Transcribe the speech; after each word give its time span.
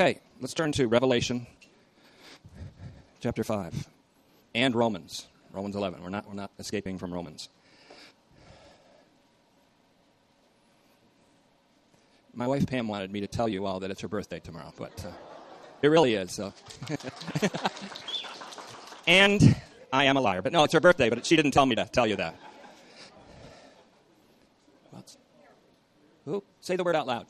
Okay, 0.00 0.18
let's 0.40 0.54
turn 0.54 0.72
to 0.72 0.86
Revelation 0.86 1.46
chapter 3.20 3.44
5 3.44 3.86
and 4.54 4.74
Romans. 4.74 5.28
Romans 5.52 5.76
11. 5.76 6.02
We're 6.02 6.08
not, 6.08 6.26
we're 6.26 6.32
not 6.32 6.50
escaping 6.58 6.96
from 6.96 7.12
Romans. 7.12 7.50
My 12.32 12.46
wife 12.46 12.66
Pam 12.66 12.88
wanted 12.88 13.12
me 13.12 13.20
to 13.20 13.26
tell 13.26 13.46
you 13.46 13.66
all 13.66 13.78
that 13.80 13.90
it's 13.90 14.00
her 14.00 14.08
birthday 14.08 14.40
tomorrow, 14.40 14.72
but 14.78 15.04
uh, 15.06 15.10
it 15.82 15.88
really 15.88 16.14
is. 16.14 16.32
So. 16.32 16.54
and 19.06 19.54
I 19.92 20.04
am 20.04 20.16
a 20.16 20.20
liar, 20.22 20.40
but 20.40 20.54
no, 20.54 20.64
it's 20.64 20.72
her 20.72 20.80
birthday, 20.80 21.10
but 21.10 21.26
she 21.26 21.36
didn't 21.36 21.50
tell 21.50 21.66
me 21.66 21.74
to 21.74 21.84
tell 21.84 22.06
you 22.06 22.16
that. 22.16 22.36
Ooh, 26.26 26.42
say 26.62 26.76
the 26.76 26.84
word 26.84 26.96
out 26.96 27.06
loud. 27.06 27.26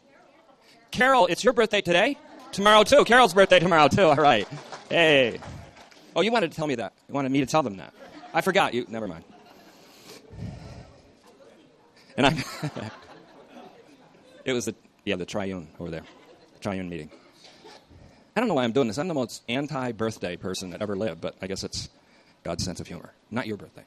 Carol, 0.92 1.26
it's 1.26 1.42
your 1.42 1.52
birthday 1.52 1.80
today? 1.80 2.16
Tomorrow, 2.52 2.84
too. 2.84 3.04
Carol's 3.04 3.34
birthday 3.34 3.58
tomorrow, 3.58 3.88
too. 3.88 4.02
All 4.02 4.16
right. 4.16 4.46
Hey. 4.88 5.38
Oh, 6.16 6.20
you 6.20 6.32
wanted 6.32 6.50
to 6.50 6.56
tell 6.56 6.66
me 6.66 6.74
that. 6.76 6.92
You 7.08 7.14
wanted 7.14 7.30
me 7.30 7.40
to 7.40 7.46
tell 7.46 7.62
them 7.62 7.76
that. 7.76 7.94
I 8.34 8.40
forgot. 8.40 8.74
You. 8.74 8.86
Never 8.88 9.06
mind. 9.06 9.24
And 12.16 12.26
I. 12.26 12.44
it 14.44 14.52
was 14.52 14.66
the 14.66 14.74
yeah 15.04 15.16
the 15.16 15.24
triune 15.24 15.68
over 15.78 15.90
there, 15.90 16.02
the 16.54 16.60
triune 16.60 16.88
meeting. 16.88 17.10
I 18.36 18.40
don't 18.40 18.48
know 18.48 18.54
why 18.54 18.64
I'm 18.64 18.72
doing 18.72 18.88
this. 18.88 18.98
I'm 18.98 19.08
the 19.08 19.14
most 19.14 19.42
anti-birthday 19.48 20.36
person 20.36 20.70
that 20.70 20.82
ever 20.82 20.96
lived, 20.96 21.20
but 21.20 21.36
I 21.42 21.46
guess 21.46 21.64
it's 21.64 21.88
God's 22.42 22.64
sense 22.64 22.80
of 22.80 22.86
humor. 22.86 23.12
Not 23.30 23.46
your 23.46 23.56
birthday. 23.56 23.84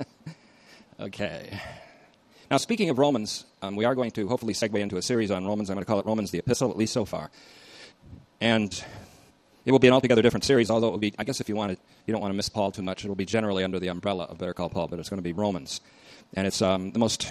okay. 1.00 1.60
Now, 2.50 2.56
speaking 2.56 2.90
of 2.90 2.98
Romans, 2.98 3.44
um, 3.62 3.76
we 3.76 3.84
are 3.84 3.94
going 3.94 4.10
to 4.12 4.26
hopefully 4.26 4.54
segue 4.54 4.78
into 4.78 4.96
a 4.96 5.02
series 5.02 5.30
on 5.30 5.46
Romans. 5.46 5.70
I'm 5.70 5.76
going 5.76 5.84
to 5.84 5.86
call 5.86 6.00
it 6.00 6.06
Romans 6.06 6.30
the 6.30 6.38
Epistle, 6.38 6.70
at 6.70 6.76
least 6.76 6.92
so 6.92 7.04
far. 7.04 7.30
And 8.40 8.72
it 9.64 9.72
will 9.72 9.78
be 9.78 9.88
an 9.88 9.92
altogether 9.92 10.22
different 10.22 10.44
series, 10.44 10.70
although 10.70 10.88
it 10.88 10.92
will 10.92 10.98
be, 10.98 11.14
I 11.18 11.24
guess 11.24 11.40
if 11.40 11.48
you 11.48 11.56
want 11.56 11.72
to, 11.72 11.78
you 12.06 12.12
don't 12.12 12.20
want 12.20 12.32
to 12.32 12.36
miss 12.36 12.48
Paul 12.48 12.72
too 12.72 12.82
much, 12.82 13.04
it 13.04 13.08
will 13.08 13.14
be 13.14 13.26
generally 13.26 13.64
under 13.64 13.78
the 13.78 13.88
umbrella 13.88 14.24
of 14.24 14.38
Better 14.38 14.54
Call 14.54 14.70
Paul, 14.70 14.88
but 14.88 14.98
it's 14.98 15.08
going 15.08 15.18
to 15.18 15.22
be 15.22 15.32
Romans. 15.32 15.80
And 16.34 16.46
it's 16.46 16.62
um, 16.62 16.92
the 16.92 16.98
most, 16.98 17.30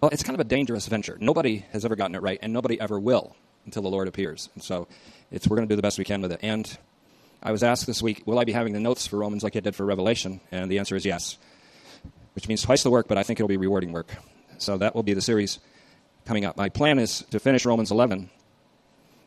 well, 0.00 0.10
it's 0.10 0.22
kind 0.22 0.34
of 0.34 0.40
a 0.40 0.48
dangerous 0.48 0.86
venture. 0.86 1.18
Nobody 1.20 1.64
has 1.72 1.84
ever 1.84 1.96
gotten 1.96 2.14
it 2.14 2.22
right, 2.22 2.38
and 2.40 2.52
nobody 2.52 2.80
ever 2.80 2.98
will 2.98 3.36
until 3.66 3.82
the 3.82 3.90
Lord 3.90 4.08
appears. 4.08 4.48
And 4.54 4.62
so 4.62 4.88
it's, 5.30 5.46
we're 5.46 5.56
going 5.56 5.68
to 5.68 5.72
do 5.72 5.76
the 5.76 5.82
best 5.82 5.98
we 5.98 6.04
can 6.04 6.22
with 6.22 6.32
it. 6.32 6.40
And 6.42 6.78
I 7.42 7.52
was 7.52 7.62
asked 7.62 7.86
this 7.86 8.02
week, 8.02 8.22
will 8.26 8.38
I 8.38 8.44
be 8.44 8.52
having 8.52 8.72
the 8.72 8.80
notes 8.80 9.06
for 9.06 9.18
Romans 9.18 9.44
like 9.44 9.56
I 9.56 9.60
did 9.60 9.76
for 9.76 9.84
Revelation? 9.84 10.40
And 10.50 10.70
the 10.70 10.78
answer 10.78 10.96
is 10.96 11.04
yes 11.04 11.36
which 12.38 12.46
means 12.46 12.62
twice 12.62 12.84
the 12.84 12.90
work, 12.90 13.08
but 13.08 13.18
I 13.18 13.24
think 13.24 13.40
it'll 13.40 13.48
be 13.48 13.56
rewarding 13.56 13.90
work. 13.90 14.14
So 14.58 14.78
that 14.78 14.94
will 14.94 15.02
be 15.02 15.12
the 15.12 15.20
series 15.20 15.58
coming 16.24 16.44
up. 16.44 16.56
My 16.56 16.68
plan 16.68 17.00
is 17.00 17.24
to 17.32 17.40
finish 17.40 17.66
Romans 17.66 17.90
11 17.90 18.30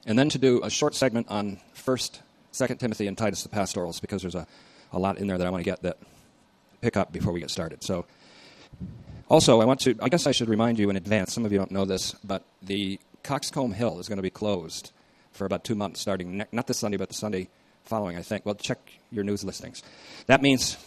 and 0.06 0.18
then 0.18 0.30
to 0.30 0.38
do 0.38 0.62
a 0.64 0.70
short 0.70 0.96
segment 0.96 1.28
on 1.30 1.60
1st, 1.76 2.20
2nd 2.54 2.80
Timothy, 2.80 3.08
and 3.08 3.18
Titus 3.18 3.44
the 3.44 3.50
pastorals 3.50 4.00
because 4.00 4.22
there's 4.22 4.36
a, 4.36 4.48
a 4.92 5.00
lot 5.00 5.18
in 5.18 5.28
there 5.28 5.38
that 5.38 5.48
I 5.48 5.50
want 5.50 5.64
to 5.64 5.70
get 5.70 5.82
that 5.84 5.98
pick 6.82 6.98
up 6.98 7.12
before 7.12 7.34
we 7.34 7.40
get 7.40 7.52
started. 7.52 7.84
So 7.84 8.06
also, 9.30 9.62
I 9.62 9.66
want 9.66 9.80
to, 9.82 9.96
I 10.02 10.10
guess 10.10 10.28
I 10.28 10.32
should 10.32 10.50
remind 10.50 10.80
you 10.80 10.90
in 10.90 10.96
advance, 10.96 11.34
some 11.34 11.46
of 11.46 11.52
you 11.52 11.58
don't 11.58 11.72
know 11.72 11.86
this, 11.86 12.14
but 12.24 12.44
the 12.62 13.00
Coxcomb 13.24 13.72
Hill 13.72 14.00
is 14.00 14.10
going 14.10 14.18
to 14.18 14.24
be 14.24 14.30
closed 14.30 14.92
for 15.32 15.46
about 15.46 15.64
two 15.64 15.76
months 15.76 16.02
starting, 16.02 16.40
ne- 16.40 16.48
not 16.52 16.68
this 16.68 16.80
Sunday, 16.80 16.98
but 16.98 17.08
the 17.08 17.14
Sunday 17.14 17.48
following, 17.86 18.18
I 18.18 18.24
think. 18.24 18.46
Well, 18.46 18.56
check 18.56 18.80
your 19.12 19.24
news 19.24 19.44
listings. 19.44 19.84
That 20.26 20.42
means 20.42 20.78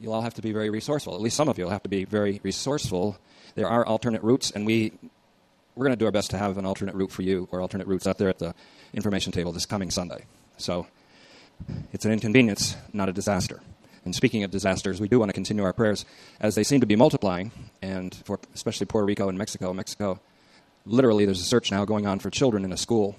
you'll 0.00 0.12
all 0.12 0.22
have 0.22 0.34
to 0.34 0.42
be 0.42 0.52
very 0.52 0.70
resourceful. 0.70 1.14
At 1.14 1.20
least 1.20 1.36
some 1.36 1.48
of 1.48 1.58
you 1.58 1.64
will 1.64 1.70
have 1.70 1.82
to 1.82 1.88
be 1.88 2.04
very 2.04 2.40
resourceful. 2.42 3.18
There 3.54 3.68
are 3.68 3.84
alternate 3.84 4.22
routes, 4.22 4.50
and 4.50 4.64
we 4.66 4.92
we're 5.74 5.84
going 5.84 5.96
to 5.96 5.98
do 5.98 6.06
our 6.06 6.12
best 6.12 6.30
to 6.30 6.38
have 6.38 6.56
an 6.58 6.64
alternate 6.64 6.94
route 6.94 7.10
for 7.10 7.22
you 7.22 7.48
or 7.50 7.60
alternate 7.60 7.86
routes 7.86 8.06
out 8.06 8.18
there 8.18 8.28
at 8.28 8.38
the 8.38 8.54
information 8.92 9.32
table 9.32 9.52
this 9.52 9.66
coming 9.66 9.90
Sunday. 9.90 10.24
So 10.56 10.86
it's 11.92 12.04
an 12.04 12.12
inconvenience, 12.12 12.76
not 12.92 13.08
a 13.08 13.12
disaster. 13.12 13.60
And 14.04 14.14
speaking 14.14 14.44
of 14.44 14.50
disasters, 14.50 15.00
we 15.00 15.08
do 15.08 15.18
want 15.18 15.30
to 15.30 15.32
continue 15.32 15.64
our 15.64 15.72
prayers 15.72 16.04
as 16.40 16.54
they 16.54 16.62
seem 16.62 16.80
to 16.80 16.86
be 16.86 16.94
multiplying, 16.94 17.52
and 17.80 18.14
for 18.14 18.38
especially 18.54 18.86
Puerto 18.86 19.06
Rico 19.06 19.28
and 19.28 19.38
Mexico. 19.38 19.72
Mexico, 19.72 20.20
literally, 20.84 21.24
there's 21.24 21.40
a 21.40 21.44
search 21.44 21.70
now 21.70 21.84
going 21.84 22.06
on 22.06 22.18
for 22.18 22.30
children 22.30 22.64
in 22.64 22.72
a 22.72 22.76
school 22.76 23.16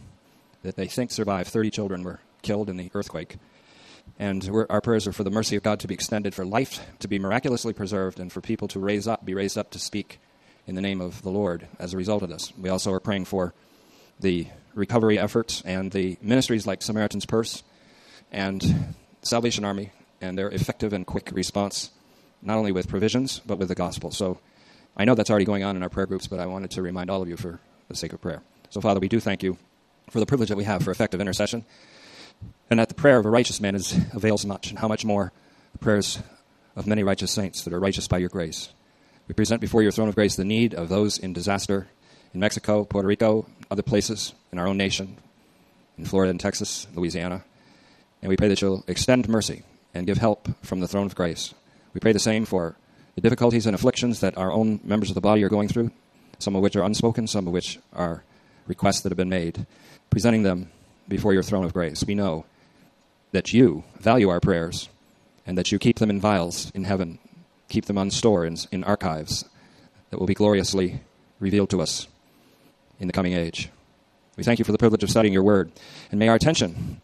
that 0.62 0.76
they 0.76 0.88
think 0.88 1.12
survived. 1.12 1.50
30 1.50 1.72
children 1.72 2.04
were 2.04 2.20
killed 2.44 2.70
in 2.70 2.78
the 2.78 2.92
earthquake. 2.94 3.38
And 4.20 4.48
our 4.70 4.82
prayers 4.82 5.08
are 5.08 5.12
for 5.12 5.24
the 5.24 5.32
mercy 5.32 5.56
of 5.56 5.64
God 5.64 5.80
to 5.80 5.88
be 5.88 5.96
extended, 5.96 6.36
for 6.36 6.46
life 6.46 6.80
to 7.00 7.08
be 7.08 7.18
miraculously 7.18 7.74
preserved, 7.74 8.20
and 8.20 8.32
for 8.32 8.40
people 8.40 8.68
to 8.70 8.80
raise 8.80 9.08
up, 9.08 9.26
be 9.26 9.34
raised 9.34 9.58
up 9.58 9.72
to 9.72 9.80
speak 9.80 10.20
in 10.68 10.76
the 10.76 10.82
name 10.82 11.02
of 11.02 11.22
the 11.22 11.30
Lord 11.30 11.68
as 11.80 11.94
a 11.94 11.98
result 11.98 12.24
of 12.24 12.30
this. 12.30 12.52
We 12.58 12.70
also 12.70 12.92
are 12.92 13.00
praying 13.00 13.26
for 13.26 13.54
the 14.20 14.48
recovery 14.74 15.20
efforts 15.20 15.62
and 15.66 15.92
the 15.92 16.18
ministries 16.22 16.66
like 16.66 16.82
Samaritan's 16.82 17.26
Purse 17.26 17.64
and 18.32 18.96
Salvation 19.22 19.64
Army 19.64 19.92
and 20.22 20.38
their 20.38 20.50
effective 20.50 20.94
and 20.94 21.06
quick 21.06 21.32
response, 21.34 21.92
not 22.42 22.58
only 22.58 22.72
with 22.72 22.88
provisions, 22.88 23.42
but 23.46 23.58
with 23.58 23.68
the 23.68 23.76
gospel. 23.76 24.12
So 24.12 24.40
I 24.98 25.06
know 25.06 25.16
that's 25.16 25.30
already 25.30 25.46
going 25.46 25.64
on 25.64 25.76
in 25.76 25.84
our 25.84 25.90
prayer 25.90 26.06
groups, 26.06 26.28
but 26.28 26.40
I 26.40 26.46
wanted 26.46 26.72
to 26.72 26.82
remind 26.82 27.10
all 27.10 27.22
of 27.22 27.30
you 27.30 27.38
for 27.38 27.60
the 27.88 27.96
sake 27.96 28.14
of 28.14 28.22
prayer. 28.22 28.42
So, 28.70 28.82
Father, 28.82 29.00
we 29.00 29.08
do 29.08 29.20
thank 29.20 29.44
you 29.44 29.58
for 30.10 30.20
the 30.20 30.26
privilege 30.26 30.50
that 30.50 30.58
we 30.58 30.64
have 30.64 30.84
for 30.84 30.92
effective 30.92 31.22
intercession 31.22 31.66
and 32.70 32.80
that 32.80 32.90
the 32.90 32.96
prayer 32.96 33.18
of 33.18 33.26
a 33.26 33.30
righteous 33.30 33.62
man 33.62 33.76
is, 33.76 33.98
avails 34.14 34.46
much, 34.46 34.70
and 34.70 34.80
how 34.80 34.88
much 34.88 35.06
more 35.06 35.32
the 35.72 35.78
prayers 35.78 36.20
of 36.76 36.88
many 36.88 37.04
righteous 37.04 37.32
saints 37.32 37.64
that 37.64 37.74
are 37.74 37.80
righteous 37.80 38.08
by 38.08 38.18
your 38.18 38.30
grace. 38.30 38.70
We 39.28 39.34
present 39.34 39.60
before 39.62 39.82
your 39.82 39.92
throne 39.92 40.08
of 40.08 40.16
grace 40.16 40.36
the 40.36 40.46
need 40.46 40.74
of 40.74 40.90
those 40.90 41.18
in 41.18 41.34
disaster 41.34 41.88
in 42.34 42.40
Mexico, 42.40 42.84
Puerto 42.84 43.08
Rico, 43.08 43.48
other 43.72 43.82
places, 43.82 44.34
in 44.52 44.60
our 44.60 44.68
own 44.68 44.78
nation, 44.78 45.18
in 45.98 46.06
Florida 46.06 46.30
and 46.30 46.40
Texas, 46.40 46.86
Louisiana. 46.94 47.44
And 48.22 48.30
we 48.30 48.38
pray 48.38 48.50
that 48.50 48.62
you'll 48.62 48.84
extend 48.88 49.28
mercy 49.28 49.64
and 49.94 50.06
give 50.06 50.18
help 50.18 50.48
from 50.64 50.80
the 50.80 50.88
throne 50.88 51.06
of 51.06 51.16
grace. 51.16 51.54
We 51.94 52.00
pray 52.00 52.12
the 52.12 52.20
same 52.20 52.46
for 52.46 52.76
the 53.16 53.22
difficulties 53.22 53.66
and 53.66 53.74
afflictions 53.74 54.20
that 54.20 54.38
our 54.38 54.52
own 54.52 54.80
members 54.84 55.10
of 55.10 55.16
the 55.16 55.22
body 55.22 55.44
are 55.44 55.50
going 55.50 55.70
through, 55.70 55.92
some 56.38 56.56
of 56.56 56.62
which 56.62 56.76
are 56.76 56.84
unspoken, 56.84 57.28
some 57.28 57.48
of 57.48 57.54
which 57.54 57.80
are 57.94 58.24
requests 58.68 59.02
that 59.02 59.10
have 59.10 59.18
been 59.18 59.30
made, 59.30 59.66
presenting 60.10 60.44
them 60.44 60.70
before 61.08 61.34
your 61.34 61.44
throne 61.44 61.66
of 61.66 61.74
grace. 61.74 62.04
We 62.06 62.16
know 62.16 62.46
that 63.32 63.54
you 63.54 63.86
value 64.00 64.30
our 64.30 64.40
prayers 64.40 64.90
and 65.48 65.58
that 65.58 65.72
you 65.72 65.80
keep 65.80 66.00
them 66.00 66.10
in 66.10 66.20
vials 66.20 66.72
in 66.76 66.84
heaven, 66.84 67.20
keep 67.76 67.86
them 67.86 67.98
on 67.98 68.10
store 68.10 68.46
in, 68.46 68.56
in 68.72 68.86
archives 68.86 69.44
that 70.10 70.18
will 70.18 70.26
be 70.26 70.34
gloriously 70.34 71.02
revealed 71.42 71.70
to 71.70 71.82
us 71.82 72.08
in 73.02 73.08
the 73.08 73.14
coming 73.14 73.34
age. 73.34 73.70
We 74.38 74.46
thank 74.46 74.60
you 74.60 74.66
for 74.66 74.72
the 74.72 74.78
privilege 74.78 75.04
of 75.04 75.10
studying 75.10 75.34
your 75.34 75.44
word, 75.44 75.74
and 76.10 76.18
may 76.18 76.30
our 76.30 76.36
attention 76.36 77.02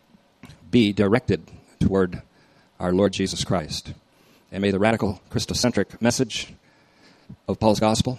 be 0.69 0.93
directed 0.93 1.45
toward 1.81 2.21
our 2.79 2.93
Lord 2.93 3.11
Jesus 3.11 3.43
Christ. 3.43 3.93
And 4.49 4.61
may 4.61 4.71
the 4.71 4.79
radical 4.79 5.21
Christocentric 5.29 6.01
message 6.01 6.53
of 7.49 7.59
Paul's 7.59 7.81
gospel 7.81 8.17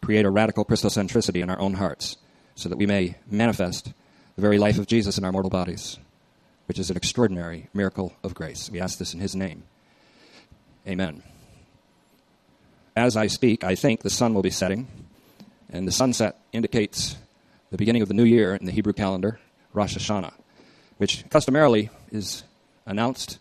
create 0.00 0.24
a 0.24 0.30
radical 0.30 0.64
Christocentricity 0.64 1.42
in 1.42 1.50
our 1.50 1.60
own 1.60 1.74
hearts 1.74 2.16
so 2.54 2.70
that 2.70 2.78
we 2.78 2.86
may 2.86 3.16
manifest 3.30 3.92
the 4.36 4.42
very 4.42 4.58
life 4.58 4.78
of 4.78 4.86
Jesus 4.86 5.18
in 5.18 5.24
our 5.24 5.32
mortal 5.32 5.50
bodies, 5.50 5.98
which 6.64 6.78
is 6.78 6.88
an 6.88 6.96
extraordinary 6.96 7.68
miracle 7.74 8.14
of 8.24 8.32
grace. 8.32 8.70
We 8.70 8.80
ask 8.80 8.98
this 8.98 9.12
in 9.12 9.20
his 9.20 9.36
name. 9.36 9.64
Amen. 10.88 11.22
As 13.00 13.16
I 13.16 13.28
speak, 13.28 13.64
I 13.64 13.76
think 13.76 14.02
the 14.02 14.10
sun 14.10 14.34
will 14.34 14.42
be 14.42 14.50
setting, 14.50 14.86
and 15.72 15.88
the 15.88 15.90
sunset 15.90 16.38
indicates 16.52 17.16
the 17.70 17.78
beginning 17.78 18.02
of 18.02 18.08
the 18.08 18.14
new 18.14 18.24
year 18.24 18.54
in 18.54 18.66
the 18.66 18.72
Hebrew 18.72 18.92
calendar, 18.92 19.40
Rosh 19.72 19.96
Hashanah, 19.96 20.34
which 20.98 21.24
customarily 21.30 21.88
is 22.12 22.44
announced 22.84 23.38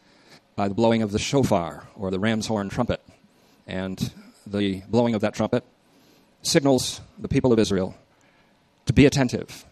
by 0.56 0.70
the 0.70 0.74
blowing 0.74 1.02
of 1.02 1.12
the 1.12 1.20
shofar, 1.20 1.90
or 1.98 2.10
the 2.10 2.20
ram's 2.22 2.48
horn 2.48 2.70
trumpet. 2.70 3.02
And 3.68 4.14
the 4.48 4.82
blowing 4.88 5.14
of 5.14 5.20
that 5.22 5.34
trumpet 5.34 5.66
signals 6.42 7.02
the 7.18 7.28
people 7.28 7.52
of 7.52 7.60
Israel 7.60 7.98
to 8.86 8.94
be 8.94 9.06
attentive 9.06 9.66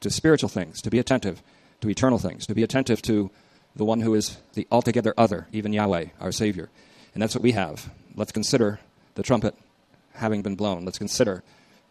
to 0.00 0.10
spiritual 0.10 0.50
things, 0.50 0.82
to 0.82 0.90
be 0.90 0.98
attentive 0.98 1.42
to 1.80 1.88
eternal 1.88 2.18
things, 2.18 2.46
to 2.48 2.54
be 2.54 2.62
attentive 2.62 3.00
to 3.00 3.30
the 3.74 3.86
one 3.86 4.00
who 4.00 4.14
is 4.14 4.36
the 4.52 4.66
altogether 4.70 5.14
other, 5.16 5.46
even 5.52 5.72
Yahweh, 5.72 6.08
our 6.20 6.32
Savior. 6.32 6.68
And 7.14 7.22
that's 7.22 7.34
what 7.34 7.42
we 7.42 7.52
have. 7.52 7.90
Let's 8.14 8.30
consider 8.30 8.78
the 9.16 9.22
trumpet 9.22 9.54
having 10.14 10.42
been 10.42 10.54
blown. 10.54 10.84
Let's 10.84 10.98
consider 10.98 11.42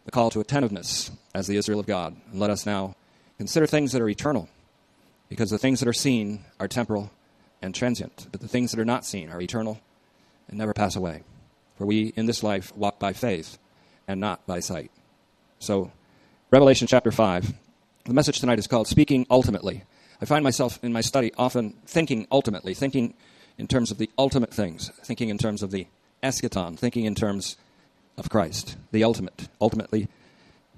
the 0.04 0.10
call 0.10 0.30
to 0.30 0.40
attentiveness 0.40 1.10
as 1.34 1.46
the 1.46 1.56
Israel 1.56 1.78
of 1.78 1.86
God. 1.86 2.16
And 2.30 2.40
let 2.40 2.50
us 2.50 2.64
now 2.64 2.96
consider 3.36 3.66
things 3.66 3.92
that 3.92 4.00
are 4.00 4.08
eternal, 4.08 4.48
because 5.28 5.50
the 5.50 5.58
things 5.58 5.80
that 5.80 5.88
are 5.88 5.92
seen 5.92 6.44
are 6.58 6.68
temporal 6.68 7.10
and 7.60 7.74
transient, 7.74 8.28
but 8.32 8.40
the 8.40 8.48
things 8.48 8.70
that 8.70 8.80
are 8.80 8.84
not 8.84 9.04
seen 9.04 9.30
are 9.30 9.40
eternal 9.40 9.80
and 10.48 10.56
never 10.56 10.72
pass 10.72 10.96
away. 10.96 11.22
For 11.76 11.84
we 11.84 12.14
in 12.16 12.26
this 12.26 12.42
life 12.42 12.74
walk 12.74 12.98
by 12.98 13.12
faith 13.12 13.58
and 14.08 14.20
not 14.20 14.46
by 14.46 14.60
sight. 14.60 14.90
So, 15.58 15.92
Revelation 16.50 16.86
chapter 16.86 17.12
5 17.12 17.52
the 18.06 18.14
message 18.14 18.38
tonight 18.38 18.60
is 18.60 18.68
called 18.68 18.86
Speaking 18.86 19.26
Ultimately. 19.28 19.82
I 20.20 20.26
find 20.26 20.44
myself 20.44 20.78
in 20.80 20.92
my 20.92 21.00
study 21.00 21.32
often 21.36 21.74
thinking 21.86 22.28
ultimately, 22.30 22.72
thinking 22.72 23.14
in 23.58 23.66
terms 23.66 23.90
of 23.90 23.98
the 23.98 24.08
ultimate 24.16 24.54
things, 24.54 24.92
thinking 25.02 25.28
in 25.28 25.38
terms 25.38 25.60
of 25.60 25.72
the 25.72 25.88
eschaton, 26.22 26.78
thinking 26.78 27.04
in 27.04 27.14
terms 27.14 27.56
of 28.16 28.30
Christ, 28.30 28.76
the 28.92 29.04
ultimate. 29.04 29.48
Ultimately, 29.60 30.08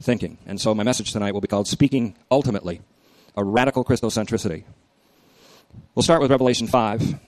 thinking. 0.00 0.38
And 0.46 0.61
so 0.61 0.75
my 0.75 0.82
message 0.82 1.12
tonight 1.12 1.32
will 1.32 1.40
be 1.40 1.49
called 1.49 1.69
Speaking 1.69 2.17
Ultimately, 2.31 2.81
a 3.37 3.44
Radical 3.44 3.85
Christocentricity. 3.85 4.64
We'll 5.94 6.02
start 6.02 6.20
with 6.20 6.31
Revelation 6.31 6.67
5, 6.67 7.20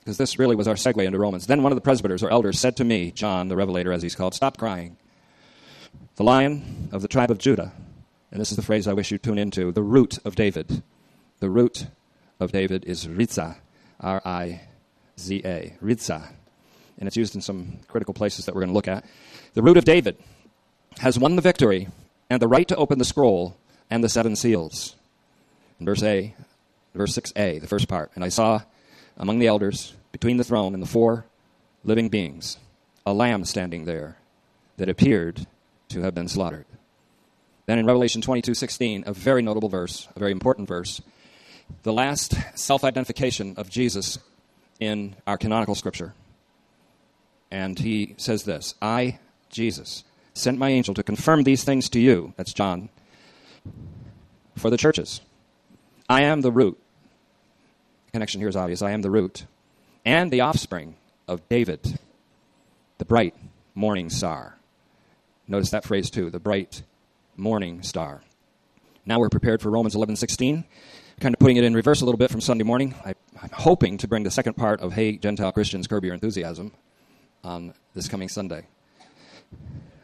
because 0.00 0.16
this 0.18 0.38
really 0.38 0.56
was 0.56 0.68
our 0.68 0.74
segue 0.74 1.04
into 1.04 1.18
Romans. 1.18 1.46
Then 1.46 1.62
one 1.62 1.72
of 1.72 1.76
the 1.76 1.82
presbyters 1.82 2.22
or 2.22 2.30
elders 2.30 2.58
said 2.58 2.76
to 2.76 2.84
me, 2.84 3.10
John, 3.10 3.48
the 3.48 3.56
Revelator 3.56 3.92
as 3.92 4.02
he's 4.02 4.14
called, 4.14 4.34
Stop 4.34 4.56
crying. 4.56 4.96
The 6.16 6.24
lion 6.24 6.88
of 6.92 7.02
the 7.02 7.08
tribe 7.08 7.30
of 7.30 7.38
Judah, 7.38 7.72
and 8.30 8.40
this 8.40 8.50
is 8.50 8.56
the 8.56 8.62
phrase 8.62 8.86
I 8.86 8.92
wish 8.92 9.10
you 9.10 9.18
tune 9.18 9.38
into, 9.38 9.72
the 9.72 9.82
root 9.82 10.18
of 10.24 10.34
David. 10.34 10.82
The 11.40 11.50
root 11.50 11.86
of 12.40 12.52
David 12.52 12.84
is 12.84 13.06
Ritza, 13.06 13.56
R 14.00 14.22
I 14.24 14.62
Z 15.18 15.42
A, 15.44 15.76
Ritza. 15.82 16.32
And 16.98 17.06
it's 17.06 17.16
used 17.16 17.34
in 17.34 17.40
some 17.40 17.78
critical 17.88 18.14
places 18.14 18.46
that 18.46 18.54
we're 18.54 18.60
going 18.60 18.70
to 18.70 18.74
look 18.74 18.88
at. 18.88 19.04
The 19.54 19.62
root 19.62 19.76
of 19.76 19.84
David 19.84 20.16
has 20.98 21.18
won 21.18 21.36
the 21.36 21.42
victory 21.42 21.88
and 22.30 22.40
the 22.40 22.48
right 22.48 22.68
to 22.68 22.76
open 22.76 22.98
the 22.98 23.04
scroll 23.04 23.56
and 23.90 24.02
the 24.02 24.08
seven 24.08 24.36
seals. 24.36 24.96
In 25.80 25.86
verse 25.86 26.02
A, 26.02 26.34
verse 26.94 27.16
6a, 27.16 27.60
the 27.60 27.66
first 27.66 27.88
part, 27.88 28.10
and 28.14 28.24
I 28.24 28.28
saw 28.28 28.62
among 29.16 29.38
the 29.38 29.46
elders 29.46 29.94
between 30.12 30.36
the 30.36 30.44
throne 30.44 30.74
and 30.74 30.82
the 30.82 30.86
four 30.86 31.26
living 31.84 32.08
beings 32.08 32.58
a 33.04 33.12
lamb 33.12 33.44
standing 33.44 33.84
there 33.84 34.16
that 34.76 34.88
appeared 34.88 35.46
to 35.88 36.02
have 36.02 36.14
been 36.14 36.28
slaughtered. 36.28 36.66
Then 37.66 37.78
in 37.78 37.86
Revelation 37.86 38.22
22:16, 38.22 39.04
a 39.06 39.12
very 39.12 39.42
notable 39.42 39.68
verse, 39.68 40.08
a 40.14 40.18
very 40.18 40.32
important 40.32 40.68
verse, 40.68 41.00
the 41.82 41.92
last 41.92 42.34
self-identification 42.54 43.54
of 43.56 43.70
Jesus 43.70 44.18
in 44.80 45.16
our 45.26 45.38
canonical 45.38 45.74
scripture. 45.74 46.14
And 47.52 47.78
he 47.78 48.14
says 48.16 48.44
this, 48.44 48.74
I, 48.80 49.18
Jesus, 49.50 50.04
sent 50.32 50.58
my 50.58 50.70
angel 50.70 50.94
to 50.94 51.02
confirm 51.02 51.42
these 51.42 51.64
things 51.64 51.90
to 51.90 52.00
you, 52.00 52.32
that's 52.38 52.54
John, 52.54 52.88
for 54.56 54.70
the 54.70 54.78
churches. 54.78 55.20
I 56.08 56.22
am 56.22 56.40
the 56.40 56.50
root. 56.50 56.80
Connection 58.10 58.40
here 58.40 58.48
is 58.48 58.56
obvious. 58.56 58.80
I 58.80 58.92
am 58.92 59.02
the 59.02 59.10
root 59.10 59.44
and 60.02 60.30
the 60.30 60.40
offspring 60.40 60.96
of 61.28 61.46
David, 61.50 61.98
the 62.96 63.04
bright 63.04 63.34
morning 63.74 64.08
star. 64.08 64.56
Notice 65.46 65.68
that 65.70 65.84
phrase 65.84 66.08
too, 66.08 66.30
the 66.30 66.40
bright 66.40 66.82
morning 67.36 67.82
star. 67.82 68.22
Now 69.04 69.18
we're 69.18 69.28
prepared 69.28 69.60
for 69.60 69.70
Romans 69.70 69.94
11:16. 69.94 70.64
Kind 71.20 71.34
of 71.34 71.38
putting 71.38 71.58
it 71.58 71.64
in 71.64 71.74
reverse 71.74 72.00
a 72.00 72.06
little 72.06 72.18
bit 72.18 72.30
from 72.30 72.40
Sunday 72.40 72.64
morning. 72.64 72.94
I, 73.04 73.10
am 73.42 73.50
hoping 73.52 73.98
to 73.98 74.08
bring 74.08 74.22
the 74.22 74.30
second 74.30 74.54
part 74.54 74.80
of 74.80 74.94
Hey 74.94 75.18
Gentile 75.18 75.52
Christians, 75.52 75.86
Curb 75.86 76.04
Your 76.04 76.14
Enthusiasm 76.14 76.72
on 77.44 77.74
this 77.94 78.08
coming 78.08 78.28
Sunday. 78.28 78.66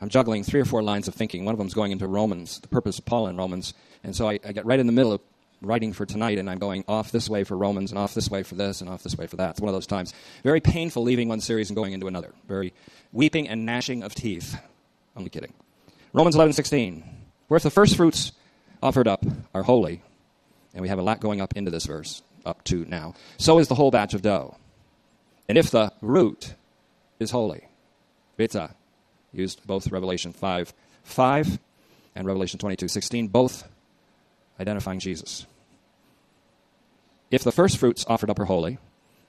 I'm 0.00 0.08
juggling 0.08 0.44
three 0.44 0.60
or 0.60 0.64
four 0.64 0.82
lines 0.82 1.08
of 1.08 1.14
thinking. 1.14 1.44
One 1.44 1.54
of 1.54 1.58
them 1.58 1.66
is 1.66 1.74
going 1.74 1.92
into 1.92 2.06
Romans, 2.06 2.60
the 2.60 2.68
purpose 2.68 2.98
of 2.98 3.04
Paul 3.04 3.26
in 3.28 3.36
Romans. 3.36 3.74
And 4.04 4.14
so 4.14 4.28
I, 4.28 4.38
I 4.44 4.52
get 4.52 4.64
right 4.64 4.78
in 4.78 4.86
the 4.86 4.92
middle 4.92 5.12
of 5.12 5.20
writing 5.60 5.92
for 5.92 6.06
tonight, 6.06 6.38
and 6.38 6.48
I'm 6.48 6.58
going 6.58 6.84
off 6.86 7.10
this 7.10 7.28
way 7.28 7.42
for 7.44 7.56
Romans, 7.56 7.90
and 7.90 7.98
off 7.98 8.14
this 8.14 8.30
way 8.30 8.42
for 8.44 8.54
this, 8.54 8.80
and 8.80 8.88
off 8.88 9.02
this 9.02 9.16
way 9.16 9.26
for 9.26 9.36
that. 9.36 9.50
It's 9.50 9.60
one 9.60 9.68
of 9.68 9.74
those 9.74 9.86
times. 9.86 10.14
Very 10.44 10.60
painful 10.60 11.02
leaving 11.02 11.28
one 11.28 11.40
series 11.40 11.68
and 11.68 11.76
going 11.76 11.92
into 11.92 12.06
another. 12.06 12.32
Very 12.46 12.72
weeping 13.12 13.48
and 13.48 13.66
gnashing 13.66 14.02
of 14.02 14.14
teeth. 14.14 14.56
Only 15.16 15.30
kidding. 15.30 15.52
Romans 16.12 16.36
11:16. 16.36 17.02
Where 17.48 17.56
if 17.56 17.62
the 17.62 17.70
first 17.70 17.96
fruits 17.96 18.32
offered 18.82 19.08
up 19.08 19.24
are 19.54 19.62
holy, 19.62 20.02
and 20.74 20.82
we 20.82 20.88
have 20.88 20.98
a 20.98 21.02
lot 21.02 21.20
going 21.20 21.40
up 21.40 21.56
into 21.56 21.70
this 21.70 21.86
verse, 21.86 22.22
up 22.44 22.62
to 22.64 22.84
now, 22.84 23.14
so 23.36 23.58
is 23.58 23.68
the 23.68 23.74
whole 23.74 23.90
batch 23.90 24.14
of 24.14 24.22
dough. 24.22 24.56
And 25.48 25.58
if 25.58 25.70
the 25.70 25.92
root 26.02 26.54
is 27.18 27.30
holy, 27.30 27.68
Vita, 28.38 28.74
used 29.32 29.66
both 29.66 29.90
Revelation 29.90 30.32
5 30.32 30.72
5 31.04 31.58
and 32.14 32.26
Revelation 32.26 32.58
22 32.58 32.88
16, 32.88 33.28
both 33.28 33.68
identifying 34.60 35.00
Jesus. 35.00 35.46
If 37.30 37.44
the 37.44 37.52
first 37.52 37.78
fruits 37.78 38.04
offered 38.08 38.30
up 38.30 38.38
are 38.38 38.46
holy, 38.46 38.78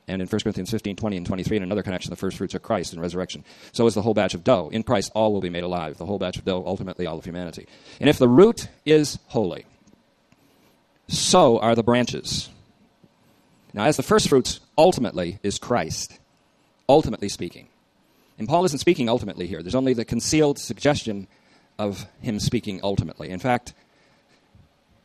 and 0.07 0.21
in 0.21 0.27
1 0.27 0.41
Corinthians 0.41 0.71
15, 0.71 0.95
20, 0.95 1.18
and 1.18 1.25
23, 1.25 1.57
in 1.57 1.63
another 1.63 1.83
connection, 1.83 2.09
the 2.09 2.15
first 2.15 2.38
fruits 2.38 2.56
are 2.56 2.59
Christ 2.59 2.94
in 2.94 3.00
resurrection. 3.00 3.44
So 3.74 3.86
is 3.86 3.94
the 3.94 4.01
whole 4.01 4.15
batch 4.15 4.33
of 4.33 4.44
dough. 4.44 4.69
In 4.71 4.81
Christ, 4.81 5.12
all 5.13 5.31
will 5.31 5.41
be 5.41 5.51
made 5.51 5.63
alive. 5.63 5.97
The 5.97 6.06
whole 6.06 6.18
batch 6.18 6.38
of 6.38 6.45
dough, 6.45 6.63
ultimately, 6.65 7.06
all 7.06 7.19
of 7.19 7.25
humanity. 7.25 7.68
And 8.00 8.09
if 8.09 8.18
the 8.18 8.27
root 8.27 8.69
is 8.86 9.19
holy, 9.27 9.65
so 11.07 11.59
are 11.59 11.75
the 11.75 11.83
branches. 11.83 12.50
Now, 13.74 13.86
as 13.86 13.97
the 13.97 14.03
first 14.03 14.30
fruits, 14.30 14.59
ultimately, 14.77 15.39
is 15.44 15.59
Christ. 15.59 16.18
Ultimately 16.88 17.30
speaking. 17.30 17.69
And 18.39 18.47
Paul 18.47 18.65
isn't 18.65 18.80
speaking 18.80 19.09
ultimately 19.09 19.45
here. 19.45 19.62
There's 19.62 19.75
only 19.75 19.94
the 19.94 20.06
concealed 20.06 20.57
suggestion 20.57 21.27
of 21.77 22.07
him 22.21 22.39
speaking 22.39 22.80
ultimately. 22.81 23.30
In 23.30 23.39
fact, 23.39 23.74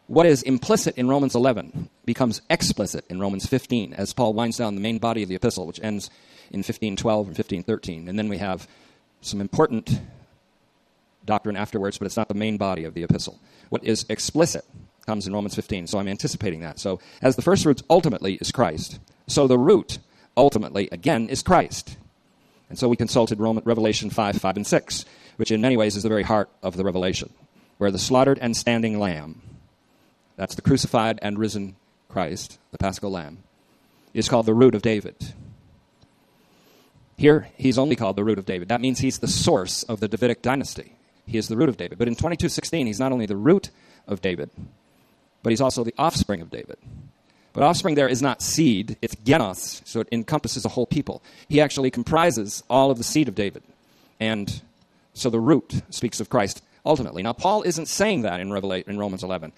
what 0.06 0.26
is 0.26 0.42
implicit 0.42 0.96
in 0.96 1.08
Romans 1.08 1.34
11 1.34 1.90
becomes 2.04 2.42
explicit 2.48 3.04
in 3.08 3.20
Romans 3.20 3.46
15 3.46 3.92
as 3.94 4.12
Paul 4.12 4.34
winds 4.34 4.58
down 4.58 4.74
the 4.74 4.80
main 4.80 4.98
body 4.98 5.22
of 5.22 5.28
the 5.28 5.34
epistle, 5.34 5.66
which 5.66 5.80
ends 5.82 6.10
in 6.50 6.58
1512 6.58 7.26
and 7.26 7.36
1513. 7.36 8.08
And 8.08 8.18
then 8.18 8.28
we 8.28 8.38
have 8.38 8.68
some 9.20 9.40
important 9.40 10.00
doctrine 11.24 11.56
afterwards, 11.56 11.98
but 11.98 12.06
it's 12.06 12.16
not 12.16 12.28
the 12.28 12.34
main 12.34 12.56
body 12.56 12.84
of 12.84 12.94
the 12.94 13.02
epistle. 13.02 13.40
What 13.70 13.82
is 13.82 14.04
explicit 14.08 14.64
comes 15.06 15.26
in 15.26 15.32
Romans 15.32 15.54
15, 15.54 15.86
so 15.86 15.98
I'm 15.98 16.08
anticipating 16.08 16.60
that. 16.60 16.78
So, 16.78 17.00
as 17.20 17.36
the 17.36 17.42
first 17.42 17.62
fruits 17.64 17.82
ultimately 17.90 18.34
is 18.34 18.52
Christ, 18.52 19.00
so 19.26 19.46
the 19.46 19.58
root 19.58 19.98
ultimately, 20.36 20.88
again, 20.92 21.28
is 21.28 21.42
Christ. 21.42 21.96
And 22.74 22.78
so 22.80 22.88
we 22.88 22.96
consulted 22.96 23.38
Revelation 23.38 24.10
5, 24.10 24.36
5, 24.36 24.56
and 24.56 24.66
6, 24.66 25.04
which 25.36 25.52
in 25.52 25.60
many 25.60 25.76
ways 25.76 25.94
is 25.94 26.02
the 26.02 26.08
very 26.08 26.24
heart 26.24 26.50
of 26.60 26.76
the 26.76 26.82
revelation, 26.82 27.32
where 27.78 27.92
the 27.92 28.00
slaughtered 28.00 28.36
and 28.40 28.56
standing 28.56 28.98
lamb, 28.98 29.40
that's 30.34 30.56
the 30.56 30.60
crucified 30.60 31.20
and 31.22 31.38
risen 31.38 31.76
Christ, 32.08 32.58
the 32.72 32.78
paschal 32.78 33.12
lamb, 33.12 33.44
is 34.12 34.28
called 34.28 34.46
the 34.46 34.54
root 34.54 34.74
of 34.74 34.82
David. 34.82 35.14
Here, 37.16 37.46
he's 37.56 37.78
only 37.78 37.94
called 37.94 38.16
the 38.16 38.24
root 38.24 38.40
of 38.40 38.44
David. 38.44 38.70
That 38.70 38.80
means 38.80 38.98
he's 38.98 39.20
the 39.20 39.28
source 39.28 39.84
of 39.84 40.00
the 40.00 40.08
Davidic 40.08 40.42
dynasty. 40.42 40.96
He 41.28 41.38
is 41.38 41.46
the 41.46 41.56
root 41.56 41.68
of 41.68 41.76
David. 41.76 41.96
But 41.96 42.08
in 42.08 42.16
22:16, 42.16 42.88
he's 42.88 42.98
not 42.98 43.12
only 43.12 43.26
the 43.26 43.36
root 43.36 43.70
of 44.08 44.20
David, 44.20 44.50
but 45.44 45.50
he's 45.50 45.60
also 45.60 45.84
the 45.84 45.94
offspring 45.96 46.40
of 46.40 46.50
David. 46.50 46.78
But 47.54 47.62
offspring 47.62 47.94
there 47.94 48.08
is 48.08 48.20
not 48.20 48.42
seed, 48.42 48.98
it's 49.00 49.14
genos, 49.14 49.80
so 49.86 50.00
it 50.00 50.08
encompasses 50.10 50.64
a 50.64 50.68
whole 50.68 50.86
people. 50.86 51.22
He 51.48 51.60
actually 51.60 51.90
comprises 51.90 52.64
all 52.68 52.90
of 52.90 52.98
the 52.98 53.04
seed 53.04 53.28
of 53.28 53.36
David. 53.36 53.62
And 54.18 54.60
so 55.14 55.30
the 55.30 55.40
root 55.40 55.82
speaks 55.88 56.18
of 56.18 56.28
Christ 56.28 56.62
ultimately. 56.84 57.22
Now, 57.22 57.32
Paul 57.32 57.62
isn't 57.62 57.86
saying 57.86 58.22
that 58.22 58.40
in, 58.40 58.52
in 58.52 58.98
Romans 58.98 59.22
11. 59.22 59.52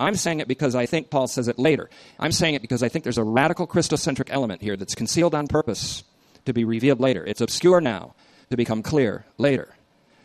I'm 0.00 0.16
saying 0.16 0.40
it 0.40 0.48
because 0.48 0.74
I 0.74 0.86
think 0.86 1.10
Paul 1.10 1.28
says 1.28 1.46
it 1.46 1.58
later. 1.58 1.90
I'm 2.18 2.32
saying 2.32 2.54
it 2.54 2.62
because 2.62 2.82
I 2.82 2.88
think 2.88 3.04
there's 3.04 3.18
a 3.18 3.22
radical 3.22 3.66
Christocentric 3.66 4.28
element 4.30 4.62
here 4.62 4.76
that's 4.76 4.94
concealed 4.94 5.34
on 5.34 5.46
purpose 5.46 6.04
to 6.46 6.54
be 6.54 6.64
revealed 6.64 7.00
later. 7.00 7.24
It's 7.24 7.42
obscure 7.42 7.82
now 7.82 8.14
to 8.50 8.56
become 8.56 8.82
clear 8.82 9.26
later. 9.36 9.74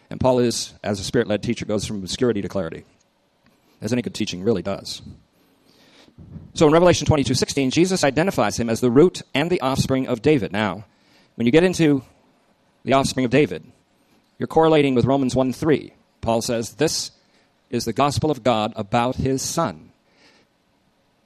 And 0.10 0.20
Paul 0.20 0.40
is, 0.40 0.74
as 0.82 1.02
a 1.02 1.04
spirit 1.04 1.28
led 1.28 1.44
teacher, 1.44 1.66
goes 1.66 1.86
from 1.86 1.98
obscurity 1.98 2.42
to 2.42 2.48
clarity, 2.48 2.86
as 3.82 3.92
any 3.92 4.02
good 4.02 4.16
teaching 4.16 4.44
really 4.44 4.62
does. 4.62 5.02
So 6.54 6.66
in 6.66 6.74
Revelation 6.74 7.06
22 7.06 7.36
16, 7.36 7.72
Jesus 7.72 8.04
identifies 8.04 8.60
him 8.60 8.70
as 8.70 8.82
the 8.82 8.90
root 8.90 9.22
and 9.36 9.50
the 9.50 9.62
offspring 9.62 10.08
of 10.08 10.22
David. 10.22 10.52
Now, 10.52 10.86
when 11.36 11.46
you 11.46 11.52
get 11.52 11.64
into 11.64 12.04
the 12.84 12.94
offspring 12.94 13.26
of 13.26 13.32
David, 13.32 13.64
you're 14.40 14.48
correlating 14.48 14.96
with 14.96 15.06
Romans 15.06 15.36
1 15.36 15.54
3. 15.54 15.94
Paul 16.22 16.42
says, 16.42 16.74
This 16.74 17.12
is 17.70 17.86
the 17.86 17.94
gospel 17.94 18.32
of 18.32 18.44
God 18.44 18.74
about 18.76 19.18
his 19.18 19.42
son, 19.42 19.92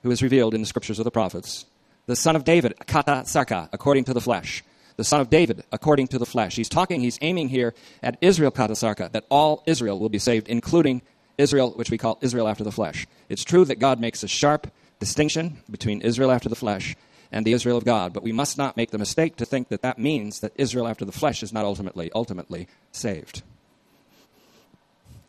who 0.03 0.12
is 0.12 0.21
revealed 0.21 0.53
in 0.53 0.62
the 0.62 0.67
scriptures 0.67 1.00
of 1.00 1.05
the 1.05 1.12
prophets. 1.12 1.65
The 2.07 2.15
son 2.15 2.36
of 2.36 2.43
David, 2.43 2.74
kata 2.88 3.24
sarka, 3.25 3.69
according 3.71 4.05
to 4.05 4.13
the 4.13 4.21
flesh. 4.21 4.63
The 4.98 5.03
son 5.05 5.21
of 5.21 5.29
David, 5.29 5.63
according 5.71 6.07
to 6.07 6.19
the 6.19 6.25
flesh. 6.25 6.57
He's 6.57 6.67
talking, 6.67 7.00
he's 7.00 7.17
aiming 7.21 7.50
here 7.50 7.74
at 8.03 8.17
Israel 8.19 8.51
kata 8.51 8.75
sarka, 8.75 9.10
that 9.13 9.25
all 9.29 9.63
Israel 9.65 9.98
will 9.98 10.10
be 10.10 10.19
saved, 10.19 10.50
including 10.50 11.01
Israel, 11.38 11.71
which 11.71 11.89
we 11.89 11.98
call 11.98 12.17
Israel 12.21 12.48
after 12.48 12.63
the 12.63 12.71
flesh. 12.71 13.07
It's 13.29 13.45
true 13.45 13.63
that 13.65 13.79
God 13.79 14.00
makes 14.00 14.24
a 14.24 14.27
sharp 14.27 14.67
distinction 15.01 15.58
between 15.70 16.00
Israel 16.01 16.31
after 16.31 16.48
the 16.48 16.55
flesh 16.55 16.96
and 17.31 17.46
the 17.46 17.53
Israel 17.53 17.75
of 17.75 17.84
God. 17.84 18.13
But 18.13 18.24
we 18.24 18.31
must 18.31 18.58
not 18.58 18.77
make 18.77 18.91
the 18.91 18.98
mistake 18.98 19.36
to 19.38 19.46
think 19.46 19.67
that 19.70 19.81
that 19.81 19.98
means 19.98 20.39
that 20.39 20.53
Israel 20.55 20.88
after 20.88 21.03
the 21.03 21.12
flesh 21.12 21.43
is 21.43 21.51
not 21.51 21.65
ultimately, 21.65 22.10
ultimately 22.13 22.67
saved. 22.93 23.41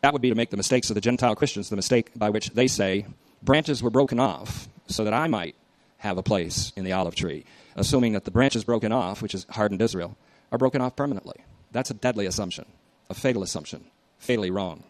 That 0.01 0.13
would 0.13 0.21
be 0.21 0.29
to 0.29 0.35
make 0.35 0.51
the 0.51 0.57
mistakes 0.57 0.89
of 0.89 0.95
the 0.95 1.01
Gentile 1.01 1.35
Christians, 1.35 1.69
the 1.69 1.75
mistake 1.75 2.11
by 2.15 2.29
which 2.29 2.51
they 2.51 2.67
say, 2.67 3.05
branches 3.41 3.81
were 3.81 3.89
broken 3.89 4.19
off 4.19 4.69
so 4.87 5.03
that 5.05 5.13
I 5.13 5.27
might 5.27 5.55
have 5.97 6.17
a 6.17 6.23
place 6.23 6.71
in 6.75 6.83
the 6.83 6.91
olive 6.91 7.15
tree, 7.15 7.43
assuming 7.75 8.13
that 8.13 8.25
the 8.25 8.31
branches 8.31 8.63
broken 8.63 8.91
off, 8.91 9.21
which 9.21 9.33
is 9.33 9.47
hardened 9.49 9.81
Israel, 9.81 10.15
are 10.51 10.57
broken 10.57 10.81
off 10.81 10.95
permanently. 10.95 11.37
That's 11.71 11.89
a 11.89 11.95
deadly 11.95 12.27
assumption, 12.27 12.65
a 13.09 13.13
fatal 13.13 13.41
assumption, 13.41 13.85
fatally 14.19 14.51
wrong. 14.51 14.83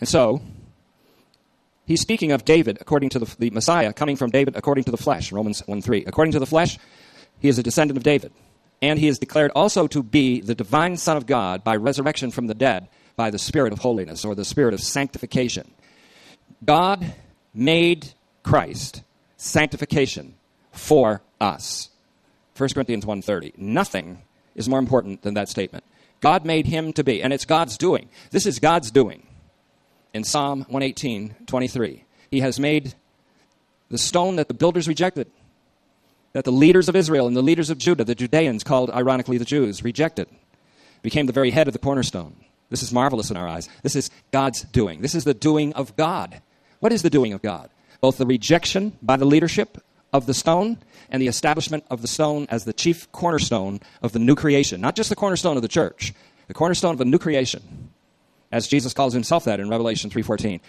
And 0.00 0.08
so, 0.08 0.40
He's 1.88 2.02
speaking 2.02 2.32
of 2.32 2.44
David 2.44 2.76
according 2.82 3.08
to 3.10 3.18
the, 3.18 3.36
the 3.38 3.48
Messiah 3.48 3.94
coming 3.94 4.14
from 4.14 4.28
David 4.28 4.56
according 4.56 4.84
to 4.84 4.90
the 4.90 4.98
flesh, 4.98 5.32
Romans 5.32 5.66
1 5.66 5.80
3. 5.80 6.04
According 6.04 6.32
to 6.32 6.38
the 6.38 6.44
flesh, 6.44 6.78
he 7.38 7.48
is 7.48 7.58
a 7.58 7.62
descendant 7.62 7.96
of 7.96 8.04
David. 8.04 8.30
And 8.82 8.98
he 8.98 9.08
is 9.08 9.18
declared 9.18 9.52
also 9.56 9.86
to 9.86 10.02
be 10.02 10.42
the 10.42 10.54
divine 10.54 10.98
Son 10.98 11.16
of 11.16 11.24
God 11.24 11.64
by 11.64 11.76
resurrection 11.76 12.30
from 12.30 12.46
the 12.46 12.54
dead 12.54 12.88
by 13.16 13.30
the 13.30 13.38
Spirit 13.38 13.72
of 13.72 13.78
holiness 13.78 14.22
or 14.22 14.34
the 14.34 14.44
Spirit 14.44 14.74
of 14.74 14.82
sanctification. 14.82 15.70
God 16.62 17.14
made 17.54 18.12
Christ 18.42 19.02
sanctification 19.38 20.34
for 20.72 21.22
us. 21.40 21.88
1 22.54 22.74
Corinthians 22.74 23.06
1:30. 23.06 23.54
Nothing 23.56 24.18
is 24.54 24.68
more 24.68 24.78
important 24.78 25.22
than 25.22 25.32
that 25.34 25.48
statement. 25.48 25.84
God 26.20 26.44
made 26.44 26.66
him 26.66 26.92
to 26.92 27.02
be, 27.02 27.22
and 27.22 27.32
it's 27.32 27.46
God's 27.46 27.78
doing. 27.78 28.10
This 28.30 28.44
is 28.44 28.58
God's 28.58 28.90
doing. 28.90 29.27
In 30.14 30.24
Psalm 30.24 30.60
118, 30.60 31.36
23, 31.46 32.04
he 32.30 32.40
has 32.40 32.58
made 32.58 32.94
the 33.90 33.98
stone 33.98 34.36
that 34.36 34.48
the 34.48 34.54
builders 34.54 34.88
rejected, 34.88 35.30
that 36.32 36.44
the 36.44 36.52
leaders 36.52 36.88
of 36.88 36.96
Israel 36.96 37.26
and 37.26 37.36
the 37.36 37.42
leaders 37.42 37.70
of 37.70 37.78
Judah, 37.78 38.04
the 38.04 38.14
Judeans 38.14 38.64
called 38.64 38.90
ironically 38.90 39.38
the 39.38 39.44
Jews, 39.44 39.82
rejected, 39.82 40.28
became 41.02 41.26
the 41.26 41.32
very 41.32 41.50
head 41.50 41.68
of 41.68 41.72
the 41.72 41.78
cornerstone. 41.78 42.34
This 42.70 42.82
is 42.82 42.92
marvelous 42.92 43.30
in 43.30 43.36
our 43.36 43.48
eyes. 43.48 43.68
This 43.82 43.96
is 43.96 44.10
God's 44.30 44.62
doing. 44.62 45.00
This 45.00 45.14
is 45.14 45.24
the 45.24 45.34
doing 45.34 45.72
of 45.74 45.96
God. 45.96 46.40
What 46.80 46.92
is 46.92 47.02
the 47.02 47.10
doing 47.10 47.32
of 47.32 47.42
God? 47.42 47.70
Both 48.00 48.18
the 48.18 48.26
rejection 48.26 48.96
by 49.02 49.16
the 49.16 49.24
leadership 49.24 49.78
of 50.12 50.26
the 50.26 50.34
stone 50.34 50.78
and 51.10 51.20
the 51.20 51.28
establishment 51.28 51.84
of 51.90 52.02
the 52.02 52.08
stone 52.08 52.46
as 52.50 52.64
the 52.64 52.72
chief 52.72 53.10
cornerstone 53.12 53.80
of 54.02 54.12
the 54.12 54.18
new 54.18 54.34
creation. 54.34 54.80
Not 54.80 54.96
just 54.96 55.08
the 55.08 55.16
cornerstone 55.16 55.56
of 55.56 55.62
the 55.62 55.68
church, 55.68 56.12
the 56.46 56.54
cornerstone 56.54 56.94
of 56.94 57.00
a 57.00 57.04
new 57.04 57.18
creation. 57.18 57.87
As 58.50 58.66
Jesus 58.66 58.94
calls 58.94 59.12
himself 59.12 59.44
that 59.44 59.60
in 59.60 59.68
Revelation 59.68 60.10
3:14. 60.10 60.60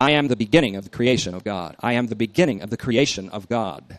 I 0.00 0.10
am 0.10 0.28
the 0.28 0.36
beginning 0.36 0.76
of 0.76 0.84
the 0.84 0.90
creation 0.90 1.34
of 1.34 1.42
God. 1.42 1.74
I 1.80 1.94
am 1.94 2.08
the 2.08 2.16
beginning 2.16 2.60
of 2.60 2.70
the 2.70 2.76
creation 2.76 3.30
of 3.30 3.48
God. 3.48 3.98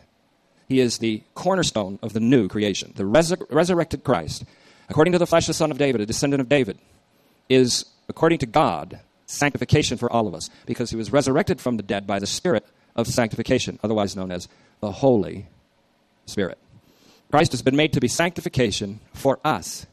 He 0.67 0.79
is 0.79 0.99
the 0.99 1.23
cornerstone 1.33 1.97
of 2.03 2.13
the 2.13 2.19
new 2.19 2.47
creation. 2.47 2.93
The 2.95 3.03
resur- 3.03 3.47
resurrected 3.49 4.03
Christ, 4.03 4.43
according 4.89 5.13
to 5.13 5.17
the 5.17 5.25
flesh, 5.25 5.47
the 5.47 5.53
son 5.53 5.71
of 5.71 5.77
David, 5.77 6.01
a 6.01 6.05
descendant 6.05 6.41
of 6.41 6.49
David, 6.49 6.77
is, 7.49 7.85
according 8.09 8.39
to 8.39 8.45
God, 8.45 8.99
sanctification 9.25 9.97
for 9.97 10.11
all 10.11 10.27
of 10.27 10.35
us 10.35 10.49
because 10.65 10.89
he 10.89 10.95
was 10.95 11.11
resurrected 11.11 11.59
from 11.59 11.77
the 11.77 11.83
dead 11.83 12.05
by 12.05 12.19
the 12.19 12.27
Spirit 12.27 12.65
of 12.95 13.07
sanctification, 13.07 13.79
otherwise 13.83 14.15
known 14.15 14.31
as 14.31 14.47
the 14.81 14.91
Holy 14.91 15.47
Spirit. 16.25 16.57
Christ 17.31 17.51
has 17.51 17.61
been 17.61 17.75
made 17.75 17.93
to 17.93 17.99
be 17.99 18.07
sanctification 18.07 18.99
for 19.13 19.39
us, 19.43 19.85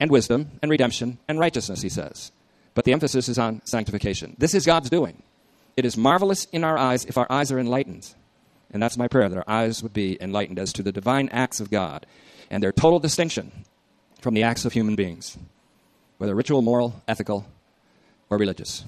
and 0.00 0.10
wisdom, 0.10 0.52
and 0.62 0.70
redemption, 0.70 1.18
and 1.28 1.38
righteousness, 1.38 1.82
he 1.82 1.88
says. 1.88 2.32
But 2.74 2.84
the 2.84 2.92
emphasis 2.92 3.28
is 3.28 3.38
on 3.38 3.62
sanctification. 3.64 4.36
This 4.38 4.54
is 4.54 4.64
God's 4.64 4.90
doing. 4.90 5.22
It 5.76 5.84
is 5.84 5.96
marvelous 5.96 6.46
in 6.46 6.64
our 6.64 6.78
eyes 6.78 7.04
if 7.04 7.18
our 7.18 7.26
eyes 7.30 7.50
are 7.50 7.58
enlightened. 7.58 8.14
And 8.72 8.82
that's 8.82 8.96
my 8.96 9.08
prayer, 9.08 9.28
that 9.28 9.38
our 9.38 9.48
eyes 9.48 9.82
would 9.82 9.92
be 9.92 10.20
enlightened 10.20 10.58
as 10.58 10.72
to 10.74 10.82
the 10.82 10.92
divine 10.92 11.28
acts 11.30 11.60
of 11.60 11.70
God 11.70 12.06
and 12.50 12.62
their 12.62 12.72
total 12.72 12.98
distinction 12.98 13.52
from 14.20 14.34
the 14.34 14.42
acts 14.42 14.64
of 14.64 14.72
human 14.72 14.94
beings, 14.94 15.38
whether 16.18 16.34
ritual, 16.34 16.62
moral, 16.62 17.02
ethical, 17.06 17.46
or 18.30 18.38
religious. 18.38 18.84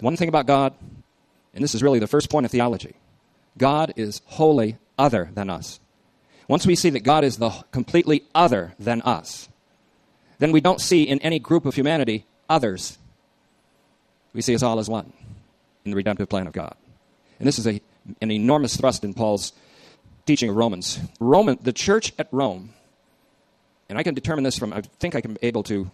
One 0.00 0.16
thing 0.16 0.28
about 0.28 0.46
God, 0.46 0.74
and 1.54 1.62
this 1.62 1.74
is 1.74 1.82
really 1.82 1.98
the 1.98 2.06
first 2.06 2.30
point 2.30 2.46
of 2.46 2.52
theology 2.52 2.94
God 3.56 3.92
is 3.96 4.20
wholly 4.26 4.78
other 4.98 5.30
than 5.34 5.48
us. 5.48 5.80
Once 6.48 6.66
we 6.66 6.74
see 6.74 6.90
that 6.90 7.00
God 7.00 7.24
is 7.24 7.38
the 7.38 7.50
completely 7.70 8.24
other 8.34 8.74
than 8.78 9.00
us, 9.02 9.48
then 10.44 10.52
we 10.52 10.60
don't 10.60 10.78
see 10.78 11.04
in 11.04 11.18
any 11.20 11.38
group 11.38 11.64
of 11.64 11.74
humanity 11.74 12.26
others. 12.50 12.98
We 14.34 14.42
see 14.42 14.54
us 14.54 14.62
all 14.62 14.78
as 14.78 14.90
one 14.90 15.10
in 15.86 15.90
the 15.90 15.96
redemptive 15.96 16.28
plan 16.28 16.46
of 16.46 16.52
God. 16.52 16.76
And 17.38 17.48
this 17.48 17.58
is 17.58 17.66
a, 17.66 17.80
an 18.20 18.30
enormous 18.30 18.76
thrust 18.76 19.04
in 19.04 19.14
Paul's 19.14 19.54
teaching 20.26 20.50
of 20.50 20.56
Romans. 20.56 21.00
Roman, 21.18 21.58
the 21.62 21.72
church 21.72 22.12
at 22.18 22.28
Rome, 22.30 22.74
and 23.88 23.98
I 23.98 24.02
can 24.02 24.14
determine 24.14 24.44
this 24.44 24.58
from, 24.58 24.74
I 24.74 24.82
think 24.82 25.14
I 25.14 25.22
can 25.22 25.32
be 25.32 25.46
able 25.46 25.62
to 25.62 25.90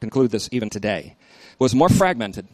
conclude 0.00 0.32
this 0.32 0.50
even 0.52 0.68
today, 0.68 1.16
was 1.58 1.74
more 1.74 1.88
fragmented 1.88 2.46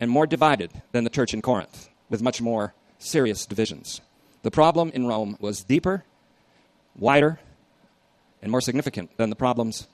and 0.00 0.10
more 0.10 0.26
divided 0.26 0.70
than 0.92 1.04
the 1.04 1.10
church 1.10 1.32
in 1.32 1.40
Corinth, 1.40 1.88
with 2.10 2.20
much 2.20 2.42
more 2.42 2.74
serious 2.98 3.46
divisions. 3.46 4.02
The 4.42 4.50
problem 4.50 4.90
in 4.92 5.06
Rome 5.06 5.38
was 5.40 5.64
deeper, 5.64 6.04
wider, 6.94 7.40
and 8.42 8.52
more 8.52 8.60
significant 8.60 9.16
than 9.16 9.30
the 9.30 9.36
problems 9.36 9.88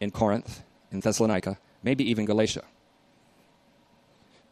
in 0.00 0.10
Corinth, 0.10 0.62
in 0.90 1.00
Thessalonica, 1.00 1.58
maybe 1.82 2.08
even 2.10 2.24
Galatia. 2.24 2.64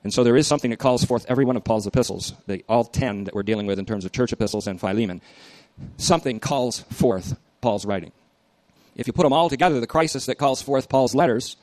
And 0.05 0.15
so 0.15 0.23
there 0.23 0.37
is 0.37 0.47
something 0.47 0.71
that 0.71 0.79
calls 0.79 1.05
forth 1.05 1.27
every 1.29 1.45
one 1.45 1.57
of 1.57 1.65
Paul's 1.65 1.87
epistles, 1.87 2.33
the 2.47 2.65
all 2.69 2.85
ten 2.85 3.25
that 3.25 3.35
we're 3.35 3.43
dealing 3.43 3.67
with 3.67 3.79
in 3.79 3.87
terms 3.87 4.05
of 4.05 4.13
church 4.13 4.33
epistles 4.33 4.67
and 4.67 4.81
Philemon. 4.81 5.21
Something 5.97 6.39
calls 6.39 6.81
forth 6.81 7.37
Paul's 7.61 7.85
writing. 7.85 8.13
If 8.95 9.07
you 9.07 9.13
put 9.13 9.25
them 9.25 9.33
all 9.33 9.49
together, 9.49 9.81
the 9.81 9.87
crisis 9.87 10.27
that 10.27 10.37
calls 10.37 10.63
forth 10.63 10.89
Paul's 10.89 11.15
letters 11.15 11.57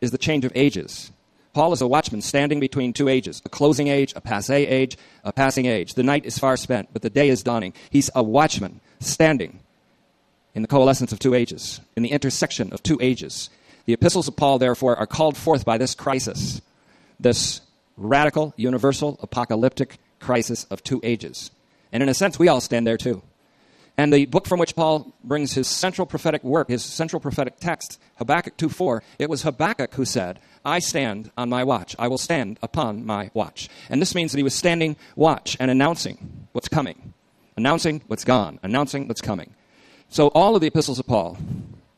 is 0.00 0.10
the 0.10 0.18
change 0.18 0.44
of 0.44 0.52
ages. 0.54 1.10
Paul 1.54 1.72
is 1.72 1.80
a 1.80 1.88
watchman 1.88 2.22
standing 2.22 2.60
between 2.60 2.92
two 2.92 3.08
ages 3.08 3.42
a 3.44 3.48
closing 3.48 3.88
age, 3.88 4.12
a 4.14 4.20
passe 4.20 4.50
age, 4.50 4.96
a 5.24 5.32
passing 5.32 5.66
age. 5.66 5.94
The 5.94 6.02
night 6.02 6.24
is 6.24 6.38
far 6.38 6.56
spent, 6.56 6.90
but 6.92 7.02
the 7.02 7.10
day 7.10 7.28
is 7.28 7.42
dawning. 7.42 7.72
He's 7.90 8.10
a 8.14 8.22
watchman 8.22 8.80
standing 9.00 9.60
in 10.58 10.62
the 10.62 10.66
coalescence 10.66 11.12
of 11.12 11.20
two 11.20 11.34
ages, 11.34 11.80
in 11.94 12.02
the 12.02 12.10
intersection 12.10 12.72
of 12.72 12.82
two 12.82 12.98
ages. 13.00 13.48
The 13.84 13.92
epistles 13.92 14.26
of 14.26 14.34
Paul, 14.34 14.58
therefore, 14.58 14.96
are 14.96 15.06
called 15.06 15.36
forth 15.36 15.64
by 15.64 15.78
this 15.78 15.94
crisis, 15.94 16.60
this 17.20 17.60
radical, 17.96 18.54
universal, 18.56 19.20
apocalyptic 19.22 19.98
crisis 20.18 20.64
of 20.64 20.82
two 20.82 21.00
ages. 21.04 21.52
And 21.92 22.02
in 22.02 22.08
a 22.08 22.14
sense, 22.14 22.40
we 22.40 22.48
all 22.48 22.60
stand 22.60 22.88
there 22.88 22.96
too. 22.96 23.22
And 23.96 24.12
the 24.12 24.26
book 24.26 24.48
from 24.48 24.58
which 24.58 24.74
Paul 24.74 25.14
brings 25.22 25.52
his 25.52 25.68
central 25.68 26.08
prophetic 26.08 26.42
work, 26.42 26.70
his 26.70 26.84
central 26.84 27.20
prophetic 27.20 27.60
text, 27.60 28.00
Habakkuk 28.16 28.56
2:4, 28.56 29.04
it 29.20 29.30
was 29.30 29.42
Habakkuk 29.42 29.94
who 29.94 30.04
said, 30.04 30.40
"I 30.64 30.80
stand 30.80 31.30
on 31.38 31.48
my 31.48 31.62
watch. 31.62 31.94
I 32.00 32.08
will 32.08 32.18
stand 32.18 32.58
upon 32.64 33.06
my 33.06 33.30
watch." 33.32 33.68
And 33.88 34.02
this 34.02 34.12
means 34.12 34.32
that 34.32 34.38
he 34.38 34.44
was 34.44 34.56
standing 34.56 34.96
watch 35.14 35.56
and 35.60 35.70
announcing 35.70 36.48
what's 36.50 36.68
coming, 36.68 37.14
announcing 37.56 38.02
what's 38.08 38.24
gone, 38.24 38.58
announcing 38.64 39.06
what's 39.06 39.20
coming. 39.20 39.54
So 40.10 40.28
all 40.28 40.54
of 40.54 40.60
the 40.60 40.68
epistles 40.68 40.98
of 40.98 41.06
Paul, 41.06 41.36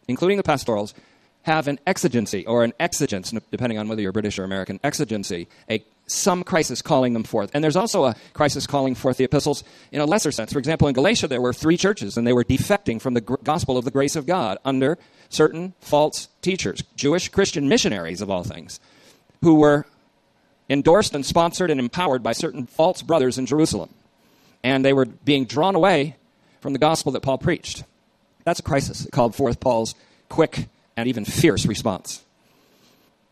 including 0.09 0.37
the 0.37 0.43
pastorals, 0.43 0.95
have 1.43 1.69
an 1.69 1.79
exigency 1.87 2.45
or 2.47 2.65
an 2.65 2.73
exigence, 2.79 3.33
depending 3.51 3.79
on 3.79 3.89
whether 3.89 4.03
you're 4.03 4.13
British 4.13 4.39
or 4.39 4.45
American, 4.45 4.79
exigency, 4.83 5.49
a 5.71 5.83
some 6.07 6.43
crisis 6.43 6.83
calling 6.83 7.13
them 7.13 7.23
forth. 7.23 7.51
And 7.55 7.63
there's 7.63 7.77
also 7.77 8.05
a 8.05 8.17
crisis 8.33 8.67
calling 8.67 8.97
forth 8.97 9.17
the 9.17 9.25
epistles 9.25 9.63
in 9.93 10.01
a 10.01 10.05
lesser 10.05 10.33
sense. 10.33 10.53
For 10.53 10.59
example, 10.59 10.89
in 10.89 10.95
Galatia, 10.95 11.29
there 11.29 11.41
were 11.41 11.53
three 11.53 11.77
churches, 11.77 12.17
and 12.17 12.27
they 12.27 12.33
were 12.33 12.43
defecting 12.45 13.01
from 13.01 13.15
the 13.15 13.21
gospel 13.21 13.79
of 13.79 13.85
the 13.85 13.93
grace 13.93 14.17
of 14.17 14.27
God 14.27 14.59
under 14.65 14.99
certain 15.29 15.73
false 15.81 16.29
teachers, 16.43 16.83
Jewish 16.97 17.29
Christian 17.29 17.69
missionaries, 17.69 18.21
of 18.21 18.29
all 18.29 18.43
things, 18.43 18.81
who 19.43 19.55
were 19.55 19.87
endorsed 20.69 21.15
and 21.15 21.25
sponsored 21.25 21.71
and 21.71 21.79
empowered 21.79 22.25
by 22.25 22.33
certain 22.33 22.67
false 22.67 23.03
brothers 23.03 23.39
in 23.39 23.47
Jerusalem. 23.47 23.91
And 24.65 24.85
they 24.85 24.93
were 24.93 25.07
being 25.07 25.45
drawn 25.45 25.77
away 25.77 26.17
from 26.61 26.73
the 26.73 26.81
gospel 26.81 27.13
that 27.13 27.21
Paul 27.21 27.39
preached. 27.39 27.85
That's 28.45 28.61
a 28.61 28.63
crisis 28.63 29.05
that 29.05 29.13
called 29.13 29.35
forth 29.35 29.61
Paul's 29.61 29.95
quick 30.29 30.69
and 30.97 31.09
even 31.09 31.25
fierce 31.25 31.67
response. 31.67 32.25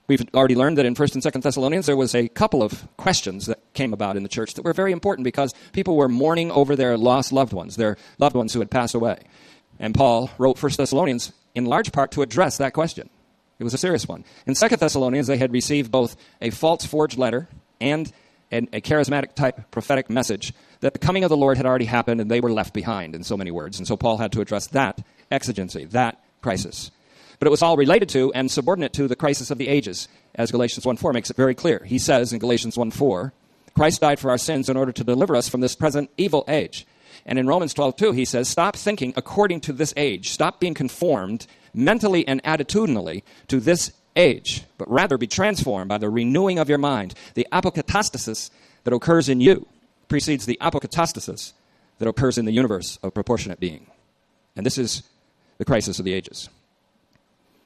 We've 0.07 0.23
already 0.33 0.55
learned 0.55 0.79
that 0.79 0.87
in 0.87 0.95
1st 0.95 1.15
and 1.15 1.23
2nd 1.23 1.43
Thessalonians 1.43 1.85
there 1.85 1.97
was 1.97 2.15
a 2.15 2.29
couple 2.29 2.63
of 2.63 2.89
questions 2.97 3.47
that 3.47 3.61
came 3.75 3.93
about 3.93 4.17
in 4.17 4.23
the 4.23 4.29
church 4.29 4.55
that 4.55 4.65
were 4.65 4.73
very 4.73 4.93
important 4.93 5.25
because 5.25 5.55
people 5.73 5.97
were 5.97 6.09
mourning 6.09 6.51
over 6.51 6.75
their 6.75 6.97
lost 6.97 7.31
loved 7.31 7.53
ones, 7.53 7.77
their 7.77 7.99
loved 8.19 8.35
ones 8.35 8.55
who 8.55 8.61
had 8.61 8.71
passed 8.71 8.95
away. 8.95 9.19
And 9.79 9.95
Paul 9.95 10.31
wrote 10.39 10.57
1st 10.57 10.77
Thessalonians 10.77 11.33
in 11.55 11.67
large 11.67 11.93
part 11.93 12.11
to 12.13 12.23
address 12.23 12.57
that 12.57 12.73
question. 12.73 13.11
It 13.59 13.65
was 13.65 13.75
a 13.75 13.79
serious 13.79 14.09
one. 14.09 14.25
In 14.47 14.55
2nd 14.55 14.79
Thessalonians 14.79 15.27
they 15.27 15.37
had 15.37 15.53
received 15.53 15.91
both 15.91 16.17
a 16.41 16.51
false 16.51 16.87
forged 16.87 17.19
letter 17.19 17.49
and 17.81 18.11
a 18.51 18.81
charismatic 18.81 19.35
type 19.35 19.71
prophetic 19.71 20.09
message 20.09 20.55
that 20.81 20.93
the 20.93 20.99
coming 20.99 21.25
of 21.25 21.29
the 21.29 21.37
Lord 21.37 21.57
had 21.57 21.67
already 21.67 21.85
happened 21.85 22.21
and 22.21 22.31
they 22.31 22.41
were 22.41 22.53
left 22.53 22.73
behind, 22.73 23.15
in 23.15 23.25
so 23.25 23.37
many 23.37 23.51
words. 23.51 23.79
And 23.79 23.87
so 23.87 23.97
Paul 23.97 24.19
had 24.19 24.33
to 24.33 24.41
address 24.41 24.69
that 24.69 25.01
exigency, 25.31 25.85
that 25.87 26.23
crisis. 26.41 26.91
But 27.39 27.47
it 27.47 27.51
was 27.51 27.63
all 27.63 27.77
related 27.77 28.09
to 28.11 28.33
and 28.33 28.51
subordinate 28.51 28.93
to 28.95 29.07
the 29.07 29.17
crisis 29.17 29.51
of 29.51 29.59
the 29.59 29.69
ages, 29.69 30.09
as 30.35 30.51
Galatians 30.51 30.85
1.4 30.85 31.15
makes 31.15 31.31
it 31.31 31.37
very 31.37 31.55
clear. 31.55 31.85
He 31.85 31.99
says 31.99 32.33
in 32.33 32.39
Galatians 32.39 32.77
1.4, 32.77 33.33
Christ 33.75 34.01
died 34.01 34.19
for 34.19 34.31
our 34.31 34.39
sins 34.39 34.69
in 34.69 34.77
order 34.77 34.93
to 34.93 35.05
deliver 35.05 35.37
us 35.37 35.49
from 35.49 35.61
this 35.61 35.77
present 35.77 36.11
evil 36.17 36.45
age. 36.49 36.87
And 37.25 37.39
in 37.39 37.47
Romans 37.47 37.75
12.2, 37.75 38.15
he 38.15 38.25
says, 38.25 38.49
Stop 38.49 38.75
thinking 38.75 39.13
according 39.17 39.61
to 39.63 39.73
this 39.73 39.95
age. 39.97 40.31
Stop 40.31 40.59
being 40.59 40.75
conformed 40.75 41.47
mentally 41.75 42.27
and 42.27 42.43
attitudinally 42.43 43.23
to 43.49 43.61
this 43.61 43.93
age, 44.17 44.65
but 44.79 44.91
rather 44.91 45.17
be 45.17 45.27
transformed 45.27 45.89
by 45.89 45.99
the 45.99 46.11
renewing 46.11 46.59
of 46.59 46.69
your 46.69 46.79
mind. 46.79 47.15
The 47.35 47.47
apokatastasis 47.53 48.51
that 48.85 48.95
occurs 48.95 49.29
in 49.29 49.41
you 49.41 49.67
precedes 50.09 50.47
the 50.47 50.59
apokatastasis 50.61 51.53
that 51.99 52.09
occurs 52.09 52.39
in 52.39 52.45
the 52.45 52.53
universe 52.53 52.99
of 53.03 53.15
proportionate 53.15 53.61
being. 53.61 53.87
And 54.57 54.65
this 54.65 54.79
is 54.79 55.03
the 55.59 55.65
crisis 55.65 55.99
of 55.99 56.05
the 56.05 56.13
ages. 56.13 56.49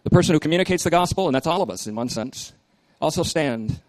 The 0.05 0.11
person 0.11 0.35
who 0.35 0.41
communicates 0.41 0.85
the 0.85 0.91
gospel, 0.91 1.29
and 1.29 1.35
that's 1.35 1.47
all 1.47 1.63
of 1.63 1.71
us 1.71 1.87
in 1.87 1.95
one 1.95 2.09
sense, 2.09 2.53
also 3.01 3.23
stand 3.23 3.81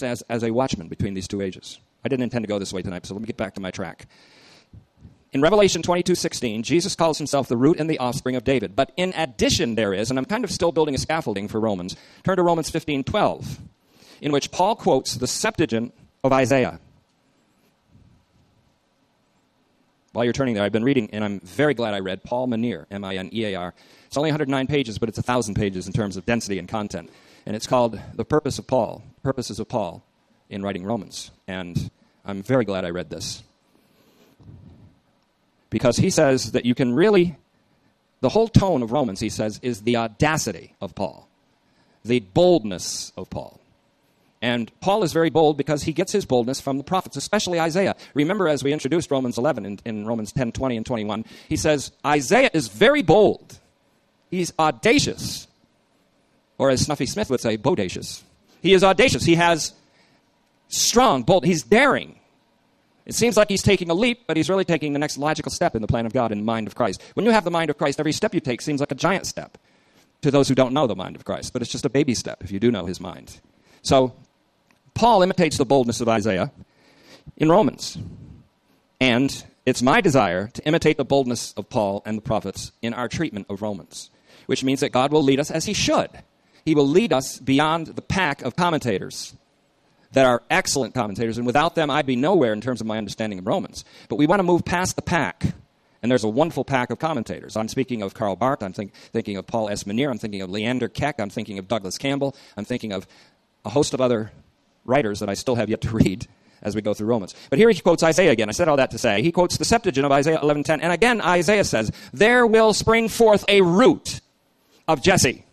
as, 0.00 0.22
as 0.22 0.42
a 0.42 0.50
watchman 0.50 0.88
between 0.88 1.14
these 1.14 1.28
two 1.28 1.40
ages. 1.40 1.78
I 2.04 2.08
didn't 2.08 2.24
intend 2.24 2.44
to 2.44 2.48
go 2.48 2.58
this 2.58 2.72
way 2.72 2.82
tonight, 2.82 3.06
so 3.06 3.14
let 3.14 3.20
me 3.20 3.26
get 3.26 3.36
back 3.36 3.54
to 3.54 3.60
my 3.60 3.70
track. 3.70 4.06
In 5.32 5.40
Revelation 5.40 5.80
22:16, 5.82 6.62
Jesus 6.62 6.94
calls 6.94 7.16
himself 7.16 7.48
the 7.48 7.56
root 7.56 7.80
and 7.80 7.88
the 7.88 7.98
offspring 7.98 8.36
of 8.36 8.44
David. 8.44 8.76
But 8.76 8.92
in 8.96 9.14
addition 9.16 9.76
there 9.76 9.94
is, 9.94 10.10
and 10.10 10.18
I'm 10.18 10.26
kind 10.26 10.44
of 10.44 10.50
still 10.50 10.72
building 10.72 10.94
a 10.94 10.98
scaffolding 10.98 11.48
for 11.48 11.58
Romans. 11.58 11.96
Turn 12.22 12.36
to 12.36 12.42
Romans 12.42 12.70
15:12, 12.70 13.58
in 14.20 14.30
which 14.30 14.50
Paul 14.50 14.76
quotes 14.76 15.14
the 15.14 15.26
Septuagint 15.26 15.94
of 16.22 16.32
Isaiah. 16.32 16.80
While 20.12 20.24
you're 20.24 20.34
turning 20.34 20.54
there, 20.54 20.62
I've 20.62 20.72
been 20.72 20.84
reading, 20.84 21.08
and 21.12 21.24
I'm 21.24 21.40
very 21.40 21.72
glad 21.72 21.94
I 21.94 22.00
read 22.00 22.22
Paul 22.22 22.46
Minear, 22.46 22.86
M 22.90 23.02
I 23.02 23.16
N 23.16 23.30
E 23.32 23.46
A 23.46 23.54
R. 23.54 23.74
It's 24.06 24.16
only 24.18 24.28
109 24.28 24.66
pages, 24.66 24.98
but 24.98 25.08
it's 25.08 25.16
1,000 25.16 25.54
pages 25.54 25.86
in 25.86 25.94
terms 25.94 26.18
of 26.18 26.26
density 26.26 26.58
and 26.58 26.68
content. 26.68 27.10
And 27.46 27.56
it's 27.56 27.66
called 27.66 27.98
The 28.14 28.24
Purpose 28.24 28.58
of 28.58 28.66
Paul, 28.66 29.02
Purposes 29.22 29.58
of 29.58 29.68
Paul 29.68 30.04
in 30.50 30.62
Writing 30.62 30.84
Romans. 30.84 31.30
And 31.48 31.90
I'm 32.26 32.42
very 32.42 32.66
glad 32.66 32.84
I 32.84 32.90
read 32.90 33.08
this. 33.08 33.42
Because 35.70 35.96
he 35.96 36.10
says 36.10 36.52
that 36.52 36.66
you 36.66 36.74
can 36.74 36.94
really, 36.94 37.36
the 38.20 38.28
whole 38.28 38.48
tone 38.48 38.82
of 38.82 38.92
Romans, 38.92 39.20
he 39.20 39.30
says, 39.30 39.58
is 39.62 39.80
the 39.80 39.96
audacity 39.96 40.74
of 40.82 40.94
Paul, 40.94 41.26
the 42.04 42.20
boldness 42.20 43.12
of 43.16 43.30
Paul. 43.30 43.61
And 44.42 44.72
Paul 44.80 45.04
is 45.04 45.12
very 45.12 45.30
bold 45.30 45.56
because 45.56 45.84
he 45.84 45.92
gets 45.92 46.10
his 46.10 46.26
boldness 46.26 46.60
from 46.60 46.76
the 46.76 46.82
prophets, 46.82 47.16
especially 47.16 47.60
Isaiah. 47.60 47.94
Remember, 48.12 48.48
as 48.48 48.64
we 48.64 48.72
introduced 48.72 49.08
Romans 49.12 49.38
11 49.38 49.64
in, 49.64 49.78
in, 49.84 50.04
Romans 50.04 50.32
10, 50.32 50.50
20, 50.50 50.76
and 50.76 50.84
21, 50.84 51.24
he 51.48 51.56
says, 51.56 51.92
Isaiah 52.04 52.50
is 52.52 52.66
very 52.66 53.02
bold. 53.02 53.60
He's 54.32 54.52
audacious. 54.58 55.46
Or 56.58 56.70
as 56.70 56.82
Snuffy 56.82 57.06
Smith 57.06 57.30
would 57.30 57.40
say, 57.40 57.56
bodacious. 57.56 58.22
He 58.60 58.74
is 58.74 58.82
audacious. 58.82 59.24
He 59.24 59.36
has 59.36 59.74
strong, 60.66 61.22
bold, 61.22 61.44
he's 61.44 61.62
daring. 61.62 62.18
It 63.06 63.14
seems 63.14 63.36
like 63.36 63.48
he's 63.48 63.62
taking 63.62 63.90
a 63.90 63.94
leap, 63.94 64.26
but 64.26 64.36
he's 64.36 64.48
really 64.48 64.64
taking 64.64 64.92
the 64.92 64.98
next 64.98 65.18
logical 65.18 65.52
step 65.52 65.76
in 65.76 65.82
the 65.82 65.88
plan 65.88 66.04
of 66.04 66.12
God 66.12 66.32
in 66.32 66.38
the 66.38 66.44
mind 66.44 66.66
of 66.66 66.74
Christ. 66.74 67.00
When 67.14 67.24
you 67.26 67.32
have 67.32 67.44
the 67.44 67.50
mind 67.50 67.70
of 67.70 67.78
Christ, 67.78 68.00
every 68.00 68.12
step 68.12 68.34
you 68.34 68.40
take 68.40 68.60
seems 68.60 68.80
like 68.80 68.90
a 68.90 68.96
giant 68.96 69.26
step 69.26 69.56
to 70.22 70.32
those 70.32 70.48
who 70.48 70.54
don't 70.56 70.72
know 70.72 70.88
the 70.88 70.96
mind 70.96 71.14
of 71.14 71.24
Christ, 71.24 71.52
but 71.52 71.62
it's 71.62 71.70
just 71.70 71.84
a 71.84 71.90
baby 71.90 72.14
step 72.14 72.42
if 72.42 72.50
you 72.50 72.58
do 72.58 72.72
know 72.72 72.86
his 72.86 73.00
mind. 73.00 73.40
So 73.82 74.14
Paul 74.94 75.22
imitates 75.22 75.58
the 75.58 75.64
boldness 75.64 76.00
of 76.00 76.08
Isaiah 76.08 76.52
in 77.36 77.50
Romans. 77.50 77.98
And 79.00 79.44
it's 79.64 79.82
my 79.82 80.00
desire 80.00 80.48
to 80.48 80.64
imitate 80.66 80.96
the 80.96 81.04
boldness 81.04 81.52
of 81.54 81.68
Paul 81.68 82.02
and 82.04 82.16
the 82.16 82.22
prophets 82.22 82.72
in 82.82 82.94
our 82.94 83.08
treatment 83.08 83.46
of 83.48 83.62
Romans, 83.62 84.10
which 84.46 84.64
means 84.64 84.80
that 84.80 84.92
God 84.92 85.12
will 85.12 85.22
lead 85.22 85.40
us 85.40 85.50
as 85.50 85.66
He 85.66 85.72
should. 85.72 86.10
He 86.64 86.74
will 86.74 86.86
lead 86.86 87.12
us 87.12 87.38
beyond 87.38 87.88
the 87.88 88.02
pack 88.02 88.42
of 88.42 88.56
commentators 88.56 89.34
that 90.12 90.26
are 90.26 90.42
excellent 90.50 90.94
commentators, 90.94 91.38
and 91.38 91.46
without 91.46 91.74
them, 91.74 91.90
I'd 91.90 92.06
be 92.06 92.16
nowhere 92.16 92.52
in 92.52 92.60
terms 92.60 92.80
of 92.80 92.86
my 92.86 92.98
understanding 92.98 93.38
of 93.38 93.46
Romans. 93.46 93.84
But 94.08 94.16
we 94.16 94.26
want 94.26 94.40
to 94.40 94.44
move 94.44 94.64
past 94.64 94.94
the 94.96 95.02
pack, 95.02 95.54
and 96.02 96.10
there's 96.10 96.24
a 96.24 96.28
wonderful 96.28 96.64
pack 96.64 96.90
of 96.90 96.98
commentators. 96.98 97.56
I'm 97.56 97.68
speaking 97.68 98.02
of 98.02 98.12
Karl 98.12 98.36
Barth, 98.36 98.62
I'm 98.62 98.72
think, 98.72 98.94
thinking 98.94 99.36
of 99.36 99.46
Paul 99.46 99.70
S. 99.70 99.84
Minear, 99.86 100.10
I'm 100.10 100.18
thinking 100.18 100.42
of 100.42 100.50
Leander 100.50 100.88
Keck, 100.88 101.18
I'm 101.18 101.30
thinking 101.30 101.58
of 101.58 101.66
Douglas 101.66 101.98
Campbell, 101.98 102.36
I'm 102.56 102.64
thinking 102.64 102.92
of 102.92 103.06
a 103.64 103.70
host 103.70 103.94
of 103.94 104.00
other 104.00 104.32
writers 104.84 105.20
that 105.20 105.28
I 105.28 105.34
still 105.34 105.54
have 105.56 105.68
yet 105.68 105.80
to 105.82 105.90
read 105.90 106.26
as 106.62 106.74
we 106.74 106.82
go 106.82 106.94
through 106.94 107.08
Romans. 107.08 107.34
But 107.50 107.58
here 107.58 107.68
he 107.68 107.80
quotes 107.80 108.02
Isaiah 108.02 108.30
again. 108.30 108.48
I 108.48 108.52
said 108.52 108.68
all 108.68 108.76
that 108.76 108.90
to 108.92 108.98
say. 108.98 109.22
He 109.22 109.32
quotes 109.32 109.56
the 109.56 109.64
Septuagint 109.64 110.06
of 110.06 110.12
Isaiah 110.12 110.38
11:10. 110.40 110.80
And 110.80 110.92
again 110.92 111.20
Isaiah 111.20 111.64
says, 111.64 111.90
"There 112.12 112.46
will 112.46 112.72
spring 112.72 113.08
forth 113.08 113.44
a 113.48 113.62
root 113.62 114.20
of 114.86 115.02
Jesse." 115.02 115.44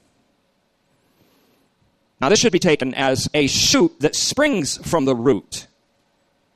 Now 2.21 2.29
this 2.29 2.39
should 2.39 2.51
be 2.51 2.59
taken 2.59 2.93
as 2.93 3.29
a 3.33 3.47
shoot 3.47 3.99
that 3.99 4.15
springs 4.15 4.77
from 4.77 5.05
the 5.05 5.15
root 5.15 5.67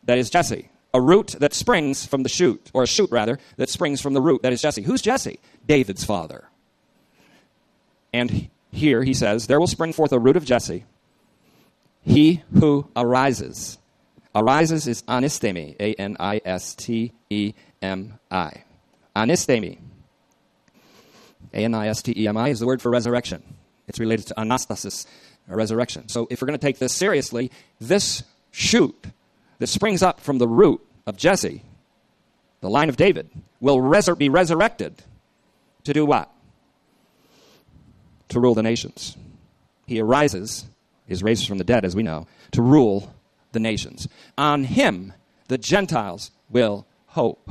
that 0.04 0.18
is 0.18 0.30
Jesse. 0.30 0.70
A 0.94 1.02
root 1.02 1.36
that 1.40 1.56
springs 1.56 2.06
from 2.06 2.22
the 2.22 2.30
shoot, 2.30 2.70
or 2.72 2.84
a 2.84 2.88
shoot 2.88 3.10
rather, 3.10 3.40
that 3.58 3.70
springs 3.70 4.00
from 4.00 4.14
the 4.14 4.22
root 4.22 4.44
that 4.44 4.54
is 4.54 4.62
Jesse. 4.62 4.84
Who's 4.84 5.02
Jesse? 5.02 5.40
David's 5.66 6.04
father. 6.04 6.50
And 8.14 8.50
here 8.72 9.04
he 9.04 9.14
says, 9.16 9.48
There 9.48 9.60
will 9.60 9.66
spring 9.66 9.92
forth 9.92 10.12
a 10.12 10.20
root 10.20 10.38
of 10.38 10.46
Jesse, 10.46 10.86
he 12.04 12.44
who 12.54 12.88
arises. 12.96 13.78
Arises 14.36 14.88
is 14.88 15.04
anistemi, 15.04 15.76
A 15.80 15.94
N 15.94 16.18
I 16.20 16.42
S 16.44 16.76
T 16.76 17.14
E 17.30 17.54
M 17.82 18.20
I. 18.30 18.64
Anistemi. 19.16 19.80
A 21.54 21.58
N 21.58 21.74
I 21.74 21.88
S 21.88 22.02
T 22.02 22.14
E 22.16 22.28
M 22.28 22.38
I 22.38 22.50
is 22.50 22.60
the 22.60 22.66
word 22.66 22.82
for 22.82 22.90
resurrection. 22.90 23.44
It's 23.88 24.00
related 24.00 24.28
to 24.28 24.34
anastasis, 24.36 25.06
a 25.50 25.56
resurrection. 25.56 26.10
So 26.10 26.28
if 26.30 26.42
we're 26.42 26.48
going 26.48 26.60
to 26.60 26.66
take 26.66 26.80
this 26.80 26.94
seriously, 26.94 27.52
this 27.80 28.24
shoot 28.52 28.96
that 29.60 29.68
springs 29.68 30.02
up 30.02 30.20
from 30.20 30.38
the 30.38 30.48
root 30.48 30.82
of 31.06 31.18
Jesse, 31.18 31.64
the 32.62 32.70
line 32.70 32.90
of 32.90 32.96
David, 32.96 33.30
will 33.60 33.78
resur- 33.78 34.18
be 34.18 34.30
resurrected 34.30 35.04
to 35.84 35.94
do 35.94 36.06
what? 36.06 36.32
To 38.30 38.40
rule 38.40 38.56
the 38.56 38.64
nations. 38.64 39.18
He 39.86 40.00
arises 40.00 40.66
is 41.08 41.24
raised 41.24 41.48
from 41.48 41.58
the 41.58 41.64
dead, 41.64 41.86
as 41.86 41.96
we 41.96 42.04
know, 42.04 42.28
to 42.52 42.62
rule 42.62 43.14
the 43.52 43.60
nations. 43.60 44.08
On 44.38 44.64
him, 44.64 45.14
the 45.48 45.58
Gentiles 45.58 46.32
will 46.50 46.86
hope. 47.08 47.50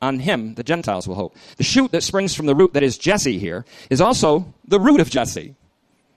On 0.00 0.18
him, 0.18 0.54
the 0.54 0.64
Gentiles 0.64 1.06
will 1.06 1.14
hope. 1.14 1.36
The 1.56 1.64
shoot 1.64 1.92
that 1.92 2.02
springs 2.02 2.34
from 2.34 2.46
the 2.46 2.54
root 2.54 2.72
that 2.72 2.82
is 2.82 2.98
Jesse 2.98 3.38
here 3.38 3.64
is 3.88 4.00
also 4.00 4.52
the 4.66 4.80
root 4.80 5.00
of 5.00 5.10
Jesse. 5.10 5.54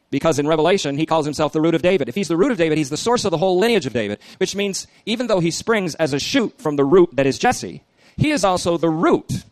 Because 0.10 0.40
in 0.40 0.48
Revelation, 0.48 0.98
he 0.98 1.06
calls 1.06 1.26
himself 1.26 1.52
the 1.52 1.62
root 1.62 1.76
of 1.76 1.82
David. 1.82 2.10
If 2.10 2.16
he's 2.16 2.28
the 2.28 2.38
root 2.38 2.52
of 2.52 2.58
David, 2.58 2.78
he's 2.78 2.90
the 2.90 2.98
source 2.98 3.26
of 3.26 3.32
the 3.32 3.38
whole 3.38 3.60
lineage 3.60 3.86
of 3.86 3.94
David, 3.94 4.20
which 4.38 4.56
means 4.56 4.88
even 5.06 5.28
though 5.28 5.40
he 5.40 5.52
springs 5.52 5.94
as 5.96 6.14
a 6.14 6.20
shoot 6.20 6.60
from 6.60 6.78
the 6.78 6.86
root 6.86 7.10
that 7.14 7.26
is 7.26 7.38
Jesse, 7.38 7.84
he 8.18 8.32
is 8.32 8.44
also 8.44 8.78
the 8.78 8.90
root 8.90 9.44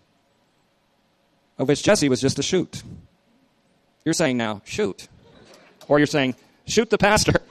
of 1.57 1.67
which 1.67 1.83
Jesse 1.83 2.09
was 2.09 2.21
just 2.21 2.39
a 2.39 2.43
shoot. 2.43 2.81
You're 4.05 4.13
saying 4.13 4.37
now, 4.37 4.61
shoot. 4.65 5.07
Or 5.87 5.99
you're 5.99 6.07
saying, 6.07 6.35
Shoot 6.65 6.89
the 6.89 6.97
pastor. 6.97 7.41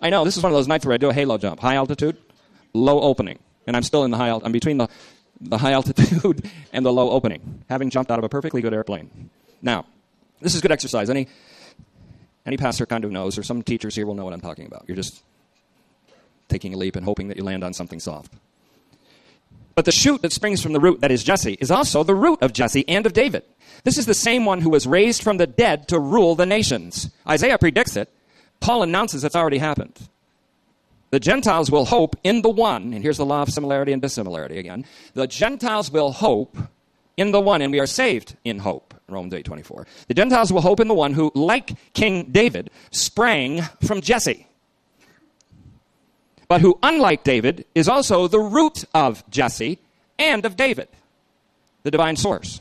I 0.00 0.10
know, 0.10 0.24
this 0.24 0.36
is 0.36 0.42
one 0.42 0.52
of 0.52 0.56
those 0.56 0.68
nights 0.68 0.84
where 0.84 0.94
I 0.94 0.98
do 0.98 1.10
a 1.10 1.14
halo 1.14 1.38
jump. 1.38 1.60
High 1.60 1.76
altitude, 1.76 2.16
low 2.74 3.00
opening. 3.00 3.38
And 3.66 3.76
I'm 3.76 3.82
still 3.82 4.04
in 4.04 4.10
the 4.10 4.16
high 4.16 4.28
altitude. 4.28 4.46
I'm 4.46 4.52
between 4.52 4.78
the, 4.78 4.88
the 5.40 5.58
high 5.58 5.72
altitude 5.78 6.50
and 6.72 6.84
the 6.84 6.92
low 6.92 7.10
opening, 7.10 7.64
having 7.68 7.90
jumped 7.90 8.10
out 8.10 8.18
of 8.18 8.24
a 8.24 8.28
perfectly 8.28 8.60
good 8.60 8.74
airplane. 8.74 9.30
Now, 9.62 9.86
this 10.40 10.54
is 10.54 10.60
good 10.60 10.72
exercise. 10.72 11.08
Any, 11.08 11.28
any 12.44 12.56
pastor 12.56 12.84
kind 12.84 13.04
of 13.04 13.12
knows, 13.12 13.38
or 13.38 13.42
some 13.42 13.62
teachers 13.62 13.94
here 13.94 14.06
will 14.06 14.14
know 14.14 14.24
what 14.24 14.34
I'm 14.34 14.40
talking 14.40 14.66
about. 14.66 14.84
You're 14.88 14.96
just 14.96 15.22
taking 16.48 16.74
a 16.74 16.76
leap 16.76 16.96
and 16.96 17.04
hoping 17.04 17.28
that 17.28 17.36
you 17.36 17.44
land 17.44 17.62
on 17.62 17.72
something 17.72 18.00
soft. 18.00 18.32
But 19.74 19.84
the 19.84 19.92
shoot 19.92 20.20
that 20.22 20.32
springs 20.32 20.62
from 20.62 20.72
the 20.72 20.80
root 20.80 21.00
that 21.00 21.10
is 21.10 21.24
Jesse 21.24 21.56
is 21.60 21.70
also 21.70 22.02
the 22.02 22.14
root 22.14 22.42
of 22.42 22.52
Jesse 22.52 22.86
and 22.88 23.06
of 23.06 23.12
David. 23.12 23.44
This 23.84 23.98
is 23.98 24.06
the 24.06 24.14
same 24.14 24.44
one 24.44 24.60
who 24.60 24.70
was 24.70 24.86
raised 24.86 25.22
from 25.22 25.38
the 25.38 25.46
dead 25.46 25.88
to 25.88 25.98
rule 25.98 26.34
the 26.34 26.46
nations. 26.46 27.10
Isaiah 27.28 27.58
predicts 27.58 27.96
it. 27.96 28.08
Paul 28.60 28.82
announces 28.82 29.24
it's 29.24 29.34
already 29.34 29.58
happened. 29.58 30.08
The 31.10 31.20
Gentiles 31.20 31.70
will 31.70 31.84
hope 31.84 32.16
in 32.24 32.42
the 32.42 32.48
one, 32.48 32.94
and 32.94 33.02
here's 33.02 33.18
the 33.18 33.26
law 33.26 33.42
of 33.42 33.50
similarity 33.50 33.92
and 33.92 34.00
dissimilarity 34.00 34.58
again. 34.58 34.86
The 35.14 35.26
Gentiles 35.26 35.90
will 35.90 36.12
hope 36.12 36.56
in 37.16 37.32
the 37.32 37.40
one, 37.40 37.60
and 37.60 37.70
we 37.70 37.80
are 37.80 37.86
saved 37.86 38.36
in 38.44 38.60
hope. 38.60 38.94
Romans 39.08 39.34
8 39.34 39.44
24. 39.44 39.86
The 40.08 40.14
Gentiles 40.14 40.52
will 40.52 40.62
hope 40.62 40.80
in 40.80 40.88
the 40.88 40.94
one 40.94 41.12
who, 41.12 41.30
like 41.34 41.72
King 41.92 42.30
David, 42.32 42.70
sprang 42.92 43.62
from 43.84 44.00
Jesse. 44.00 44.46
But 46.48 46.60
who, 46.60 46.78
unlike 46.82 47.24
David, 47.24 47.66
is 47.74 47.88
also 47.88 48.26
the 48.26 48.40
root 48.40 48.84
of 48.94 49.28
Jesse 49.28 49.78
and 50.18 50.46
of 50.46 50.56
David, 50.56 50.88
the 51.82 51.90
divine 51.90 52.16
source. 52.16 52.60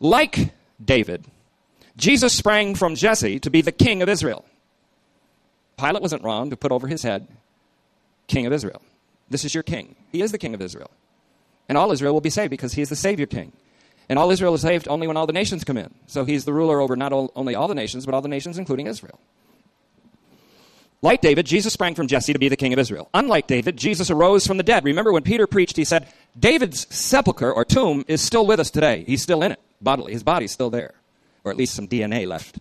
Like 0.00 0.52
David, 0.84 1.24
Jesus 1.96 2.34
sprang 2.34 2.74
from 2.74 2.94
Jesse 2.94 3.40
to 3.40 3.50
be 3.50 3.62
the 3.62 3.72
king 3.72 4.02
of 4.02 4.08
Israel. 4.08 4.44
Pilate 5.78 6.02
wasn't 6.02 6.22
wrong 6.22 6.50
to 6.50 6.56
put 6.56 6.72
over 6.72 6.86
his 6.86 7.02
head, 7.02 7.26
King 8.28 8.46
of 8.46 8.52
Israel. 8.52 8.82
This 9.28 9.44
is 9.44 9.54
your 9.54 9.62
king. 9.62 9.94
He 10.12 10.22
is 10.22 10.32
the 10.32 10.38
king 10.38 10.54
of 10.54 10.62
Israel. 10.62 10.90
And 11.68 11.76
all 11.76 11.92
Israel 11.92 12.12
will 12.12 12.20
be 12.20 12.30
saved 12.30 12.50
because 12.50 12.74
he 12.74 12.82
is 12.82 12.88
the 12.88 12.96
Savior 12.96 13.26
king. 13.26 13.52
And 14.08 14.18
all 14.18 14.30
Israel 14.30 14.54
is 14.54 14.60
saved 14.60 14.86
only 14.88 15.06
when 15.06 15.16
all 15.16 15.26
the 15.26 15.32
nations 15.32 15.64
come 15.64 15.76
in. 15.76 15.92
So 16.06 16.24
he's 16.24 16.44
the 16.44 16.52
ruler 16.52 16.80
over 16.80 16.96
not 16.96 17.12
only 17.12 17.54
all 17.54 17.66
the 17.66 17.74
nations, 17.74 18.06
but 18.06 18.14
all 18.14 18.20
the 18.20 18.28
nations, 18.28 18.56
including 18.56 18.86
Israel. 18.86 19.18
Like 21.02 21.20
David, 21.20 21.44
Jesus 21.44 21.72
sprang 21.72 21.94
from 21.94 22.06
Jesse 22.06 22.32
to 22.32 22.38
be 22.38 22.48
the 22.48 22.56
king 22.56 22.72
of 22.72 22.78
Israel. 22.78 23.08
Unlike 23.12 23.48
David, 23.48 23.76
Jesus 23.76 24.10
arose 24.10 24.46
from 24.46 24.56
the 24.56 24.62
dead. 24.62 24.84
Remember 24.84 25.12
when 25.12 25.22
Peter 25.22 25.46
preached, 25.46 25.76
he 25.76 25.84
said, 25.84 26.08
David's 26.38 26.86
sepulchre 26.94 27.52
or 27.52 27.64
tomb 27.64 28.04
is 28.08 28.22
still 28.22 28.46
with 28.46 28.60
us 28.60 28.70
today. 28.70 29.04
He's 29.06 29.22
still 29.22 29.42
in 29.42 29.52
it 29.52 29.60
bodily. 29.80 30.12
His 30.12 30.22
body's 30.22 30.52
still 30.52 30.70
there, 30.70 30.94
or 31.44 31.50
at 31.50 31.56
least 31.56 31.74
some 31.74 31.88
DNA 31.88 32.26
left. 32.26 32.58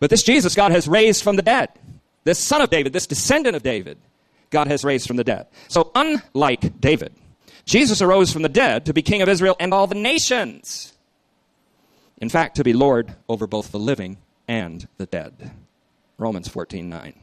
But 0.00 0.10
this 0.10 0.22
Jesus, 0.22 0.54
God 0.54 0.72
has 0.72 0.88
raised 0.88 1.22
from 1.22 1.36
the 1.36 1.42
dead. 1.42 1.68
This 2.24 2.38
son 2.38 2.62
of 2.62 2.70
David, 2.70 2.92
this 2.92 3.06
descendant 3.06 3.56
of 3.56 3.62
David, 3.62 3.98
God 4.50 4.66
has 4.66 4.84
raised 4.84 5.06
from 5.06 5.16
the 5.16 5.24
dead. 5.24 5.46
So, 5.68 5.90
unlike 5.94 6.80
David, 6.80 7.12
Jesus 7.64 8.02
arose 8.02 8.32
from 8.32 8.42
the 8.42 8.48
dead 8.48 8.86
to 8.86 8.94
be 8.94 9.02
king 9.02 9.22
of 9.22 9.28
Israel 9.28 9.56
and 9.58 9.72
all 9.72 9.86
the 9.86 9.94
nations. 9.94 10.92
In 12.18 12.28
fact, 12.28 12.56
to 12.56 12.64
be 12.64 12.72
Lord 12.72 13.14
over 13.28 13.46
both 13.46 13.72
the 13.72 13.78
living 13.78 14.18
and 14.48 14.86
the 14.98 15.06
dead. 15.06 15.52
Romans 16.18 16.48
14 16.48 16.88
9. 16.88 17.14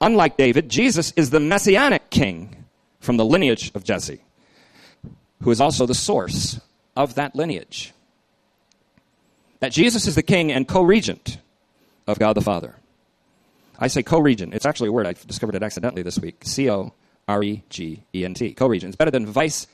Unlike 0.00 0.36
David, 0.36 0.68
Jesus 0.68 1.12
is 1.16 1.30
the 1.30 1.40
messianic 1.40 2.10
king 2.10 2.64
from 3.00 3.16
the 3.16 3.24
lineage 3.24 3.70
of 3.74 3.84
Jesse. 3.84 4.22
who 5.42 5.50
is 5.50 5.60
also 5.60 5.86
the 5.86 5.94
source 5.94 6.60
of 6.96 7.14
that 7.14 7.34
lineage. 7.34 7.92
That 9.60 9.72
Jesus 9.72 10.06
is 10.06 10.14
the 10.14 10.22
king 10.22 10.50
and 10.50 10.66
co 10.66 10.82
regent 10.82 11.38
of 12.06 12.18
God 12.18 12.34
the 12.34 12.40
Father. 12.40 12.76
I 13.78 13.88
say 13.88 14.02
co 14.02 14.18
regent. 14.18 14.54
It's 14.54 14.66
actually 14.66 14.88
a 14.88 14.92
word. 14.92 15.06
I 15.06 15.12
discovered 15.12 15.54
it 15.54 15.62
accidentally 15.62 16.02
this 16.02 16.18
week. 16.18 16.42
C 16.44 16.68
O 16.70 16.92
R 17.28 17.42
E 17.42 17.62
G 17.68 18.02
E 18.14 18.24
N 18.24 18.34
T. 18.34 18.52
Co 18.54 18.66
regent. 18.66 18.90
It's 18.90 18.96
better 18.96 19.10
than 19.10 19.26
vice 19.26 19.66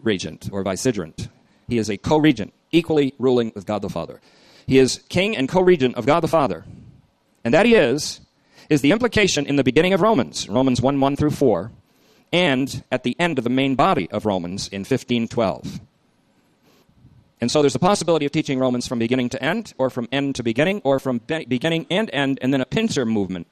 regent 0.00 0.48
or 0.52 0.64
vicegerent. 0.64 1.28
He 1.68 1.78
is 1.78 1.90
a 1.90 1.96
co 1.96 2.16
regent, 2.16 2.52
equally 2.72 3.14
ruling 3.18 3.52
with 3.54 3.66
God 3.66 3.82
the 3.82 3.88
Father. 3.88 4.20
He 4.66 4.78
is 4.78 5.02
king 5.08 5.36
and 5.36 5.48
co 5.48 5.60
regent 5.60 5.96
of 5.96 6.06
God 6.06 6.20
the 6.20 6.28
Father. 6.28 6.64
And 7.44 7.52
that 7.52 7.66
he 7.66 7.74
is, 7.74 8.20
is 8.70 8.80
the 8.80 8.92
implication 8.92 9.46
in 9.46 9.56
the 9.56 9.64
beginning 9.64 9.92
of 9.92 10.00
Romans, 10.00 10.48
Romans 10.48 10.80
1 10.80 10.98
1 10.98 11.16
through 11.16 11.30
4, 11.30 11.70
and 12.32 12.82
at 12.90 13.02
the 13.02 13.16
end 13.20 13.38
of 13.38 13.44
the 13.44 13.50
main 13.50 13.74
body 13.74 14.10
of 14.10 14.24
Romans 14.24 14.68
in 14.68 14.80
1512. 14.80 15.80
And 17.44 17.50
so 17.50 17.60
there's 17.60 17.74
a 17.74 17.78
possibility 17.78 18.24
of 18.24 18.32
teaching 18.32 18.58
Romans 18.58 18.86
from 18.86 18.98
beginning 18.98 19.28
to 19.28 19.44
end, 19.44 19.74
or 19.76 19.90
from 19.90 20.08
end 20.10 20.36
to 20.36 20.42
beginning, 20.42 20.80
or 20.82 20.98
from 20.98 21.18
be- 21.18 21.44
beginning 21.44 21.86
and 21.90 22.08
end, 22.10 22.38
and 22.40 22.54
then 22.54 22.62
a 22.62 22.64
pincer 22.64 23.04
movement, 23.04 23.46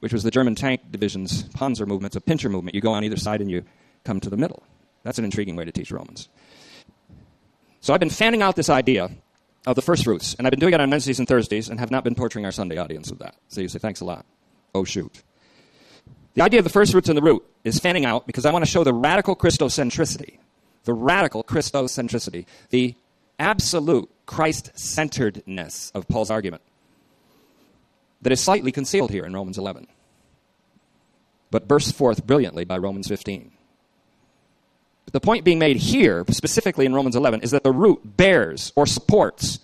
which 0.00 0.14
was 0.14 0.22
the 0.22 0.30
German 0.30 0.54
tank 0.54 0.80
division's 0.90 1.42
Panzer 1.50 1.86
movement. 1.86 2.14
It's 2.14 2.16
a 2.16 2.22
pincer 2.22 2.48
movement. 2.48 2.74
You 2.74 2.80
go 2.80 2.94
on 2.94 3.04
either 3.04 3.18
side 3.18 3.42
and 3.42 3.50
you 3.50 3.64
come 4.04 4.18
to 4.20 4.30
the 4.30 4.38
middle. 4.38 4.62
That's 5.02 5.18
an 5.18 5.26
intriguing 5.26 5.56
way 5.56 5.66
to 5.66 5.72
teach 5.72 5.92
Romans. 5.92 6.30
So 7.82 7.92
I've 7.92 8.00
been 8.00 8.08
fanning 8.08 8.40
out 8.40 8.56
this 8.56 8.70
idea 8.70 9.10
of 9.66 9.76
the 9.76 9.82
first 9.82 10.04
fruits, 10.04 10.34
and 10.38 10.46
I've 10.46 10.50
been 10.52 10.60
doing 10.60 10.72
it 10.72 10.80
on 10.80 10.88
Wednesdays 10.88 11.18
and 11.18 11.28
Thursdays, 11.28 11.68
and 11.68 11.78
have 11.80 11.90
not 11.90 12.04
been 12.04 12.14
torturing 12.14 12.46
our 12.46 12.50
Sunday 12.50 12.78
audience 12.78 13.10
with 13.10 13.18
that. 13.18 13.34
So 13.48 13.60
you 13.60 13.68
say, 13.68 13.78
thanks 13.78 14.00
a 14.00 14.06
lot. 14.06 14.24
Oh, 14.74 14.84
shoot. 14.84 15.22
The 16.32 16.40
idea 16.40 16.60
of 16.60 16.64
the 16.64 16.70
first 16.70 16.92
fruits 16.92 17.10
and 17.10 17.18
the 17.18 17.22
root 17.22 17.44
is 17.62 17.78
fanning 17.78 18.06
out 18.06 18.26
because 18.26 18.46
I 18.46 18.52
want 18.52 18.64
to 18.64 18.70
show 18.70 18.84
the 18.84 18.94
radical 18.94 19.36
Christocentricity 19.36 20.38
the 20.84 20.92
radical 20.94 21.44
Christocentricity, 21.44 22.46
the 22.70 22.94
absolute 23.38 24.10
Christ 24.26 24.70
centeredness 24.78 25.90
of 25.94 26.08
Paul's 26.08 26.30
argument 26.30 26.62
that 28.22 28.32
is 28.32 28.40
slightly 28.40 28.72
concealed 28.72 29.10
here 29.10 29.24
in 29.24 29.34
Romans 29.34 29.58
11, 29.58 29.86
but 31.50 31.68
bursts 31.68 31.92
forth 31.92 32.26
brilliantly 32.26 32.64
by 32.64 32.78
Romans 32.78 33.08
15. 33.08 33.52
But 35.04 35.12
the 35.12 35.20
point 35.20 35.44
being 35.44 35.58
made 35.58 35.76
here, 35.76 36.24
specifically 36.30 36.86
in 36.86 36.94
Romans 36.94 37.16
11, 37.16 37.42
is 37.42 37.50
that 37.50 37.64
the 37.64 37.72
root 37.72 38.16
bears 38.16 38.72
or 38.76 38.86
supports 38.86 39.58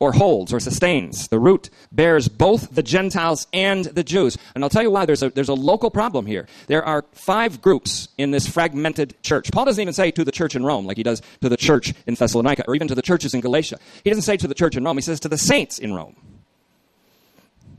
or 0.00 0.12
holds 0.12 0.52
or 0.52 0.58
sustains. 0.58 1.28
The 1.28 1.38
root 1.38 1.70
bears 1.92 2.26
both 2.26 2.74
the 2.74 2.82
Gentiles 2.82 3.46
and 3.52 3.84
the 3.84 4.02
Jews. 4.02 4.36
And 4.54 4.64
I'll 4.64 4.70
tell 4.70 4.82
you 4.82 4.90
why 4.90 5.06
there's 5.06 5.22
a, 5.22 5.30
there's 5.30 5.48
a 5.48 5.54
local 5.54 5.90
problem 5.90 6.26
here. 6.26 6.48
There 6.66 6.84
are 6.84 7.04
five 7.12 7.60
groups 7.62 8.08
in 8.18 8.32
this 8.32 8.48
fragmented 8.48 9.22
church. 9.22 9.52
Paul 9.52 9.66
doesn't 9.66 9.80
even 9.80 9.94
say 9.94 10.10
to 10.10 10.24
the 10.24 10.32
church 10.32 10.56
in 10.56 10.64
Rome 10.64 10.86
like 10.86 10.96
he 10.96 11.02
does 11.02 11.22
to 11.42 11.48
the 11.48 11.56
church 11.56 11.94
in 12.06 12.14
Thessalonica 12.14 12.64
or 12.66 12.74
even 12.74 12.88
to 12.88 12.94
the 12.94 13.02
churches 13.02 13.34
in 13.34 13.40
Galatia. 13.40 13.78
He 14.02 14.10
doesn't 14.10 14.22
say 14.22 14.36
to 14.38 14.48
the 14.48 14.54
church 14.54 14.76
in 14.76 14.84
Rome, 14.84 14.96
he 14.96 15.02
says 15.02 15.20
to 15.20 15.28
the 15.28 15.38
saints 15.38 15.78
in 15.78 15.94
Rome. 15.94 16.16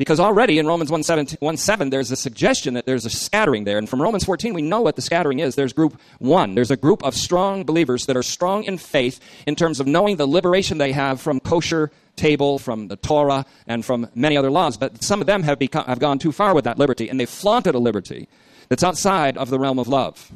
Because 0.01 0.19
already 0.19 0.57
in 0.57 0.65
Romans 0.65 0.89
1 0.89 1.03
7, 1.03 1.27
1 1.39 1.57
7, 1.57 1.91
there's 1.91 2.09
a 2.09 2.15
suggestion 2.15 2.73
that 2.73 2.87
there's 2.87 3.05
a 3.05 3.09
scattering 3.11 3.65
there. 3.65 3.77
And 3.77 3.87
from 3.87 4.01
Romans 4.01 4.23
14, 4.23 4.51
we 4.55 4.63
know 4.63 4.81
what 4.81 4.95
the 4.95 5.01
scattering 5.03 5.37
is. 5.37 5.53
There's 5.53 5.73
group 5.73 6.01
one. 6.17 6.55
There's 6.55 6.71
a 6.71 6.75
group 6.75 7.03
of 7.03 7.13
strong 7.13 7.65
believers 7.65 8.07
that 8.07 8.17
are 8.17 8.23
strong 8.23 8.63
in 8.63 8.79
faith 8.79 9.19
in 9.45 9.55
terms 9.55 9.79
of 9.79 9.85
knowing 9.85 10.15
the 10.15 10.25
liberation 10.25 10.79
they 10.79 10.91
have 10.91 11.21
from 11.21 11.39
kosher 11.39 11.91
table, 12.15 12.57
from 12.57 12.87
the 12.87 12.95
Torah, 12.95 13.45
and 13.67 13.85
from 13.85 14.09
many 14.15 14.35
other 14.37 14.49
laws. 14.49 14.75
But 14.75 15.03
some 15.03 15.21
of 15.21 15.27
them 15.27 15.43
have, 15.43 15.59
become, 15.59 15.85
have 15.85 15.99
gone 15.99 16.17
too 16.17 16.31
far 16.31 16.55
with 16.55 16.63
that 16.63 16.79
liberty, 16.79 17.07
and 17.07 17.19
they've 17.19 17.29
flaunted 17.29 17.75
a 17.75 17.79
liberty 17.79 18.27
that's 18.69 18.83
outside 18.83 19.37
of 19.37 19.51
the 19.51 19.59
realm 19.59 19.77
of 19.77 19.87
love. 19.87 20.31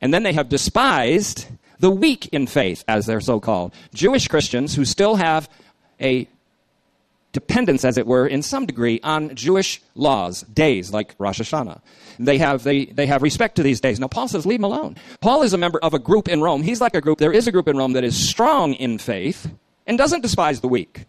And 0.00 0.14
then 0.14 0.22
they 0.22 0.34
have 0.34 0.48
despised 0.48 1.48
the 1.80 1.90
weak 1.90 2.28
in 2.28 2.46
faith, 2.46 2.84
as 2.86 3.06
they're 3.06 3.20
so 3.20 3.40
called. 3.40 3.74
Jewish 3.92 4.28
Christians 4.28 4.76
who 4.76 4.84
still 4.84 5.16
have 5.16 5.50
a 6.00 6.28
dependence, 7.32 7.84
as 7.84 7.96
it 7.96 8.06
were, 8.06 8.26
in 8.26 8.42
some 8.42 8.66
degree 8.66 9.00
on 9.02 9.34
Jewish 9.34 9.80
laws, 9.94 10.42
days 10.42 10.92
like 10.92 11.14
Rosh 11.18 11.40
Hashanah. 11.40 11.80
They 12.18 12.38
have, 12.38 12.64
they, 12.64 12.86
they 12.86 13.06
have 13.06 13.22
respect 13.22 13.56
to 13.56 13.62
these 13.62 13.80
days. 13.80 14.00
Now, 14.00 14.08
Paul 14.08 14.28
says, 14.28 14.44
leave 14.46 14.60
them 14.60 14.64
alone. 14.64 14.96
Paul 15.20 15.42
is 15.42 15.52
a 15.52 15.58
member 15.58 15.78
of 15.82 15.94
a 15.94 15.98
group 15.98 16.28
in 16.28 16.42
Rome. 16.42 16.62
He's 16.62 16.80
like 16.80 16.94
a 16.94 17.00
group. 17.00 17.18
There 17.18 17.32
is 17.32 17.46
a 17.46 17.52
group 17.52 17.68
in 17.68 17.76
Rome 17.76 17.92
that 17.92 18.04
is 18.04 18.16
strong 18.16 18.74
in 18.74 18.98
faith 18.98 19.50
and 19.86 19.96
doesn't 19.96 20.22
despise 20.22 20.60
the 20.60 20.68
weak. 20.68 21.04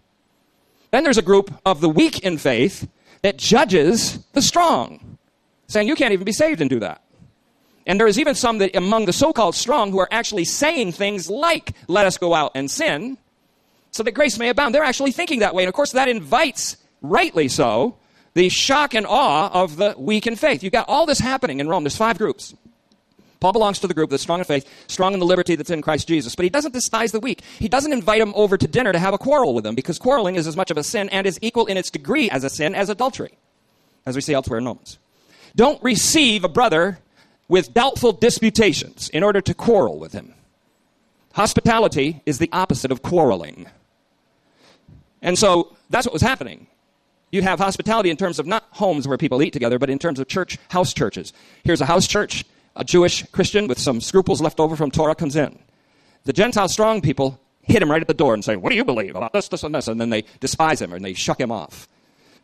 Then 0.91 1.03
there's 1.03 1.17
a 1.17 1.23
group 1.23 1.53
of 1.65 1.81
the 1.81 1.89
weak 1.89 2.19
in 2.19 2.38
faith 2.38 2.88
that 3.21 3.38
judges 3.38 4.19
the 4.34 4.41
strong, 4.41 5.17
saying 5.67 5.88
you 5.88 5.95
can't 5.95 6.13
even 6.13 6.25
be 6.25 6.31
saved 6.31 6.62
and 6.62 6.69
do 6.69 6.79
that. 6.79 7.01
And 7.88 7.99
there 7.99 8.07
is 8.07 8.19
even 8.19 8.36
some 8.36 8.60
that 8.60 8.75
among 8.75 9.05
the 9.05 9.13
so 9.13 9.34
called 9.34 9.55
strong 9.55 9.91
who 9.91 9.99
are 9.99 10.07
actually 10.12 10.45
saying 10.45 10.91
things 10.91 11.29
like, 11.29 11.73
let 11.88 12.05
us 12.05 12.17
go 12.17 12.34
out 12.34 12.51
and 12.55 12.69
sin, 12.69 13.17
so 13.91 14.04
that 14.04 14.13
grace 14.13 14.39
may 14.39 14.49
abound. 14.49 14.73
They're 14.73 14.84
actually 14.84 15.12
thinking 15.12 15.39
that 15.39 15.54
way. 15.54 15.63
And 15.63 15.67
of 15.67 15.73
course, 15.75 15.91
that 15.91 16.08
invites, 16.08 16.77
rightly 17.01 17.47
so, 17.47 17.97
the 18.34 18.49
shock 18.49 18.93
and 18.93 19.06
awe 19.06 19.49
of 19.51 19.75
the 19.75 19.93
weak 19.97 20.25
in 20.25 20.36
faith. 20.36 20.63
You've 20.63 20.73
got 20.73 20.88
all 20.88 21.06
this 21.06 21.19
happening 21.19 21.60
in 21.60 21.67
Rome. 21.67 21.84
There's 21.84 21.97
five 21.97 22.17
groups. 22.17 22.56
Paul 23.41 23.54
belongs 23.54 23.80
to 23.80 23.88
the 23.88 23.95
group 23.95 24.12
that's 24.12 24.21
strong 24.21 24.39
in 24.39 24.45
faith, 24.45 24.69
strong 24.88 25.13
in 25.13 25.19
the 25.19 25.25
liberty 25.25 25.56
that's 25.56 25.71
in 25.71 25.82
Christ 25.82 26.08
Jesus. 26.08 26.36
But 26.36 26.43
he 26.43 26.49
doesn't 26.49 26.73
despise 26.73 27.12
the 27.12 27.19
weak. 27.19 27.41
He 27.58 27.67
doesn't 27.67 27.91
invite 27.91 28.19
them 28.19 28.34
over 28.36 28.56
to 28.56 28.67
dinner 28.67 28.91
to 28.91 28.99
have 28.99 29.15
a 29.15 29.17
quarrel 29.17 29.56
with 29.56 29.63
them 29.63 29.73
because 29.73 29.97
quarreling 29.97 30.36
is 30.36 30.45
as 30.45 30.56
much 30.56 30.69
of 30.69 30.77
a 30.77 30.84
sin 30.84 31.10
and 31.10 31.25
is 31.25 31.39
equal 31.41 31.65
in 31.65 31.75
its 31.75 31.89
degree 31.89 32.30
as 32.30 32.43
a 32.43 32.51
sin 32.51 32.75
as 32.75 32.89
adultery, 32.89 33.38
as 34.06 34.15
we 34.15 34.21
see 34.21 34.34
elsewhere 34.34 34.60
in 34.60 34.65
Romans. 34.65 34.99
Don't 35.56 35.82
receive 35.84 36.43
a 36.43 36.49
brother 36.49 36.99
with 37.47 37.73
doubtful 37.73 38.13
disputations 38.13 39.10
in 39.10 39.23
order 39.23 39.41
to 39.41 39.56
quarrel 39.56 39.99
with 39.99 40.13
him. 40.13 40.36
Hospitality 41.34 42.21
is 42.27 42.38
the 42.38 42.49
opposite 42.54 42.91
of 42.91 43.01
quarreling. 43.01 43.67
And 45.21 45.38
so 45.38 45.75
that's 45.89 46.05
what 46.05 46.13
was 46.13 46.21
happening. 46.21 46.67
You'd 47.31 47.43
have 47.43 47.60
hospitality 47.60 48.10
in 48.10 48.17
terms 48.17 48.39
of 48.39 48.45
not 48.45 48.65
homes 48.71 49.07
where 49.07 49.17
people 49.17 49.41
eat 49.41 49.53
together, 49.53 49.79
but 49.79 49.89
in 49.89 49.99
terms 49.99 50.19
of 50.19 50.27
church, 50.27 50.57
house 50.69 50.93
churches. 50.93 51.31
Here's 51.63 51.81
a 51.81 51.86
house 51.86 52.07
church. 52.07 52.43
A 52.75 52.84
Jewish 52.84 53.23
Christian 53.31 53.67
with 53.67 53.79
some 53.79 53.99
scruples 53.99 54.41
left 54.41 54.60
over 54.60 54.75
from 54.75 54.91
Torah 54.91 55.15
comes 55.15 55.36
in. 55.36 55.60
The 56.23 56.34
Gentile 56.34 56.69
strong 56.69 57.01
people 57.01 57.39
hit 57.63 57.81
him 57.81 57.91
right 57.91 58.01
at 58.01 58.07
the 58.07 58.13
door 58.13 58.34
and 58.34 58.43
say, 58.43 58.55
What 58.55 58.69
do 58.69 58.75
you 58.75 58.86
believe 58.86 59.15
about 59.15 59.34
this, 59.34 59.47
this, 59.47 59.63
and 59.63 59.75
this? 59.75 59.88
And 59.88 59.99
then 59.99 60.10
they 60.10 60.23
despise 60.39 60.81
him 60.81 60.93
and 60.93 61.03
they 61.03 61.13
shuck 61.13 61.39
him 61.39 61.51
off. 61.51 61.88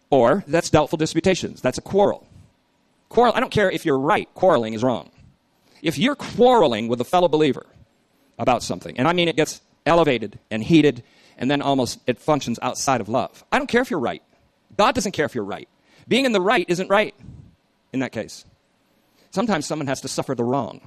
Or 0.10 0.44
that's 0.48 0.70
doubtful 0.70 0.98
disputations. 0.98 1.62
That's 1.62 1.78
a 1.78 1.82
quarrel. 1.82 2.28
Quarrel, 3.10 3.34
I 3.36 3.40
don't 3.40 3.52
care 3.52 3.72
if 3.72 3.86
you're 3.86 4.00
right, 4.00 4.28
quarreling 4.34 4.74
is 4.74 4.84
wrong. 4.84 5.12
If 5.82 5.98
you're 5.98 6.16
quarreling 6.16 6.88
with 6.88 7.00
a 7.00 7.06
fellow 7.06 7.28
believer 7.28 7.66
about 8.38 8.64
something, 8.64 8.98
and 8.98 9.08
I 9.08 9.14
mean 9.14 9.28
it 9.28 9.36
gets 9.36 9.62
elevated 9.86 10.40
and 10.52 10.64
heated 10.64 11.04
and 11.38 11.50
then 11.50 11.62
almost 11.62 12.00
it 12.08 12.20
functions 12.20 12.60
outside 12.62 13.00
of 13.00 13.10
love. 13.10 13.44
I 13.52 13.58
don't 13.58 13.68
care 13.68 13.82
if 13.82 13.92
you're 13.92 14.00
right. 14.00 14.24
God 14.76 14.96
doesn't 14.96 15.12
care 15.12 15.26
if 15.26 15.36
you're 15.36 15.44
right. 15.44 15.70
Being 16.08 16.26
in 16.26 16.32
the 16.32 16.42
right 16.42 16.66
isn't 16.68 16.90
right 16.90 17.16
in 17.94 18.00
that 18.00 18.12
case. 18.12 18.46
Sometimes 19.32 19.66
someone 19.66 19.88
has 19.88 20.02
to 20.02 20.08
suffer 20.08 20.36
the 20.36 20.44
wrong. 20.44 20.82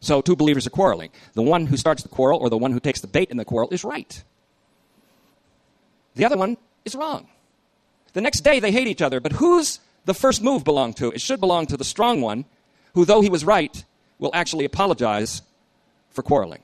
So 0.00 0.20
two 0.20 0.36
believers 0.36 0.66
are 0.66 0.70
quarreling. 0.70 1.10
The 1.34 1.42
one 1.42 1.66
who 1.66 1.76
starts 1.76 2.02
the 2.02 2.08
quarrel 2.08 2.38
or 2.40 2.50
the 2.50 2.58
one 2.58 2.72
who 2.72 2.80
takes 2.80 3.00
the 3.00 3.06
bait 3.06 3.30
in 3.30 3.36
the 3.36 3.44
quarrel 3.44 3.68
is 3.70 3.84
right. 3.84 4.22
The 6.14 6.24
other 6.24 6.36
one 6.36 6.56
is 6.84 6.94
wrong. 6.94 7.28
The 8.12 8.20
next 8.20 8.40
day 8.40 8.60
they 8.60 8.72
hate 8.72 8.88
each 8.88 9.00
other, 9.00 9.20
but 9.20 9.32
who's 9.32 9.80
the 10.04 10.14
first 10.14 10.42
move 10.42 10.64
belong 10.64 10.92
to? 10.94 11.10
It 11.12 11.20
should 11.20 11.40
belong 11.40 11.66
to 11.66 11.76
the 11.76 11.84
strong 11.84 12.20
one, 12.20 12.44
who, 12.94 13.04
though 13.04 13.22
he 13.22 13.30
was 13.30 13.44
right, 13.44 13.84
will 14.18 14.32
actually 14.34 14.64
apologize 14.64 15.42
for 16.10 16.22
quarreling 16.22 16.62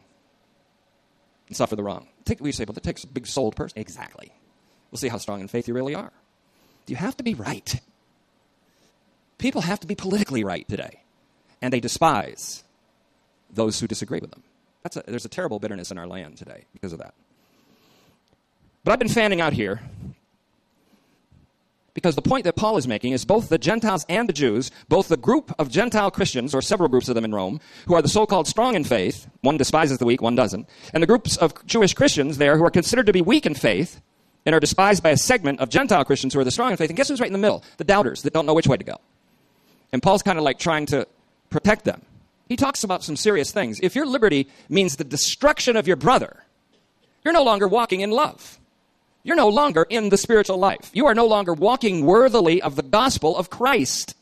and 1.49 1.57
suffer 1.57 1.77
the 1.77 1.83
wrong. 1.83 2.07
Take, 2.25 2.41
we 2.41 2.53
say, 2.53 2.65
well, 2.65 2.75
that 2.75 2.83
takes 2.83 3.05
a 3.05 3.07
big 3.07 3.27
souled 3.27 3.57
person. 3.57 3.79
Exactly. 3.79 4.33
We'll 4.91 4.99
see 4.99 5.09
how 5.09 5.19
strong 5.19 5.41
in 5.41 5.49
faith 5.49 5.69
you 5.69 5.75
really 5.75 5.95
are. 5.95 6.13
You 6.87 6.97
have 6.97 7.17
to 7.19 7.23
be 7.23 7.35
right. 7.35 7.81
People 9.39 9.61
have 9.61 9.81
to 9.81 9.87
be 9.87 9.95
politically 9.95 10.43
right 10.43 10.67
today, 10.69 11.03
and 11.61 11.73
they 11.73 11.81
despise 11.81 12.65
those 13.51 13.79
who 13.79 13.87
disagree 13.87 14.21
with 14.21 14.31
them. 14.31 14.43
That's 14.83 14.97
a, 14.97 15.05
there's 15.07 15.25
a 15.25 15.29
terrible 15.29 15.59
bitterness 15.59 15.91
in 15.91 15.99
our 15.99 16.07
land 16.07 16.39
today 16.39 16.65
because 16.73 16.93
of 16.93 16.99
that. 16.99 17.15
But 18.85 18.93
I've 18.93 18.99
been 18.99 19.09
fanning 19.09 19.41
out 19.41 19.53
here 19.53 19.81
because 21.99 22.15
the 22.15 22.23
point 22.23 22.45
that 22.45 22.55
Paul 22.55 22.77
is 22.77 22.87
making 22.87 23.13
is 23.13 23.25
both 23.25 23.49
the 23.49 23.59
Gentiles 23.59 24.07
and 24.09 24.29
the 24.29 24.33
Jews, 24.33 24.71
both 24.89 25.09
the 25.09 25.17
group 25.17 25.53
of 25.59 25.69
Gentile 25.69 26.13
Christians, 26.13 26.55
or 26.55 26.63
several 26.63 26.89
groups 26.89 27.09
of 27.09 27.17
them 27.17 27.25
in 27.25 27.35
Rome, 27.35 27.61
who 27.89 27.95
are 27.95 28.03
the 28.03 28.09
so 28.09 28.25
called 28.25 28.47
strong 28.47 28.77
in 28.77 28.85
faith, 28.85 29.27
one 29.41 29.57
despises 29.57 29.99
the 29.99 30.05
weak, 30.05 30.23
one 30.23 30.37
doesn't, 30.37 30.69
and 30.95 31.03
the 31.03 31.09
groups 31.09 31.37
of 31.39 31.67
Jewish 31.67 31.95
Christians 31.95 32.39
there 32.39 32.57
who 32.57 32.65
are 32.65 32.71
considered 32.71 33.07
to 33.07 33.13
be 33.13 33.21
weak 33.21 33.47
in 33.47 33.55
faith 33.57 34.01
and 34.47 34.55
are 34.55 34.61
despised 34.61 35.03
by 35.03 35.11
a 35.11 35.17
segment 35.17 35.59
of 35.59 35.71
Gentile 35.71 36.05
Christians 36.05 36.35
who 36.35 36.39
are 36.39 36.45
the 36.45 36.53
strong 36.53 36.71
in 36.71 36.77
faith. 36.77 36.89
And 36.89 36.97
guess 36.97 37.09
who's 37.09 37.19
right 37.21 37.27
in 37.27 37.33
the 37.33 37.39
middle? 37.41 37.65
The 37.79 37.85
doubters 37.85 38.23
that 38.23 38.33
don't 38.33 38.47
know 38.47 38.55
which 38.55 38.69
way 38.69 38.77
to 38.77 38.85
go. 38.85 39.01
And 39.93 40.01
Paul's 40.01 40.23
kind 40.23 40.39
of 40.39 40.45
like 40.45 40.61
trying 40.61 40.87
to 40.87 41.09
protect 41.51 41.85
them. 41.85 42.03
He 42.49 42.55
talks 42.55 42.85
about 42.85 43.03
some 43.03 43.17
serious 43.17 43.51
things. 43.51 43.81
If 43.83 43.97
your 43.97 44.07
liberty 44.07 44.47
means 44.69 44.95
the 44.95 45.05
destruction 45.05 45.77
of 45.77 45.89
your 45.89 45.97
brother, 45.97 46.45
you're 47.25 47.35
no 47.35 47.43
longer 47.43 47.67
walking 47.67 48.03
in 48.03 48.13
love. 48.13 48.58
You're 49.29 49.37
no 49.37 49.49
longer 49.49 49.85
in 49.91 50.09
the 50.09 50.17
spiritual 50.17 50.57
life. 50.57 50.91
You 50.95 51.05
are 51.05 51.14
no 51.14 51.27
longer 51.27 51.53
walking 51.53 52.07
worthily 52.07 52.62
of 52.62 52.77
the 52.77 52.83
gospel 52.83 53.37
of 53.37 53.51
Christ. 53.51 54.14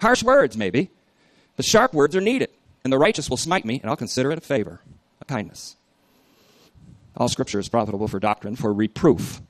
Harsh 0.00 0.22
words, 0.22 0.56
maybe. 0.56 0.90
The 1.56 1.64
sharp 1.64 1.92
words 1.92 2.14
are 2.14 2.20
needed, 2.20 2.50
and 2.84 2.92
the 2.92 2.98
righteous 2.98 3.28
will 3.28 3.36
smite 3.36 3.64
me, 3.64 3.80
and 3.80 3.90
I'll 3.90 3.96
consider 3.96 4.30
it 4.30 4.38
a 4.38 4.40
favor, 4.40 4.80
a 5.20 5.24
kindness. 5.24 5.74
All 7.16 7.28
scripture 7.28 7.58
is 7.58 7.68
profitable 7.68 8.06
for 8.06 8.20
doctrine, 8.20 8.54
for 8.54 8.72
reproof, 8.72 9.40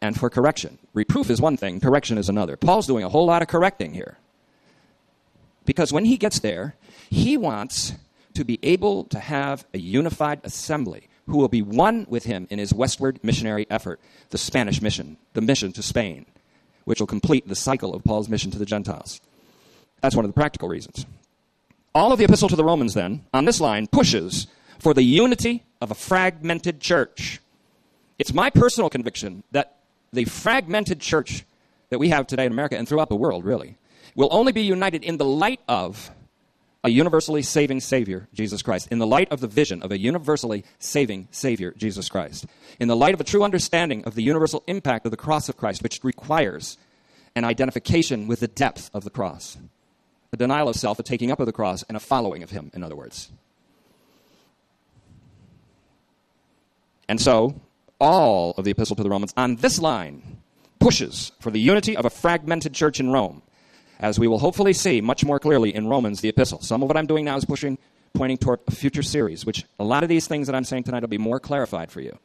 and 0.00 0.18
for 0.18 0.28
correction. 0.28 0.78
Reproof 0.92 1.30
is 1.30 1.40
one 1.40 1.56
thing, 1.56 1.78
correction 1.78 2.18
is 2.18 2.28
another. 2.28 2.56
Paul's 2.56 2.88
doing 2.88 3.04
a 3.04 3.08
whole 3.08 3.26
lot 3.26 3.42
of 3.42 3.48
correcting 3.48 3.94
here. 3.94 4.18
Because 5.64 5.92
when 5.92 6.04
he 6.04 6.16
gets 6.16 6.40
there, 6.40 6.74
he 7.10 7.36
wants 7.36 7.92
to 8.34 8.44
be 8.44 8.58
able 8.64 9.04
to 9.04 9.20
have 9.20 9.64
a 9.72 9.78
unified 9.78 10.40
assembly 10.42 11.07
who 11.28 11.38
will 11.38 11.48
be 11.48 11.62
one 11.62 12.06
with 12.08 12.24
him 12.24 12.46
in 12.50 12.58
his 12.58 12.74
westward 12.74 13.20
missionary 13.22 13.66
effort, 13.70 14.00
the 14.30 14.38
Spanish 14.38 14.82
mission, 14.82 15.16
the 15.34 15.40
mission 15.40 15.72
to 15.72 15.82
Spain, 15.82 16.26
which 16.84 17.00
will 17.00 17.06
complete 17.06 17.46
the 17.46 17.54
cycle 17.54 17.94
of 17.94 18.02
Paul's 18.02 18.28
mission 18.28 18.50
to 18.50 18.58
the 18.58 18.66
Gentiles. 18.66 19.20
That's 20.00 20.16
one 20.16 20.24
of 20.24 20.30
the 20.30 20.34
practical 20.34 20.68
reasons. 20.68 21.06
All 21.94 22.12
of 22.12 22.18
the 22.18 22.24
epistle 22.24 22.48
to 22.48 22.56
the 22.56 22.64
Romans, 22.64 22.94
then, 22.94 23.24
on 23.34 23.44
this 23.44 23.60
line, 23.60 23.86
pushes 23.86 24.46
for 24.78 24.94
the 24.94 25.02
unity 25.02 25.64
of 25.80 25.90
a 25.90 25.94
fragmented 25.94 26.80
church. 26.80 27.40
It's 28.18 28.32
my 28.32 28.50
personal 28.50 28.90
conviction 28.90 29.42
that 29.52 29.76
the 30.12 30.24
fragmented 30.24 31.00
church 31.00 31.44
that 31.90 31.98
we 31.98 32.08
have 32.08 32.26
today 32.26 32.46
in 32.46 32.52
America 32.52 32.76
and 32.76 32.88
throughout 32.88 33.08
the 33.08 33.16
world, 33.16 33.44
really, 33.44 33.76
will 34.14 34.28
only 34.30 34.52
be 34.52 34.62
united 34.62 35.04
in 35.04 35.16
the 35.16 35.24
light 35.24 35.60
of 35.68 36.10
a 36.84 36.90
universally 36.90 37.42
saving 37.42 37.80
Savior, 37.80 38.28
Jesus 38.32 38.62
Christ, 38.62 38.88
in 38.90 38.98
the 38.98 39.06
light 39.06 39.30
of 39.32 39.40
the 39.40 39.48
vision 39.48 39.82
of 39.82 39.90
a 39.90 39.98
universally 39.98 40.64
saving 40.78 41.28
Savior, 41.30 41.72
Jesus 41.76 42.08
Christ, 42.08 42.46
in 42.78 42.88
the 42.88 42.96
light 42.96 43.14
of 43.14 43.20
a 43.20 43.24
true 43.24 43.42
understanding 43.42 44.04
of 44.04 44.14
the 44.14 44.22
universal 44.22 44.62
impact 44.66 45.04
of 45.04 45.10
the 45.10 45.16
cross 45.16 45.48
of 45.48 45.56
Christ, 45.56 45.82
which 45.82 46.04
requires 46.04 46.78
an 47.34 47.44
identification 47.44 48.28
with 48.28 48.40
the 48.40 48.48
depth 48.48 48.90
of 48.94 49.04
the 49.04 49.10
cross, 49.10 49.58
a 50.32 50.36
denial 50.36 50.68
of 50.68 50.76
self, 50.76 50.98
a 50.98 51.02
taking 51.02 51.30
up 51.30 51.40
of 51.40 51.46
the 51.46 51.52
cross, 51.52 51.82
and 51.84 51.96
a 51.96 52.00
following 52.00 52.42
of 52.42 52.50
Him, 52.50 52.70
in 52.74 52.84
other 52.84 52.96
words. 52.96 53.30
And 57.08 57.20
so, 57.20 57.60
all 58.00 58.54
of 58.56 58.64
the 58.64 58.70
Epistle 58.70 58.96
to 58.96 59.02
the 59.02 59.10
Romans 59.10 59.32
on 59.36 59.56
this 59.56 59.80
line 59.80 60.38
pushes 60.78 61.32
for 61.40 61.50
the 61.50 61.60
unity 61.60 61.96
of 61.96 62.04
a 62.04 62.10
fragmented 62.10 62.74
church 62.74 63.00
in 63.00 63.10
Rome, 63.10 63.42
as 63.98 64.18
we 64.18 64.28
will 64.28 64.38
hopefully 64.38 64.72
see 64.72 65.00
much 65.00 65.24
more 65.24 65.38
clearly 65.38 65.74
in 65.74 65.88
Romans, 65.88 66.20
the 66.20 66.28
Epistle. 66.28 66.60
Some 66.60 66.82
of 66.82 66.88
what 66.88 66.96
I'm 66.96 67.06
doing 67.06 67.24
now 67.24 67.36
is 67.36 67.44
pushing, 67.44 67.78
pointing 68.14 68.38
toward 68.38 68.60
a 68.66 68.70
future 68.70 69.02
series, 69.02 69.44
which 69.44 69.64
a 69.78 69.84
lot 69.84 70.02
of 70.02 70.08
these 70.08 70.28
things 70.28 70.46
that 70.46 70.54
I'm 70.54 70.64
saying 70.64 70.84
tonight 70.84 71.02
will 71.02 71.08
be 71.08 71.18
more 71.18 71.40
clarified 71.40 71.90
for 71.90 72.00
you. 72.00 72.18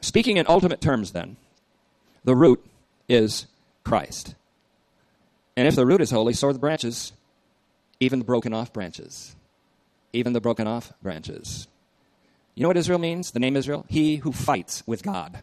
Speaking 0.00 0.36
in 0.36 0.46
ultimate 0.48 0.80
terms, 0.80 1.12
then, 1.12 1.36
the 2.24 2.34
root 2.34 2.64
is 3.08 3.46
Christ. 3.84 4.34
And 5.56 5.66
if 5.66 5.74
the 5.74 5.86
root 5.86 6.00
is 6.00 6.10
holy, 6.10 6.34
so 6.34 6.48
are 6.48 6.52
the 6.52 6.58
branches, 6.58 7.12
even 8.00 8.18
the 8.18 8.24
broken 8.24 8.52
off 8.52 8.72
branches. 8.72 9.34
Even 10.12 10.32
the 10.32 10.40
broken 10.40 10.66
off 10.66 10.92
branches. 11.02 11.68
You 12.54 12.62
know 12.62 12.68
what 12.68 12.76
Israel 12.76 12.98
means? 12.98 13.32
The 13.32 13.40
name 13.40 13.56
Israel? 13.56 13.84
He 13.88 14.16
who 14.16 14.32
fights 14.32 14.82
with 14.86 15.02
God, 15.02 15.42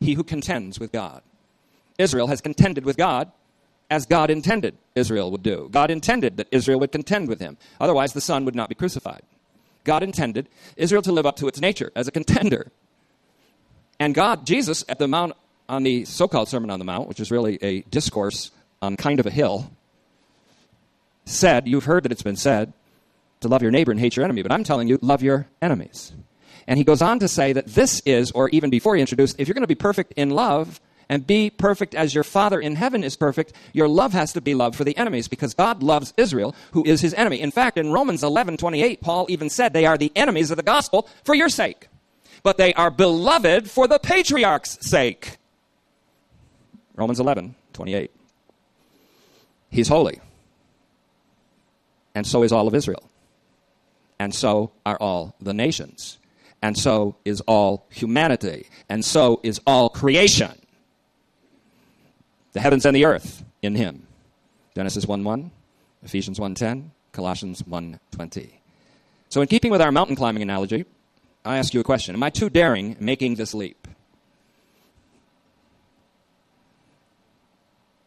he 0.00 0.14
who 0.14 0.24
contends 0.24 0.80
with 0.80 0.92
God. 0.92 1.22
Israel 1.98 2.26
has 2.26 2.40
contended 2.40 2.84
with 2.84 2.96
God 2.96 3.32
as 3.90 4.06
God 4.06 4.30
intended 4.30 4.76
Israel 4.94 5.30
would 5.30 5.42
do. 5.42 5.68
God 5.70 5.90
intended 5.90 6.36
that 6.38 6.48
Israel 6.50 6.80
would 6.80 6.92
contend 6.92 7.28
with 7.28 7.40
him. 7.40 7.56
Otherwise, 7.80 8.12
the 8.12 8.20
Son 8.20 8.44
would 8.44 8.54
not 8.54 8.68
be 8.68 8.74
crucified. 8.74 9.22
God 9.84 10.02
intended 10.02 10.48
Israel 10.76 11.02
to 11.02 11.12
live 11.12 11.26
up 11.26 11.36
to 11.36 11.48
its 11.48 11.60
nature 11.60 11.92
as 11.94 12.08
a 12.08 12.10
contender. 12.10 12.72
And 14.00 14.14
God, 14.14 14.44
Jesus, 14.44 14.84
at 14.88 14.98
the 14.98 15.08
Mount, 15.08 15.34
on 15.68 15.82
the 15.82 16.04
so 16.04 16.28
called 16.28 16.48
Sermon 16.48 16.70
on 16.70 16.78
the 16.78 16.84
Mount, 16.84 17.08
which 17.08 17.20
is 17.20 17.30
really 17.30 17.58
a 17.62 17.82
discourse 17.82 18.50
on 18.82 18.96
kind 18.96 19.20
of 19.20 19.26
a 19.26 19.30
hill, 19.30 19.70
said, 21.24 21.66
You've 21.66 21.84
heard 21.84 22.02
that 22.02 22.12
it's 22.12 22.22
been 22.22 22.36
said 22.36 22.72
to 23.40 23.48
love 23.48 23.62
your 23.62 23.70
neighbor 23.70 23.90
and 23.90 24.00
hate 24.00 24.16
your 24.16 24.24
enemy, 24.24 24.42
but 24.42 24.52
I'm 24.52 24.64
telling 24.64 24.88
you, 24.88 24.98
love 25.02 25.22
your 25.22 25.46
enemies. 25.62 26.12
And 26.66 26.78
he 26.78 26.84
goes 26.84 27.02
on 27.02 27.20
to 27.20 27.28
say 27.28 27.52
that 27.52 27.66
this 27.66 28.02
is, 28.04 28.32
or 28.32 28.48
even 28.50 28.70
before 28.70 28.96
he 28.96 29.00
introduced, 29.00 29.36
if 29.38 29.46
you're 29.46 29.54
going 29.54 29.62
to 29.62 29.68
be 29.68 29.74
perfect 29.76 30.12
in 30.16 30.30
love 30.30 30.80
and 31.08 31.26
be 31.26 31.50
perfect 31.50 31.94
as 31.94 32.14
your 32.14 32.24
Father 32.24 32.60
in 32.60 32.76
heaven 32.76 33.04
is 33.04 33.16
perfect, 33.16 33.52
your 33.72 33.88
love 33.88 34.12
has 34.12 34.32
to 34.32 34.40
be 34.40 34.54
love 34.54 34.74
for 34.74 34.84
the 34.84 34.96
enemies 34.96 35.28
because 35.28 35.54
God 35.54 35.82
loves 35.82 36.12
Israel, 36.16 36.54
who 36.72 36.84
is 36.84 37.00
his 37.00 37.14
enemy. 37.14 37.40
In 37.40 37.50
fact, 37.50 37.78
in 37.78 37.92
Romans 37.92 38.22
11 38.22 38.56
28, 38.56 39.00
Paul 39.00 39.26
even 39.28 39.50
said 39.50 39.72
they 39.72 39.86
are 39.86 39.98
the 39.98 40.12
enemies 40.16 40.50
of 40.50 40.56
the 40.56 40.62
gospel 40.62 41.08
for 41.24 41.34
your 41.34 41.48
sake, 41.48 41.88
but 42.42 42.56
they 42.56 42.74
are 42.74 42.90
beloved 42.90 43.70
for 43.70 43.86
the 43.86 43.98
patriarch's 43.98 44.78
sake. 44.80 45.36
Romans 46.94 47.20
11 47.20 47.54
28. 47.72 48.10
He's 49.70 49.88
holy. 49.88 50.20
And 52.14 52.26
so 52.26 52.42
is 52.42 52.52
all 52.52 52.66
of 52.66 52.74
Israel. 52.74 53.10
And 54.18 54.34
so 54.34 54.72
are 54.86 54.96
all 54.96 55.34
the 55.38 55.52
nations 55.52 56.16
and 56.62 56.76
so 56.76 57.16
is 57.24 57.40
all 57.42 57.86
humanity, 57.90 58.66
and 58.88 59.04
so 59.04 59.40
is 59.42 59.60
all 59.66 59.88
creation. 59.88 60.52
The 62.56 62.62
heavens 62.62 62.86
and 62.86 62.96
the 62.96 63.04
earth 63.04 63.44
in 63.60 63.74
him. 63.74 64.06
Genesis 64.74 65.04
1 65.04 65.22
1, 65.22 65.50
Ephesians 66.04 66.40
1 66.40 66.54
10, 66.54 66.90
Colossians 67.12 67.62
1 67.66 68.00
20. 68.12 68.62
So, 69.28 69.42
in 69.42 69.46
keeping 69.46 69.70
with 69.70 69.82
our 69.82 69.92
mountain 69.92 70.16
climbing 70.16 70.40
analogy, 70.40 70.86
I 71.44 71.58
ask 71.58 71.74
you 71.74 71.80
a 71.80 71.84
question 71.84 72.14
Am 72.14 72.22
I 72.22 72.30
too 72.30 72.48
daring 72.48 72.96
making 72.98 73.34
this 73.34 73.52
leap? 73.52 73.86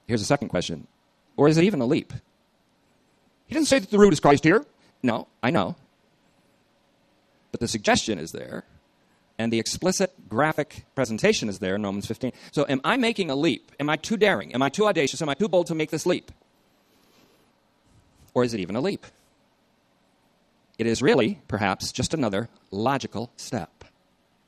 Here's 0.07 0.23
a 0.23 0.25
second 0.25 0.49
question 0.49 0.87
Or 1.37 1.47
is 1.47 1.59
it 1.59 1.63
even 1.63 1.79
a 1.79 1.85
leap? 1.85 2.11
He 3.45 3.53
didn't 3.53 3.67
say 3.67 3.77
that 3.77 3.91
the 3.91 3.99
root 3.99 4.13
is 4.13 4.19
Christ 4.19 4.43
here. 4.43 4.65
No, 5.03 5.27
I 5.43 5.51
know. 5.51 5.75
But 7.51 7.59
the 7.59 7.67
suggestion 7.67 8.17
is 8.17 8.31
there, 8.31 8.63
and 9.39 9.53
the 9.53 9.57
explicit 9.57 10.11
graphic 10.27 10.83
presentation 10.93 11.47
is 11.47 11.59
there 11.59 11.73
in 11.73 11.81
Romans 11.81 12.05
15. 12.05 12.33
So, 12.51 12.65
am 12.67 12.81
I 12.83 12.97
making 12.97 13.31
a 13.31 13.35
leap? 13.35 13.71
Am 13.79 13.89
I 13.89 13.95
too 13.95 14.17
daring? 14.17 14.53
Am 14.53 14.61
I 14.61 14.67
too 14.67 14.85
audacious? 14.85 15.21
Am 15.21 15.29
I 15.29 15.33
too 15.33 15.47
bold 15.47 15.67
to 15.67 15.75
make 15.75 15.91
this 15.91 16.05
leap? 16.05 16.29
Or 18.33 18.43
is 18.43 18.53
it 18.53 18.59
even 18.59 18.75
a 18.75 18.81
leap? 18.81 19.07
It 20.77 20.87
is 20.87 21.01
really, 21.01 21.39
perhaps, 21.47 21.93
just 21.93 22.13
another 22.13 22.49
logical 22.69 23.31
step. 23.37 23.85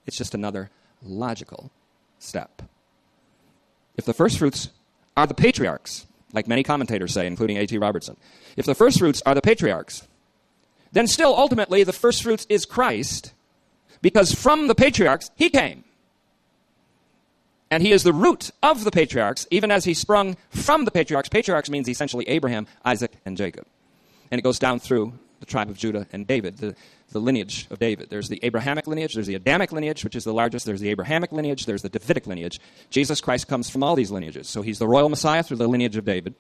It's 0.06 0.18
just 0.18 0.36
another 0.36 0.70
logical 1.02 1.72
step. 2.20 2.62
If 3.96 4.06
the 4.06 4.14
first 4.14 4.40
fruits 4.40 4.70
are 5.16 5.26
the 5.26 5.34
patriarchs, 5.34 6.06
like 6.34 6.48
many 6.48 6.64
commentators 6.64 7.14
say, 7.14 7.28
including 7.28 7.58
A.T. 7.58 7.78
Robertson, 7.78 8.18
if 8.58 8.66
the 8.66 8.76
first 8.76 9.00
fruits 9.00 9.22
are 9.26 9.36
the 9.36 9.42
patriarchs, 9.42 10.08
then 10.92 11.08
still 11.08 11.34
ultimately 11.36 11.84
the 11.84 11.94
first 11.94 12.24
fruits 12.24 12.46
is 12.50 12.66
Christ 12.66 13.34
because 14.02 14.34
from 14.34 14.68
the 14.68 14.76
patriarchs 14.76 15.32
he 15.36 15.50
came. 15.50 15.84
And 17.70 17.82
he 17.82 17.94
is 17.94 18.04
the 18.04 18.12
root 18.12 18.52
of 18.62 18.84
the 18.84 18.92
patriarchs, 18.92 19.48
even 19.50 19.72
as 19.72 19.86
he 19.86 19.94
sprung 19.94 20.36
from 20.50 20.84
the 20.84 20.92
patriarchs. 20.92 21.30
Patriarchs 21.30 21.70
means 21.70 21.88
essentially 21.88 22.28
Abraham, 22.28 22.68
Isaac, 22.84 23.14
and 23.26 23.38
Jacob. 23.38 23.66
And 24.30 24.40
it 24.40 24.42
goes 24.42 24.60
down 24.60 24.80
through 24.80 25.14
the 25.40 25.46
tribe 25.46 25.70
of 25.70 25.78
Judah 25.78 26.06
and 26.12 26.28
David, 26.28 26.58
the, 26.58 26.76
the 27.12 27.20
lineage 27.20 27.68
of 27.70 27.80
David. 27.80 28.10
There's 28.10 28.28
the 28.28 28.40
Abrahamic 28.44 28.88
lineage, 28.88 29.14
there's 29.14 29.28
the 29.28 29.36
Adamic 29.36 29.72
lineage, 29.72 30.04
which 30.04 30.16
is 30.16 30.24
the 30.24 30.34
largest, 30.34 30.66
there's 30.66 30.82
the 30.82 30.90
Abrahamic 30.90 31.32
lineage, 31.32 31.66
there's 31.66 31.82
the 31.82 31.90
Davidic 31.90 32.28
lineage. 32.28 32.60
Jesus 32.90 33.22
Christ 33.22 33.48
comes 33.48 33.70
from 33.70 33.84
all 33.84 33.96
these 33.96 34.12
lineages. 34.12 34.50
So 34.50 34.62
he's 34.62 34.78
the 34.78 34.88
royal 34.88 35.10
Messiah 35.10 35.42
through 35.42 35.58
the 35.58 35.68
lineage 35.68 35.96
of 35.96 36.06
David. 36.06 36.36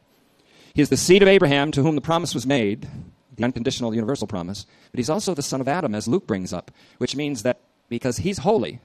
He 0.73 0.81
is 0.81 0.89
the 0.89 0.97
seed 0.97 1.21
of 1.21 1.27
Abraham 1.27 1.71
to 1.71 1.81
whom 1.81 1.95
the 1.95 2.01
promise 2.01 2.33
was 2.33 2.45
made, 2.45 2.87
the 3.35 3.43
unconditional 3.43 3.93
universal 3.93 4.27
promise, 4.27 4.65
but 4.91 4.99
he's 4.99 5.09
also 5.09 5.33
the 5.33 5.41
son 5.41 5.61
of 5.61 5.67
Adam, 5.67 5.95
as 5.95 6.07
Luke 6.07 6.27
brings 6.27 6.53
up, 6.53 6.71
which 6.97 7.15
means 7.15 7.43
that 7.43 7.59
because 7.89 8.17
he's 8.17 8.39
holy, 8.39 8.81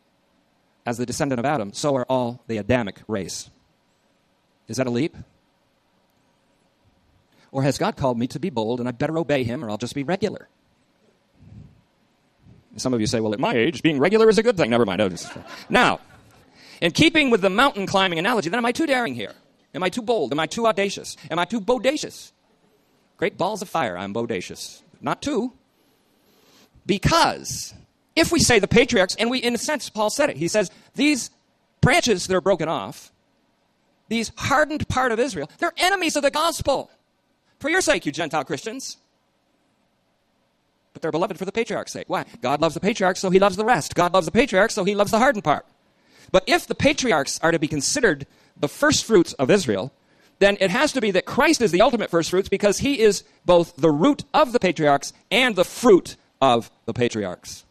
as 0.85 0.99
the 0.99 1.07
descendant 1.07 1.39
of 1.39 1.45
Adam, 1.45 1.73
so 1.73 1.97
are 1.97 2.07
all 2.09 2.43
the 2.47 2.59
Adamic 2.59 3.01
race. 3.09 3.51
Is 4.69 4.77
that 4.77 4.87
a 4.87 4.91
leap? 4.91 5.17
Or 7.51 7.63
has 7.63 7.79
God 7.79 7.97
called 7.97 8.19
me 8.19 8.27
to 8.29 8.39
be 8.39 8.51
bold 8.51 8.81
and 8.81 8.89
I 8.89 8.93
better 8.93 9.19
obey 9.19 9.43
him 9.43 9.65
or 9.65 9.71
I'll 9.71 9.79
just 9.79 9.95
be 9.95 10.03
regular? 10.03 10.49
Some 12.77 12.93
of 12.93 13.01
you 13.01 13.07
say, 13.07 13.21
well, 13.21 13.33
at 13.33 13.41
my 13.41 13.55
age, 13.55 13.83
being 13.83 13.99
regular 13.99 14.29
is 14.29 14.39
a 14.39 14.43
good 14.43 14.57
thing. 14.57 14.71
Never 14.71 14.85
mind. 14.85 15.01
Oh, 15.01 15.09
just... 15.09 15.33
Now, 15.71 16.01
in 16.81 16.93
keeping 16.93 17.31
with 17.31 17.41
the 17.41 17.49
mountain 17.49 17.87
climbing 17.87 18.19
analogy, 18.19 18.51
then 18.51 18.59
am 18.59 18.67
I 18.67 18.73
too 18.73 18.87
daring 18.87 19.15
here? 19.15 19.33
Am 19.75 19.83
I 19.83 19.89
too 19.89 20.03
bold? 20.03 20.33
Am 20.33 20.41
I 20.41 20.47
too 20.47 20.67
audacious? 20.67 21.17
Am 21.31 21.39
I 21.39 21.47
too 21.47 21.61
bodacious? 21.61 22.33
Great 23.17 23.39
balls 23.39 23.63
of 23.63 23.69
fire, 23.69 23.97
I'm 23.97 24.13
bodacious. 24.13 24.83
Not 25.01 25.23
two. 25.23 25.53
Because 26.85 27.75
if 28.15 28.31
we 28.31 28.41
say 28.41 28.59
the 28.59 28.69
patriarchs, 28.69 29.17
and 29.17 29.31
we, 29.31 29.39
in 29.39 29.55
a 29.55 29.59
sense, 29.59 29.91
Paul 29.91 30.11
said 30.11 30.31
it, 30.31 30.37
he 30.37 30.49
says, 30.49 30.71
these 30.95 31.31
branches 31.81 32.27
that 32.27 32.35
are 32.35 32.41
broken 32.41 32.69
off, 32.69 33.13
these 34.09 34.33
hardened 34.37 34.89
part 34.89 35.13
of 35.13 35.19
Israel, 35.19 35.51
they're 35.59 35.73
enemies 35.77 36.17
of 36.17 36.23
the 36.23 36.31
gospel. 36.31 36.91
For 37.59 37.71
your 37.71 37.81
sake, 37.81 38.07
you 38.07 38.13
Gentile 38.13 38.45
Christians. 38.45 38.99
But 40.93 41.03
they're 41.03 41.13
beloved 41.13 41.39
for 41.39 41.45
the 41.45 41.53
patriarch's 41.53 41.93
sake. 41.93 42.09
Why? 42.09 42.25
God 42.41 42.61
loves 42.61 42.75
the 42.75 42.81
patriarchs, 42.81 43.21
so 43.21 43.31
he 43.31 43.39
loves 43.39 43.57
the 43.57 43.65
rest. 43.65 43.95
God 43.95 44.15
loves 44.15 44.27
the 44.27 44.33
patriarchs, 44.33 44.75
so 44.75 44.85
he 44.85 44.95
loves 44.95 45.11
the 45.11 45.19
hardened 45.19 45.45
part. 45.45 45.67
But 46.33 46.45
if 46.47 46.67
the 46.67 46.75
patriarchs 46.75 47.39
are 47.43 47.51
to 47.51 47.59
be 47.59 47.69
considered 47.69 48.27
the 48.59 48.69
first 48.69 49.05
fruits 49.05 49.33
of 49.35 49.51
Israel, 49.51 49.93
then 50.38 50.57
it 50.61 50.70
has 50.70 50.92
to 50.92 51.01
be 51.01 51.11
that 51.12 51.25
Christ 51.25 51.62
is 51.62 51.72
the 51.72 51.81
ultimate 51.81 52.11
first 52.11 52.31
fruits 52.31 52.49
because 52.49 52.79
he 52.79 53.01
is 53.01 53.25
both 53.44 53.77
the 53.77 53.90
root 53.90 54.25
of 54.35 54.53
the 54.53 54.61
patriarchs 54.61 55.12
and 55.31 55.57
the 55.57 55.64
fruit 55.64 56.16
of 56.40 56.70
the 56.85 56.92
patriarchs, 56.92 57.64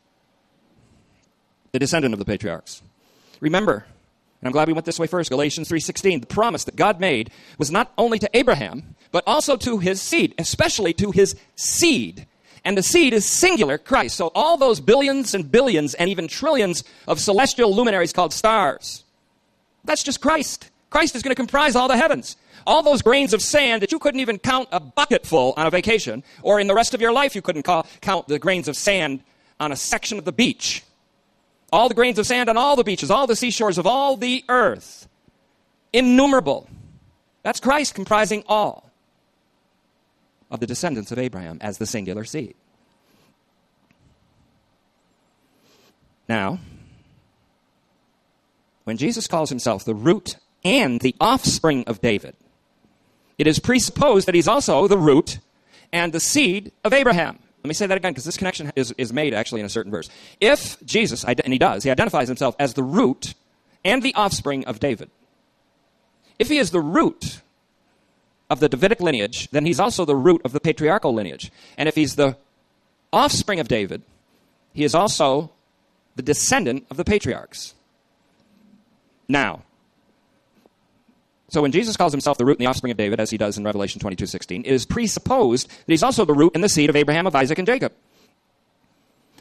the 1.71 1.79
descendant 1.79 2.13
of 2.13 2.19
the 2.19 2.25
patriarchs. 2.25 2.81
Remember, 3.39 3.85
and 4.41 4.47
I'm 4.47 4.51
glad 4.51 4.67
we 4.67 4.73
went 4.73 4.85
this 4.85 4.99
way 4.99 5.07
first, 5.07 5.29
Galatians 5.29 5.69
3:16, 5.69 6.21
the 6.21 6.27
promise 6.27 6.63
that 6.63 6.75
God 6.75 6.99
made 6.99 7.31
was 7.57 7.71
not 7.71 7.91
only 7.97 8.19
to 8.19 8.29
Abraham, 8.33 8.95
but 9.11 9.23
also 9.27 9.57
to 9.57 9.77
his 9.79 10.01
seed, 10.01 10.33
especially 10.37 10.93
to 10.93 11.11
his 11.11 11.35
seed. 11.55 12.25
And 12.63 12.75
the 12.75 12.83
seed 12.83 13.13
is 13.13 13.25
singular, 13.25 13.77
Christ. 13.77 14.17
So 14.17 14.31
all 14.33 14.57
those 14.57 14.79
billions 14.79 15.35
and 15.35 15.51
billions 15.51 15.93
and 15.93 16.09
even 16.09 16.27
trillions 16.27 16.83
of 17.07 17.19
celestial 17.19 17.73
luminaries 17.73 18.11
called 18.11 18.33
stars, 18.33 19.03
that's 19.83 20.03
just 20.03 20.19
Christ. 20.19 20.71
Christ 20.95 21.13
is 21.13 21.23
going 21.23 21.31
to 21.31 21.35
comprise 21.35 21.75
all 21.75 21.89
the 21.89 21.97
heavens. 21.97 22.37
All 22.65 22.81
those 22.81 23.01
grains 23.01 23.33
of 23.33 23.41
sand 23.41 23.81
that 23.81 23.91
you 23.91 23.99
couldn't 23.99 24.21
even 24.21 24.39
count 24.39 24.69
a 24.71 24.79
bucket 24.79 25.25
full 25.25 25.53
on 25.57 25.67
a 25.67 25.69
vacation, 25.69 26.23
or 26.41 26.57
in 26.57 26.67
the 26.67 26.73
rest 26.73 26.93
of 26.93 27.01
your 27.01 27.11
life 27.11 27.35
you 27.35 27.41
couldn't 27.41 27.63
call, 27.63 27.85
count 27.99 28.29
the 28.29 28.39
grains 28.39 28.69
of 28.69 28.77
sand 28.77 29.19
on 29.59 29.73
a 29.73 29.75
section 29.75 30.17
of 30.17 30.23
the 30.23 30.31
beach. 30.31 30.83
All 31.69 31.89
the 31.89 31.95
grains 31.95 32.17
of 32.17 32.25
sand 32.25 32.47
on 32.47 32.55
all 32.55 32.77
the 32.77 32.85
beaches, 32.85 33.11
all 33.11 33.27
the 33.27 33.35
seashores 33.35 33.77
of 33.77 33.85
all 33.85 34.15
the 34.15 34.45
earth. 34.47 35.09
Innumerable. 35.91 36.69
That's 37.43 37.59
Christ 37.59 37.93
comprising 37.93 38.45
all 38.47 38.89
of 40.49 40.61
the 40.61 40.65
descendants 40.65 41.11
of 41.11 41.19
Abraham 41.19 41.57
as 41.59 41.77
the 41.77 41.85
singular 41.85 42.23
seed. 42.23 42.55
Now, 46.29 46.59
when 48.85 48.95
Jesus 48.95 49.27
calls 49.27 49.49
himself 49.49 49.83
the 49.83 49.93
root 49.93 50.37
and 50.65 50.99
the 50.99 51.15
offspring 51.21 51.85
of 51.85 52.01
David, 52.01 52.35
it 53.37 53.47
is 53.47 53.59
presupposed 53.59 54.27
that 54.27 54.35
he's 54.35 54.47
also 54.47 54.87
the 54.87 54.97
root 54.97 55.39
and 55.93 56.11
the 56.11 56.19
seed 56.19 56.71
of 56.83 56.91
Abraham. 56.91 57.39
Let 57.63 57.67
me 57.67 57.73
say 57.73 57.87
that 57.87 57.97
again 57.97 58.11
because 58.11 58.25
this 58.25 58.37
connection 58.37 58.71
is, 58.75 58.93
is 58.97 59.13
made 59.13 59.33
actually 59.33 59.61
in 59.61 59.65
a 59.65 59.69
certain 59.69 59.91
verse. 59.91 60.09
If 60.41 60.83
Jesus, 60.85 61.23
and 61.23 61.53
he 61.53 61.57
does, 61.57 61.83
he 61.83 61.89
identifies 61.89 62.27
himself 62.27 62.55
as 62.59 62.73
the 62.73 62.83
root 62.83 63.33
and 63.83 64.03
the 64.03 64.13
offspring 64.15 64.65
of 64.65 64.79
David. 64.79 65.09
If 66.37 66.49
he 66.49 66.57
is 66.57 66.71
the 66.71 66.81
root 66.81 67.41
of 68.49 68.59
the 68.59 68.69
Davidic 68.69 68.99
lineage, 68.99 69.49
then 69.51 69.65
he's 69.65 69.79
also 69.79 70.05
the 70.05 70.15
root 70.15 70.41
of 70.43 70.51
the 70.51 70.59
patriarchal 70.59 71.13
lineage. 71.13 71.51
And 71.77 71.87
if 71.87 71.95
he's 71.95 72.15
the 72.15 72.37
offspring 73.11 73.59
of 73.59 73.67
David, 73.67 74.01
he 74.73 74.83
is 74.83 74.93
also 74.93 75.51
the 76.15 76.21
descendant 76.21 76.85
of 76.89 76.97
the 76.97 77.05
patriarchs. 77.05 77.73
Now, 79.27 79.63
so 81.49 81.61
when 81.61 81.71
Jesus 81.71 81.95
calls 81.95 82.11
himself 82.11 82.37
the 82.37 82.45
root 82.45 82.57
and 82.57 82.65
the 82.65 82.69
offspring 82.69 82.91
of 82.91 82.97
David, 82.97 83.19
as 83.19 83.29
he 83.29 83.37
does 83.37 83.57
in 83.57 83.63
Revelation 83.63 83.99
22 83.99 84.25
16, 84.25 84.61
it 84.61 84.71
is 84.71 84.85
presupposed 84.85 85.67
that 85.67 85.85
he's 85.87 86.03
also 86.03 86.25
the 86.25 86.33
root 86.33 86.51
and 86.55 86.63
the 86.63 86.69
seed 86.69 86.89
of 86.89 86.95
Abraham, 86.95 87.27
of 87.27 87.35
Isaac, 87.35 87.59
and 87.59 87.67
Jacob. 87.67 87.93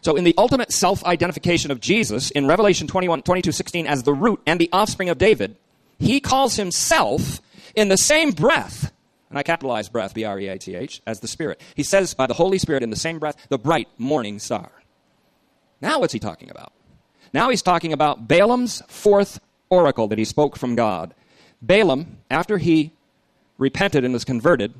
So 0.02 0.16
in 0.16 0.24
the 0.24 0.34
ultimate 0.36 0.70
self-identification 0.70 1.70
of 1.70 1.80
Jesus 1.80 2.30
in 2.30 2.46
Revelation 2.46 2.86
21, 2.86 3.22
22 3.22 3.52
16 3.52 3.86
as 3.86 4.02
the 4.02 4.12
root 4.12 4.40
and 4.46 4.60
the 4.60 4.68
offspring 4.70 5.08
of 5.08 5.16
David, 5.16 5.56
he 5.98 6.20
calls 6.20 6.56
himself 6.56 7.40
in 7.74 7.88
the 7.88 7.96
same 7.96 8.32
breath, 8.32 8.92
and 9.30 9.38
I 9.38 9.42
capitalize 9.42 9.88
breath, 9.88 10.12
B 10.12 10.24
R 10.24 10.38
E 10.38 10.48
A 10.48 10.58
T 10.58 10.74
H, 10.74 11.00
as 11.06 11.20
the 11.20 11.28
Spirit. 11.28 11.60
He 11.74 11.82
says 11.82 12.12
by 12.12 12.26
the 12.26 12.34
Holy 12.34 12.58
Spirit 12.58 12.82
in 12.82 12.90
the 12.90 12.96
same 12.96 13.18
breath, 13.18 13.36
the 13.48 13.58
bright 13.58 13.88
morning 13.96 14.38
star. 14.38 14.70
Now 15.80 16.00
what's 16.00 16.12
he 16.12 16.18
talking 16.18 16.50
about? 16.50 16.74
Now 17.32 17.48
he's 17.48 17.62
talking 17.62 17.94
about 17.94 18.28
Balaam's 18.28 18.82
fourth 18.88 19.40
oracle 19.70 20.06
that 20.08 20.18
he 20.18 20.24
spoke 20.26 20.56
from 20.56 20.76
God 20.76 21.14
Balaam, 21.66 22.18
after 22.30 22.58
he 22.58 22.92
repented 23.58 24.04
and 24.04 24.12
was 24.12 24.24
converted 24.24 24.74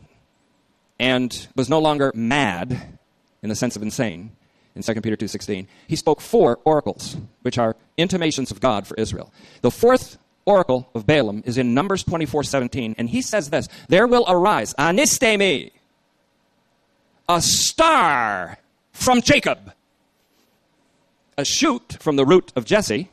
and 0.99 1.49
was 1.57 1.69
no 1.69 1.79
longer 1.79 2.13
mad 2.15 2.99
in 3.43 3.49
the 3.49 3.55
sense 3.55 3.77
of 3.77 3.83
insane 3.83 4.33
in 4.75 4.83
2 4.83 5.03
Peter 5.03 5.17
2:16, 5.17 5.69
he 5.87 5.97
spoke 5.97 6.21
four 6.21 6.59
oracles, 6.65 7.17
which 7.43 7.59
are 7.59 7.77
intimations 7.97 8.51
of 8.51 8.61
God 8.61 8.87
for 8.87 8.95
Israel. 8.97 9.33
The 9.61 9.71
fourth 9.71 10.19
oracle 10.45 10.89
of 10.95 11.07
Balaam 11.07 11.43
is 11.47 11.57
in 11.57 11.75
Numbers 11.75 12.03
24:17, 12.03 12.95
and 12.99 13.09
he 13.11 13.23
says 13.23 13.51
this, 13.51 13.69
"There 13.89 14.07
will 14.07 14.25
arise 14.29 14.75
anistemi, 14.75 15.71
a 17.29 17.41
star 17.41 18.59
from 18.93 19.23
Jacob, 19.23 19.73
a 21.39 21.45
shoot 21.45 21.97
from 22.01 22.17
the 22.17 22.27
root 22.27 22.53
of 22.57 22.65
Jesse, 22.65 23.11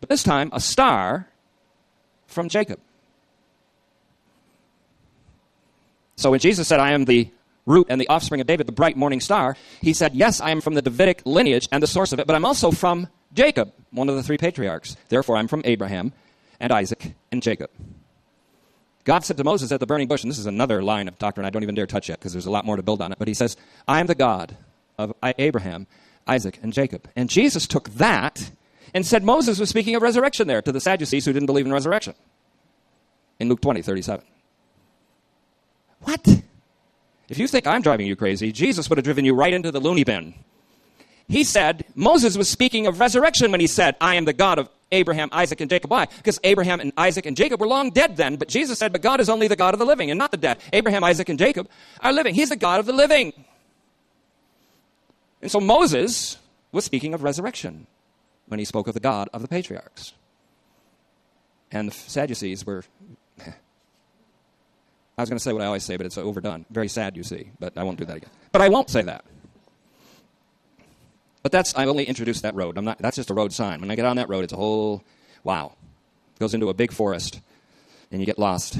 but 0.00 0.08
this 0.08 0.22
time 0.22 0.50
a 0.52 0.60
star 0.60 1.28
from 2.26 2.48
Jacob. 2.48 2.80
So 6.16 6.30
when 6.30 6.40
Jesus 6.40 6.66
said, 6.66 6.80
I 6.80 6.92
am 6.92 7.04
the 7.04 7.30
root 7.66 7.88
and 7.90 8.00
the 8.00 8.08
offspring 8.08 8.40
of 8.40 8.46
David, 8.46 8.66
the 8.66 8.72
bright 8.72 8.96
morning 8.96 9.20
star, 9.20 9.56
he 9.80 9.92
said, 9.92 10.14
Yes, 10.14 10.40
I 10.40 10.50
am 10.50 10.60
from 10.60 10.74
the 10.74 10.82
Davidic 10.82 11.22
lineage 11.24 11.68
and 11.70 11.82
the 11.82 11.86
source 11.86 12.12
of 12.12 12.18
it, 12.18 12.26
but 12.26 12.34
I'm 12.34 12.44
also 12.44 12.70
from 12.70 13.08
Jacob, 13.34 13.72
one 13.90 14.08
of 14.08 14.16
the 14.16 14.22
three 14.22 14.38
patriarchs. 14.38 14.96
Therefore, 15.08 15.36
I'm 15.36 15.48
from 15.48 15.62
Abraham 15.64 16.12
and 16.58 16.72
Isaac 16.72 17.14
and 17.30 17.42
Jacob. 17.42 17.70
God 19.04 19.24
said 19.24 19.36
to 19.36 19.44
Moses 19.44 19.70
at 19.70 19.78
the 19.78 19.86
burning 19.86 20.08
bush, 20.08 20.24
and 20.24 20.30
this 20.30 20.38
is 20.38 20.46
another 20.46 20.82
line 20.82 21.06
of 21.06 21.18
doctrine 21.18 21.46
I 21.46 21.50
don't 21.50 21.62
even 21.62 21.74
dare 21.74 21.86
touch 21.86 22.08
yet 22.08 22.18
because 22.18 22.32
there's 22.32 22.46
a 22.46 22.50
lot 22.50 22.64
more 22.64 22.76
to 22.76 22.82
build 22.82 23.00
on 23.02 23.12
it, 23.12 23.18
but 23.18 23.28
he 23.28 23.34
says, 23.34 23.56
I 23.86 24.00
am 24.00 24.06
the 24.06 24.16
God 24.16 24.56
of 24.98 25.14
Abraham, 25.22 25.86
Isaac, 26.26 26.58
and 26.62 26.72
Jacob. 26.72 27.08
And 27.14 27.30
Jesus 27.30 27.66
took 27.66 27.90
that 27.90 28.50
and 28.94 29.06
said 29.06 29.24
Moses 29.24 29.58
was 29.58 29.68
speaking 29.68 29.94
of 29.94 30.02
resurrection 30.02 30.46
there 30.46 30.62
to 30.62 30.72
the 30.72 30.80
Sadducees 30.80 31.24
who 31.24 31.32
didn't 31.32 31.46
believe 31.46 31.66
in 31.66 31.72
resurrection 31.72 32.14
in 33.38 33.48
Luke 33.48 33.60
20, 33.60 33.82
37. 33.82 34.24
What? 36.00 36.26
If 37.28 37.38
you 37.38 37.48
think 37.48 37.66
I'm 37.66 37.82
driving 37.82 38.06
you 38.06 38.16
crazy, 38.16 38.52
Jesus 38.52 38.88
would 38.88 38.98
have 38.98 39.04
driven 39.04 39.24
you 39.24 39.34
right 39.34 39.52
into 39.52 39.70
the 39.70 39.80
loony 39.80 40.04
bin. 40.04 40.34
He 41.28 41.42
said, 41.42 41.84
Moses 41.96 42.36
was 42.36 42.48
speaking 42.48 42.86
of 42.86 43.00
resurrection 43.00 43.50
when 43.50 43.60
he 43.60 43.66
said, 43.66 43.96
I 44.00 44.14
am 44.14 44.26
the 44.26 44.32
God 44.32 44.58
of 44.58 44.68
Abraham, 44.92 45.28
Isaac, 45.32 45.60
and 45.60 45.68
Jacob. 45.68 45.90
Why? 45.90 46.04
Because 46.04 46.38
Abraham 46.44 46.78
and 46.78 46.92
Isaac 46.96 47.26
and 47.26 47.36
Jacob 47.36 47.60
were 47.60 47.66
long 47.66 47.90
dead 47.90 48.16
then, 48.16 48.36
but 48.36 48.46
Jesus 48.46 48.78
said, 48.78 48.92
But 48.92 49.02
God 49.02 49.18
is 49.18 49.28
only 49.28 49.48
the 49.48 49.56
God 49.56 49.74
of 49.74 49.80
the 49.80 49.86
living 49.86 50.10
and 50.10 50.18
not 50.18 50.30
the 50.30 50.36
dead. 50.36 50.58
Abraham, 50.72 51.02
Isaac, 51.02 51.28
and 51.28 51.38
Jacob 51.38 51.68
are 52.00 52.12
living. 52.12 52.34
He's 52.34 52.50
the 52.50 52.56
God 52.56 52.78
of 52.78 52.86
the 52.86 52.92
living. 52.92 53.32
And 55.42 55.50
so 55.50 55.58
Moses 55.58 56.38
was 56.70 56.84
speaking 56.84 57.12
of 57.12 57.24
resurrection 57.24 57.88
when 58.48 58.58
he 58.58 58.64
spoke 58.64 58.88
of 58.88 58.94
the 58.94 59.00
God 59.00 59.28
of 59.32 59.42
the 59.42 59.48
patriarchs. 59.48 60.12
And 61.70 61.88
the 61.88 61.92
Sadducees 61.92 62.64
were. 62.64 62.84
I 65.18 65.22
was 65.22 65.30
going 65.30 65.38
to 65.38 65.42
say 65.42 65.52
what 65.52 65.62
I 65.62 65.66
always 65.66 65.84
say, 65.84 65.96
but 65.96 66.04
it's 66.04 66.18
overdone. 66.18 66.66
Very 66.70 66.88
sad, 66.88 67.16
you 67.16 67.22
see, 67.22 67.50
but 67.58 67.76
I 67.76 67.82
won't 67.84 67.98
do 67.98 68.04
that 68.04 68.18
again. 68.18 68.30
But 68.52 68.60
I 68.60 68.68
won't 68.68 68.90
say 68.90 69.02
that. 69.02 69.24
But 71.42 71.52
that's, 71.52 71.74
I 71.74 71.86
only 71.86 72.04
introduced 72.04 72.42
that 72.42 72.54
road. 72.54 72.76
I'm 72.76 72.84
not, 72.84 72.98
that's 72.98 73.16
just 73.16 73.30
a 73.30 73.34
road 73.34 73.52
sign. 73.52 73.80
When 73.80 73.90
I 73.90 73.94
get 73.94 74.04
on 74.04 74.16
that 74.16 74.28
road, 74.28 74.44
it's 74.44 74.52
a 74.52 74.56
whole, 74.56 75.02
wow. 75.42 75.72
It 76.34 76.40
goes 76.40 76.52
into 76.52 76.68
a 76.68 76.74
big 76.74 76.92
forest, 76.92 77.40
and 78.10 78.20
you 78.20 78.26
get 78.26 78.38
lost. 78.38 78.78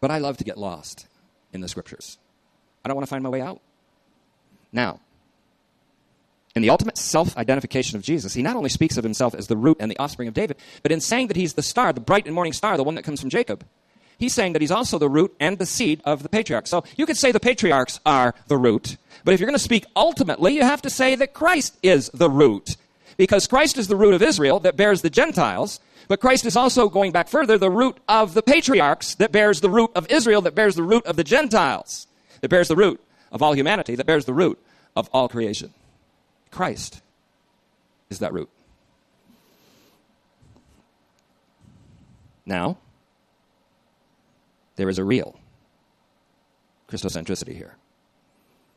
But 0.00 0.10
I 0.10 0.18
love 0.18 0.36
to 0.36 0.44
get 0.44 0.58
lost 0.58 1.06
in 1.52 1.60
the 1.60 1.68
scriptures. 1.68 2.18
I 2.84 2.88
don't 2.88 2.96
want 2.96 3.06
to 3.06 3.10
find 3.10 3.22
my 3.22 3.30
way 3.30 3.40
out. 3.40 3.60
Now, 4.70 5.00
in 6.54 6.62
the 6.62 6.70
ultimate 6.70 6.98
self 6.98 7.36
identification 7.36 7.96
of 7.96 8.02
Jesus, 8.02 8.34
he 8.34 8.42
not 8.42 8.56
only 8.56 8.68
speaks 8.68 8.96
of 8.96 9.04
himself 9.04 9.34
as 9.34 9.46
the 9.46 9.56
root 9.56 9.78
and 9.80 9.90
the 9.90 9.98
offspring 9.98 10.28
of 10.28 10.34
David, 10.34 10.56
but 10.82 10.92
in 10.92 11.00
saying 11.00 11.28
that 11.28 11.36
he's 11.36 11.54
the 11.54 11.62
star, 11.62 11.92
the 11.92 12.00
bright 12.00 12.26
and 12.26 12.34
morning 12.34 12.52
star, 12.52 12.76
the 12.76 12.84
one 12.84 12.94
that 12.94 13.04
comes 13.04 13.20
from 13.20 13.30
Jacob, 13.30 13.64
he's 14.18 14.34
saying 14.34 14.52
that 14.52 14.62
he's 14.62 14.70
also 14.70 14.98
the 14.98 15.08
root 15.08 15.34
and 15.40 15.58
the 15.58 15.66
seed 15.66 16.02
of 16.04 16.22
the 16.22 16.28
patriarchs. 16.28 16.70
So 16.70 16.84
you 16.96 17.06
could 17.06 17.16
say 17.16 17.32
the 17.32 17.40
patriarchs 17.40 18.00
are 18.04 18.34
the 18.48 18.58
root, 18.58 18.96
but 19.24 19.32
if 19.32 19.40
you're 19.40 19.46
going 19.46 19.58
to 19.58 19.62
speak 19.64 19.86
ultimately, 19.96 20.54
you 20.54 20.62
have 20.62 20.82
to 20.82 20.90
say 20.90 21.14
that 21.14 21.32
Christ 21.32 21.78
is 21.82 22.10
the 22.10 22.30
root. 22.30 22.76
Because 23.16 23.46
Christ 23.46 23.78
is 23.78 23.88
the 23.88 23.96
root 23.96 24.14
of 24.14 24.22
Israel 24.22 24.58
that 24.60 24.76
bears 24.76 25.02
the 25.02 25.10
Gentiles, 25.10 25.80
but 26.08 26.20
Christ 26.20 26.44
is 26.44 26.56
also 26.56 26.88
going 26.88 27.12
back 27.12 27.28
further, 27.28 27.56
the 27.56 27.70
root 27.70 27.96
of 28.08 28.34
the 28.34 28.42
patriarchs 28.42 29.14
that 29.16 29.32
bears 29.32 29.60
the 29.60 29.70
root 29.70 29.90
of 29.94 30.10
Israel, 30.10 30.42
that 30.42 30.54
bears 30.54 30.74
the 30.74 30.82
root 30.82 31.06
of 31.06 31.16
the 31.16 31.24
Gentiles, 31.24 32.06
that 32.40 32.48
bears 32.48 32.68
the 32.68 32.76
root 32.76 33.00
of 33.30 33.42
all 33.42 33.54
humanity, 33.54 33.94
that 33.94 34.06
bears 34.06 34.24
the 34.24 34.34
root 34.34 34.58
of 34.96 35.08
all 35.12 35.28
creation. 35.28 35.72
Christ 36.52 37.00
is 38.10 38.20
that 38.20 38.32
root. 38.32 38.50
Now, 42.46 42.78
there 44.76 44.88
is 44.88 44.98
a 44.98 45.04
real 45.04 45.38
Christocentricity 46.88 47.56
here. 47.56 47.76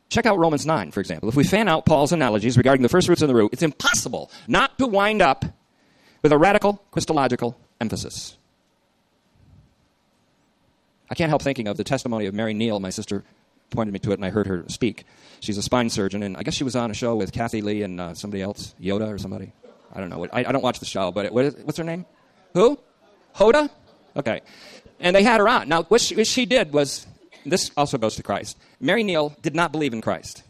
Check 0.08 0.24
out 0.24 0.38
Romans 0.38 0.64
9, 0.64 0.92
for 0.92 1.00
example. 1.00 1.28
If 1.28 1.36
we 1.36 1.44
fan 1.44 1.68
out 1.68 1.84
Paul's 1.84 2.12
analogies 2.12 2.56
regarding 2.56 2.82
the 2.82 2.88
first 2.88 3.08
roots 3.08 3.22
and 3.22 3.28
the 3.28 3.34
root, 3.34 3.52
it's 3.52 3.62
impossible 3.62 4.30
not 4.48 4.78
to 4.78 4.86
wind 4.86 5.20
up 5.20 5.44
with 6.22 6.32
a 6.32 6.38
radical 6.38 6.82
Christological 6.92 7.58
emphasis. 7.80 8.38
I 11.10 11.14
can't 11.14 11.28
help 11.28 11.42
thinking 11.42 11.68
of 11.68 11.76
the 11.76 11.84
testimony 11.84 12.26
of 12.26 12.34
Mary 12.34 12.54
Neal, 12.54 12.80
my 12.80 12.90
sister 12.90 13.24
pointed 13.70 13.92
me 13.92 13.98
to 14.00 14.12
it, 14.12 14.14
and 14.14 14.24
I 14.24 14.30
heard 14.30 14.46
her 14.46 14.64
speak. 14.68 15.04
She's 15.40 15.58
a 15.58 15.62
spine 15.62 15.90
surgeon, 15.90 16.22
and 16.22 16.36
I 16.36 16.42
guess 16.42 16.54
she 16.54 16.64
was 16.64 16.76
on 16.76 16.90
a 16.90 16.94
show 16.94 17.16
with 17.16 17.32
Kathie 17.32 17.62
Lee 17.62 17.82
and 17.82 18.00
uh, 18.00 18.14
somebody 18.14 18.42
else, 18.42 18.74
Yoda 18.80 19.12
or 19.12 19.18
somebody. 19.18 19.52
I 19.92 20.00
don't 20.00 20.10
know. 20.10 20.26
I, 20.32 20.40
I 20.40 20.52
don't 20.52 20.62
watch 20.62 20.78
the 20.78 20.86
show, 20.86 21.10
but 21.12 21.26
it, 21.26 21.32
what 21.32 21.44
is, 21.44 21.54
what's 21.64 21.78
her 21.78 21.84
name? 21.84 22.06
Who? 22.54 22.78
Hoda? 23.34 23.70
Okay. 24.16 24.40
And 24.98 25.14
they 25.14 25.22
had 25.22 25.40
her 25.40 25.48
on. 25.48 25.68
Now, 25.68 25.82
what 25.84 26.00
she, 26.00 26.16
what 26.16 26.26
she 26.26 26.46
did 26.46 26.72
was 26.72 27.06
this 27.44 27.70
also 27.76 27.98
goes 27.98 28.16
to 28.16 28.22
Christ. 28.22 28.58
Mary 28.80 29.02
Neal 29.02 29.34
did 29.42 29.54
not 29.54 29.72
believe 29.72 29.92
in 29.92 30.00
Christ. 30.00 30.42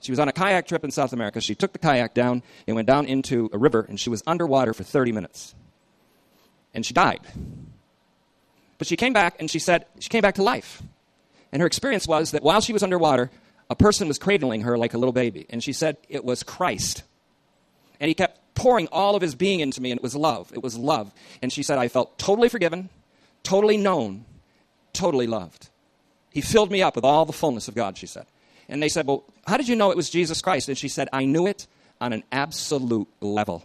She 0.00 0.12
was 0.12 0.18
on 0.18 0.28
a 0.28 0.32
kayak 0.32 0.66
trip 0.66 0.84
in 0.84 0.90
South 0.90 1.12
America. 1.12 1.40
She 1.40 1.54
took 1.54 1.72
the 1.72 1.78
kayak 1.78 2.12
down 2.12 2.42
and 2.66 2.76
went 2.76 2.86
down 2.86 3.06
into 3.06 3.48
a 3.52 3.58
river, 3.58 3.86
and 3.88 3.98
she 3.98 4.10
was 4.10 4.22
underwater 4.26 4.74
for 4.74 4.84
30 4.84 5.12
minutes. 5.12 5.54
And 6.74 6.84
she 6.84 6.92
died. 6.92 7.20
But 8.76 8.86
she 8.86 8.96
came 8.96 9.12
back 9.12 9.36
and 9.38 9.50
she 9.50 9.58
said, 9.58 9.86
she 10.00 10.08
came 10.08 10.20
back 10.20 10.34
to 10.34 10.42
life. 10.42 10.82
And 11.54 11.60
her 11.60 11.68
experience 11.68 12.08
was 12.08 12.32
that 12.32 12.42
while 12.42 12.60
she 12.60 12.72
was 12.72 12.82
underwater, 12.82 13.30
a 13.70 13.76
person 13.76 14.08
was 14.08 14.18
cradling 14.18 14.62
her 14.62 14.76
like 14.76 14.92
a 14.92 14.98
little 14.98 15.12
baby. 15.12 15.46
And 15.48 15.62
she 15.62 15.72
said 15.72 15.96
it 16.08 16.24
was 16.24 16.42
Christ. 16.42 17.04
And 18.00 18.08
he 18.08 18.14
kept 18.14 18.40
pouring 18.56 18.88
all 18.90 19.14
of 19.14 19.22
his 19.22 19.36
being 19.36 19.60
into 19.60 19.80
me, 19.80 19.92
and 19.92 19.98
it 19.98 20.02
was 20.02 20.16
love. 20.16 20.52
It 20.52 20.64
was 20.64 20.76
love. 20.76 21.12
And 21.40 21.52
she 21.52 21.62
said, 21.62 21.78
I 21.78 21.86
felt 21.86 22.18
totally 22.18 22.48
forgiven, 22.48 22.90
totally 23.44 23.76
known, 23.76 24.24
totally 24.92 25.28
loved. 25.28 25.70
He 26.30 26.40
filled 26.40 26.72
me 26.72 26.82
up 26.82 26.96
with 26.96 27.04
all 27.04 27.24
the 27.24 27.32
fullness 27.32 27.68
of 27.68 27.76
God, 27.76 27.96
she 27.96 28.08
said. 28.08 28.26
And 28.68 28.82
they 28.82 28.88
said, 28.88 29.06
Well, 29.06 29.22
how 29.46 29.56
did 29.56 29.68
you 29.68 29.76
know 29.76 29.92
it 29.92 29.96
was 29.96 30.10
Jesus 30.10 30.42
Christ? 30.42 30.68
And 30.68 30.76
she 30.76 30.88
said, 30.88 31.08
I 31.12 31.24
knew 31.24 31.46
it 31.46 31.68
on 32.00 32.12
an 32.12 32.24
absolute 32.32 33.08
level. 33.20 33.64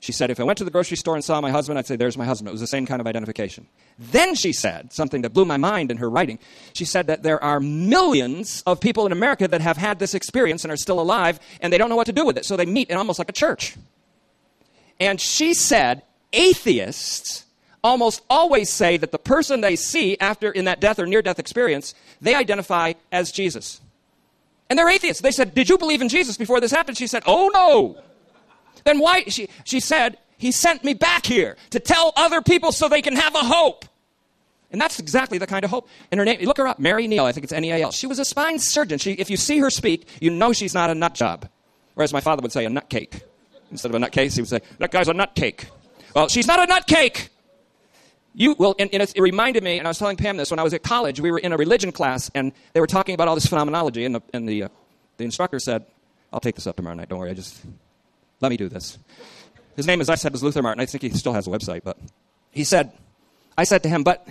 She 0.00 0.12
said, 0.12 0.30
if 0.30 0.40
I 0.40 0.44
went 0.44 0.56
to 0.58 0.64
the 0.64 0.70
grocery 0.70 0.96
store 0.96 1.14
and 1.14 1.22
saw 1.22 1.42
my 1.42 1.50
husband, 1.50 1.78
I'd 1.78 1.86
say, 1.86 1.94
there's 1.94 2.16
my 2.16 2.24
husband. 2.24 2.48
It 2.48 2.52
was 2.52 2.62
the 2.62 2.66
same 2.66 2.86
kind 2.86 3.02
of 3.02 3.06
identification. 3.06 3.66
Then 3.98 4.34
she 4.34 4.50
said 4.52 4.94
something 4.94 5.20
that 5.22 5.34
blew 5.34 5.44
my 5.44 5.58
mind 5.58 5.90
in 5.90 5.98
her 5.98 6.08
writing. 6.08 6.38
She 6.72 6.86
said 6.86 7.06
that 7.08 7.22
there 7.22 7.42
are 7.44 7.60
millions 7.60 8.62
of 8.66 8.80
people 8.80 9.04
in 9.04 9.12
America 9.12 9.46
that 9.46 9.60
have 9.60 9.76
had 9.76 9.98
this 9.98 10.14
experience 10.14 10.64
and 10.64 10.72
are 10.72 10.78
still 10.78 11.00
alive, 11.00 11.38
and 11.60 11.70
they 11.70 11.76
don't 11.76 11.90
know 11.90 11.96
what 11.96 12.06
to 12.06 12.14
do 12.14 12.24
with 12.24 12.38
it. 12.38 12.46
So 12.46 12.56
they 12.56 12.64
meet 12.64 12.88
in 12.88 12.96
almost 12.96 13.18
like 13.18 13.28
a 13.28 13.34
church. 13.34 13.76
And 14.98 15.20
she 15.20 15.52
said, 15.52 16.02
atheists 16.32 17.44
almost 17.84 18.22
always 18.30 18.70
say 18.70 18.96
that 18.96 19.12
the 19.12 19.18
person 19.18 19.60
they 19.60 19.76
see 19.76 20.16
after 20.18 20.50
in 20.50 20.64
that 20.64 20.80
death 20.80 20.98
or 20.98 21.06
near 21.06 21.20
death 21.20 21.38
experience, 21.38 21.94
they 22.22 22.34
identify 22.34 22.94
as 23.12 23.32
Jesus. 23.32 23.82
And 24.70 24.78
they're 24.78 24.88
atheists. 24.88 25.20
They 25.20 25.32
said, 25.32 25.54
Did 25.54 25.68
you 25.68 25.76
believe 25.76 26.00
in 26.00 26.08
Jesus 26.08 26.36
before 26.36 26.60
this 26.60 26.70
happened? 26.70 26.96
She 26.96 27.06
said, 27.06 27.22
Oh 27.26 27.50
no. 27.52 28.02
Then 28.84 28.98
why? 28.98 29.24
She, 29.24 29.48
she 29.64 29.80
said, 29.80 30.18
He 30.38 30.52
sent 30.52 30.84
me 30.84 30.94
back 30.94 31.26
here 31.26 31.56
to 31.70 31.80
tell 31.80 32.12
other 32.16 32.42
people 32.42 32.72
so 32.72 32.88
they 32.88 33.02
can 33.02 33.16
have 33.16 33.34
a 33.34 33.40
hope. 33.40 33.84
And 34.72 34.80
that's 34.80 35.00
exactly 35.00 35.38
the 35.38 35.46
kind 35.46 35.64
of 35.64 35.70
hope. 35.70 35.88
And 36.12 36.18
her 36.18 36.24
name, 36.24 36.40
look 36.42 36.58
her 36.58 36.66
up, 36.66 36.78
Mary 36.78 37.08
Neal, 37.08 37.24
I 37.24 37.32
think 37.32 37.44
it's 37.44 37.52
N 37.52 37.64
E 37.64 37.72
A 37.72 37.82
L. 37.82 37.90
She 37.90 38.06
was 38.06 38.18
a 38.18 38.24
spine 38.24 38.58
surgeon. 38.58 38.98
She, 38.98 39.12
if 39.12 39.28
you 39.28 39.36
see 39.36 39.58
her 39.58 39.70
speak, 39.70 40.06
you 40.20 40.30
know 40.30 40.52
she's 40.52 40.74
not 40.74 40.90
a 40.90 40.94
nut 40.94 41.14
job. 41.14 41.48
Whereas 41.94 42.12
my 42.12 42.20
father 42.20 42.42
would 42.42 42.52
say 42.52 42.64
a 42.64 42.70
nut 42.70 42.88
cake. 42.88 43.22
Instead 43.70 43.90
of 43.90 43.94
a 43.96 43.98
nut 43.98 44.12
case, 44.12 44.36
he 44.36 44.42
would 44.42 44.48
say, 44.48 44.60
That 44.78 44.90
guy's 44.90 45.08
a 45.08 45.14
nut 45.14 45.34
cake. 45.34 45.66
Well, 46.14 46.28
she's 46.28 46.46
not 46.46 46.60
a 46.60 46.66
nut 46.66 46.86
cake. 46.86 47.30
You, 48.34 48.54
well, 48.58 48.76
and, 48.78 48.88
and 48.92 49.02
it 49.02 49.18
reminded 49.18 49.64
me, 49.64 49.78
and 49.78 49.88
I 49.88 49.90
was 49.90 49.98
telling 49.98 50.16
Pam 50.16 50.36
this, 50.36 50.50
when 50.50 50.60
I 50.60 50.62
was 50.62 50.72
at 50.72 50.84
college, 50.84 51.20
we 51.20 51.32
were 51.32 51.38
in 51.38 51.52
a 51.52 51.56
religion 51.56 51.90
class, 51.90 52.30
and 52.34 52.52
they 52.74 52.80
were 52.80 52.86
talking 52.86 53.14
about 53.14 53.26
all 53.26 53.34
this 53.34 53.46
phenomenology, 53.46 54.04
and 54.04 54.14
the, 54.14 54.20
and 54.32 54.48
the, 54.48 54.64
uh, 54.64 54.68
the 55.16 55.24
instructor 55.24 55.58
said, 55.58 55.84
I'll 56.32 56.38
take 56.38 56.54
this 56.54 56.66
up 56.68 56.76
tomorrow 56.76 56.94
night, 56.94 57.08
don't 57.08 57.18
worry, 57.18 57.30
I 57.30 57.34
just 57.34 57.60
let 58.40 58.50
me 58.50 58.56
do 58.56 58.68
this. 58.68 58.98
His 59.76 59.86
name, 59.86 60.00
as 60.00 60.08
I 60.08 60.14
said, 60.14 60.32
was 60.32 60.42
Luther 60.42 60.62
Martin. 60.62 60.80
I 60.80 60.86
think 60.86 61.02
he 61.02 61.10
still 61.10 61.32
has 61.32 61.46
a 61.46 61.50
website, 61.50 61.82
but 61.84 61.96
he 62.50 62.64
said, 62.64 62.92
I 63.56 63.64
said 63.64 63.82
to 63.84 63.88
him, 63.88 64.02
but 64.02 64.26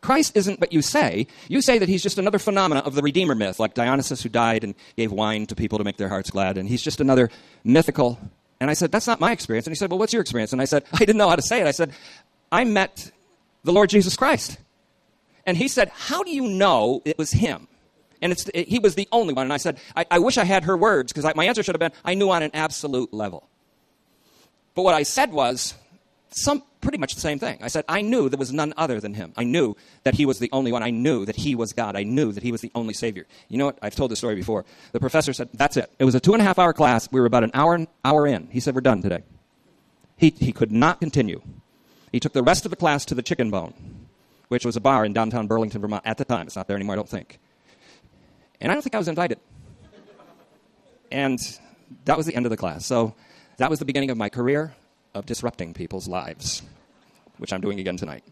Christ 0.00 0.36
isn't 0.36 0.60
what 0.60 0.72
you 0.72 0.82
say. 0.82 1.26
You 1.48 1.60
say 1.60 1.78
that 1.78 1.88
he's 1.88 2.02
just 2.02 2.18
another 2.18 2.38
phenomena 2.38 2.80
of 2.80 2.94
the 2.94 3.02
Redeemer 3.02 3.34
myth, 3.34 3.60
like 3.60 3.74
Dionysus 3.74 4.22
who 4.22 4.28
died 4.28 4.64
and 4.64 4.74
gave 4.96 5.12
wine 5.12 5.46
to 5.46 5.54
people 5.54 5.78
to 5.78 5.84
make 5.84 5.98
their 5.98 6.08
hearts 6.08 6.30
glad, 6.30 6.56
and 6.56 6.68
he's 6.68 6.82
just 6.82 7.00
another 7.00 7.30
mythical. 7.64 8.18
And 8.60 8.70
I 8.70 8.74
said, 8.74 8.92
That's 8.92 9.06
not 9.06 9.20
my 9.20 9.32
experience. 9.32 9.66
And 9.66 9.72
he 9.72 9.76
said, 9.76 9.90
Well, 9.90 9.98
what's 9.98 10.12
your 10.12 10.22
experience? 10.22 10.52
And 10.52 10.60
I 10.60 10.64
said, 10.64 10.84
I 10.92 10.98
didn't 10.98 11.16
know 11.16 11.28
how 11.28 11.36
to 11.36 11.42
say 11.42 11.60
it. 11.60 11.66
I 11.66 11.72
said, 11.72 11.92
I 12.50 12.64
met 12.64 13.10
the 13.64 13.72
Lord 13.72 13.90
Jesus 13.90 14.16
Christ. 14.16 14.58
And 15.46 15.56
he 15.56 15.68
said, 15.68 15.90
How 15.90 16.22
do 16.22 16.30
you 16.30 16.48
know 16.48 17.02
it 17.04 17.18
was 17.18 17.32
him? 17.32 17.68
And 18.22 18.32
it, 18.32 18.68
he 18.68 18.78
was 18.78 18.94
the 18.94 19.08
only 19.12 19.34
one. 19.34 19.46
And 19.46 19.52
I 19.52 19.56
said, 19.56 19.78
I, 19.96 20.06
I 20.10 20.18
wish 20.18 20.38
I 20.38 20.44
had 20.44 20.64
her 20.64 20.76
words 20.76 21.12
because 21.12 21.34
my 21.34 21.46
answer 21.46 21.62
should 21.62 21.74
have 21.74 21.80
been, 21.80 21.98
I 22.04 22.14
knew 22.14 22.30
on 22.30 22.42
an 22.42 22.50
absolute 22.54 23.12
level. 23.12 23.48
But 24.74 24.82
what 24.82 24.94
I 24.94 25.02
said 25.02 25.32
was 25.32 25.74
some, 26.30 26.62
pretty 26.80 26.98
much 26.98 27.14
the 27.14 27.20
same 27.20 27.38
thing. 27.38 27.58
I 27.60 27.68
said, 27.68 27.84
I 27.88 28.02
knew 28.02 28.28
there 28.28 28.38
was 28.38 28.52
none 28.52 28.72
other 28.76 29.00
than 29.00 29.14
him. 29.14 29.32
I 29.36 29.44
knew 29.44 29.76
that 30.04 30.14
he 30.14 30.26
was 30.26 30.38
the 30.38 30.48
only 30.52 30.72
one. 30.72 30.82
I 30.82 30.90
knew 30.90 31.24
that 31.24 31.36
he 31.36 31.54
was 31.54 31.72
God. 31.72 31.96
I 31.96 32.04
knew 32.04 32.32
that 32.32 32.42
he 32.42 32.52
was 32.52 32.60
the 32.60 32.70
only 32.74 32.94
Savior. 32.94 33.26
You 33.48 33.58
know 33.58 33.66
what? 33.66 33.78
I've 33.82 33.96
told 33.96 34.10
this 34.10 34.18
story 34.18 34.36
before. 34.36 34.64
The 34.92 35.00
professor 35.00 35.32
said, 35.32 35.48
That's 35.52 35.76
it. 35.76 35.90
It 35.98 36.04
was 36.04 36.14
a 36.14 36.20
two 36.20 36.32
and 36.32 36.40
a 36.40 36.44
half 36.44 36.58
hour 36.58 36.72
class. 36.72 37.10
We 37.10 37.20
were 37.20 37.26
about 37.26 37.44
an 37.44 37.50
hour, 37.54 37.86
hour 38.04 38.26
in. 38.26 38.48
He 38.50 38.60
said, 38.60 38.74
We're 38.74 38.80
done 38.80 39.02
today. 39.02 39.22
He, 40.16 40.30
he 40.30 40.52
could 40.52 40.70
not 40.70 41.00
continue. 41.00 41.42
He 42.12 42.20
took 42.20 42.32
the 42.32 42.42
rest 42.42 42.64
of 42.64 42.70
the 42.70 42.76
class 42.76 43.04
to 43.06 43.14
the 43.14 43.22
Chicken 43.22 43.50
Bone, 43.50 43.74
which 44.48 44.64
was 44.64 44.76
a 44.76 44.80
bar 44.80 45.04
in 45.04 45.12
downtown 45.12 45.46
Burlington, 45.46 45.80
Vermont 45.80 46.06
at 46.06 46.18
the 46.18 46.24
time. 46.24 46.46
It's 46.46 46.56
not 46.56 46.66
there 46.66 46.76
anymore, 46.76 46.94
I 46.94 46.96
don't 46.96 47.08
think. 47.08 47.38
And 48.60 48.70
I 48.70 48.74
don't 48.74 48.82
think 48.82 48.94
I 48.94 48.98
was 48.98 49.08
invited. 49.08 49.38
And 51.10 51.38
that 52.04 52.16
was 52.16 52.26
the 52.26 52.34
end 52.34 52.46
of 52.46 52.50
the 52.50 52.56
class. 52.56 52.86
So 52.86 53.14
that 53.56 53.70
was 53.70 53.78
the 53.78 53.84
beginning 53.84 54.10
of 54.10 54.16
my 54.16 54.28
career 54.28 54.74
of 55.14 55.26
disrupting 55.26 55.74
people's 55.74 56.06
lives, 56.06 56.62
which 57.38 57.52
I'm 57.52 57.60
doing 57.60 57.80
again 57.80 57.96
tonight. 57.96 58.24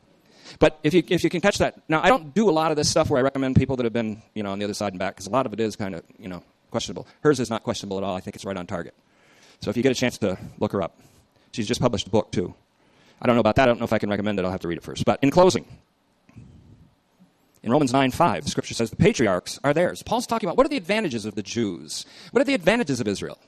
But 0.59 0.79
if 0.83 0.95
you, 0.95 1.03
if 1.09 1.25
you 1.25 1.31
can 1.31 1.41
catch 1.41 1.59
that, 1.59 1.81
now 1.89 2.01
I 2.03 2.09
don't 2.09 2.33
do 2.33 2.49
a 2.49 2.53
lot 2.53 2.71
of 2.71 2.77
this 2.77 2.89
stuff 2.89 3.11
where 3.11 3.19
I 3.19 3.23
recommend 3.23 3.57
people 3.57 3.77
that 3.77 3.85
have 3.85 3.93
been, 3.93 4.23
you 4.35 4.43
know, 4.43 4.53
on 4.53 4.59
the 4.59 4.65
other 4.65 4.75
side 4.75 4.93
and 4.93 4.99
back, 4.99 5.15
because 5.15 5.27
a 5.27 5.31
lot 5.31 5.45
of 5.45 5.53
it 5.53 5.61
is 5.61 5.77
kind 5.77 5.95
of, 5.95 6.03
you 6.19 6.29
know, 6.29 6.43
questionable. 6.71 7.07
Hers 7.21 7.41
is 7.41 7.51
not 7.51 7.63
questionable 7.63 7.99
at 7.99 8.05
all. 8.05 8.17
I 8.17 8.21
think 8.21 8.37
it's 8.37 8.45
right 8.45 8.57
on 8.57 8.67
target. 8.67 8.95
So 9.61 9.71
if 9.71 9.77
you 9.77 9.83
get 9.83 9.93
a 9.93 9.95
chance 9.95 10.19
to 10.19 10.39
look 10.59 10.73
her 10.73 10.83
up, 10.83 10.99
she's 11.53 11.67
just 11.67 11.81
published 11.81 12.07
a 12.07 12.11
book 12.11 12.31
too. 12.31 12.55
I 13.21 13.27
don't 13.27 13.37
know 13.37 13.41
about 13.41 13.57
that. 13.57 13.65
I 13.65 13.67
don't 13.67 13.81
know 13.81 13.85
if 13.85 13.93
I 13.93 13.99
can 13.99 14.09
recommend 14.09 14.39
it. 14.39 14.45
I'll 14.45 14.51
have 14.51 14.61
to 14.61 14.69
read 14.69 14.79
it 14.79 14.85
first. 14.85 15.05
But 15.05 15.19
in 15.23 15.31
closing, 15.31 15.67
in 17.63 17.73
Romans 17.73 17.93
9 17.93 18.11
5, 18.11 18.45
the 18.45 18.51
scripture 18.51 18.75
says 18.75 18.91
the 18.91 18.97
patriarchs 18.97 19.59
are 19.65 19.75
theirs. 19.75 20.03
Paul's 20.03 20.27
talking 20.27 20.49
about 20.49 20.57
what 20.57 20.67
are 20.67 20.71
the 20.71 20.77
advantages 20.77 21.25
of 21.25 21.35
the 21.35 21.43
Jews? 21.43 22.07
What 22.31 22.41
are 22.41 22.45
the 22.45 22.55
advantages 22.55 23.01
of 23.01 23.09
Israel? 23.09 23.39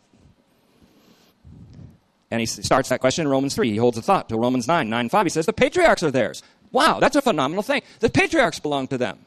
And 2.31 2.41
he 2.41 2.47
starts 2.47 2.89
that 2.91 3.01
question 3.01 3.27
in 3.27 3.31
Romans 3.31 3.55
3. 3.55 3.71
He 3.71 3.77
holds 3.77 3.99
a 3.99 4.03
thought 4.03 4.29
to 4.29 4.37
Romans 4.37 4.69
9 4.69 4.89
9 4.89 5.09
5. 5.09 5.27
He 5.27 5.31
says 5.31 5.47
the 5.47 5.53
patriarchs 5.53 6.03
are 6.03 6.11
theirs. 6.11 6.43
Wow, 6.73 7.01
that's 7.01 7.17
a 7.17 7.23
phenomenal 7.23 7.63
thing. 7.63 7.83
The 7.99 8.11
patriarchs 8.11 8.61
belong 8.61 8.87
to 8.89 8.99
them. 8.99 9.19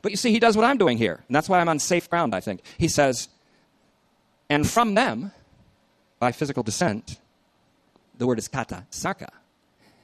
But 0.00 0.12
you 0.12 0.16
see, 0.16 0.32
he 0.32 0.38
does 0.38 0.56
what 0.56 0.64
I'm 0.64 0.78
doing 0.78 0.96
here. 0.96 1.22
And 1.26 1.34
that's 1.34 1.48
why 1.48 1.60
I'm 1.60 1.68
on 1.68 1.78
safe 1.78 2.08
ground, 2.08 2.34
I 2.34 2.40
think. 2.40 2.62
He 2.78 2.88
says, 2.88 3.28
and 4.48 4.66
from 4.66 4.94
them, 4.94 5.32
by 6.18 6.32
physical 6.32 6.62
descent, 6.62 7.18
the 8.16 8.26
word 8.26 8.38
is 8.38 8.48
kata, 8.48 8.84
sarka. 8.90 9.30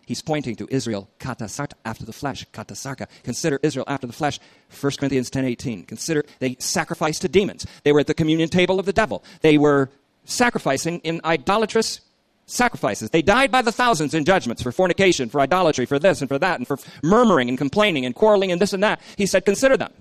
He's 0.07 0.23
pointing 0.23 0.57
to 0.57 0.69
Israel, 0.71 1.09
kata 1.19 1.49
sarka, 1.49 1.77
after 1.85 2.05
the 2.05 2.13
flesh, 2.13 2.47
kata 2.53 2.75
sarka. 2.75 3.09
Consider 3.23 3.59
Israel 3.63 3.85
after 3.89 4.07
the 4.07 4.13
flesh, 4.13 4.39
1 4.81 4.93
Corinthians 4.99 5.31
10 5.31 5.45
18. 5.45 5.85
Consider 5.85 6.25
they 6.39 6.57
sacrificed 6.59 7.23
to 7.23 7.29
demons. 7.29 7.67
They 7.83 7.93
were 7.93 8.01
at 8.01 8.07
the 8.07 8.15
communion 8.15 8.49
table 8.49 8.79
of 8.79 8.87
the 8.87 8.93
devil. 8.93 9.25
They 9.41 9.59
were 9.59 9.91
sacrificing 10.25 11.01
in 11.01 11.21
idolatrous 11.25 12.01
sacrifices. 12.47 13.11
They 13.11 13.23
died 13.23 13.51
by 13.51 13.63
the 13.63 13.73
thousands 13.73 14.15
in 14.15 14.25
judgments 14.25 14.63
for 14.63 14.73
fornication, 14.73 15.29
for 15.29 15.41
idolatry, 15.41 15.87
for 15.87 15.99
this 15.99 16.21
and 16.21 16.29
for 16.29 16.39
that, 16.39 16.59
and 16.59 16.67
for 16.67 16.79
murmuring 17.03 17.49
and 17.49 17.57
complaining 17.57 18.05
and 18.05 18.15
quarreling 18.15 18.53
and 18.53 18.61
this 18.61 18.73
and 18.73 18.83
that. 18.83 19.01
He 19.17 19.27
said, 19.27 19.45
consider 19.45 19.77
them. 19.77 19.93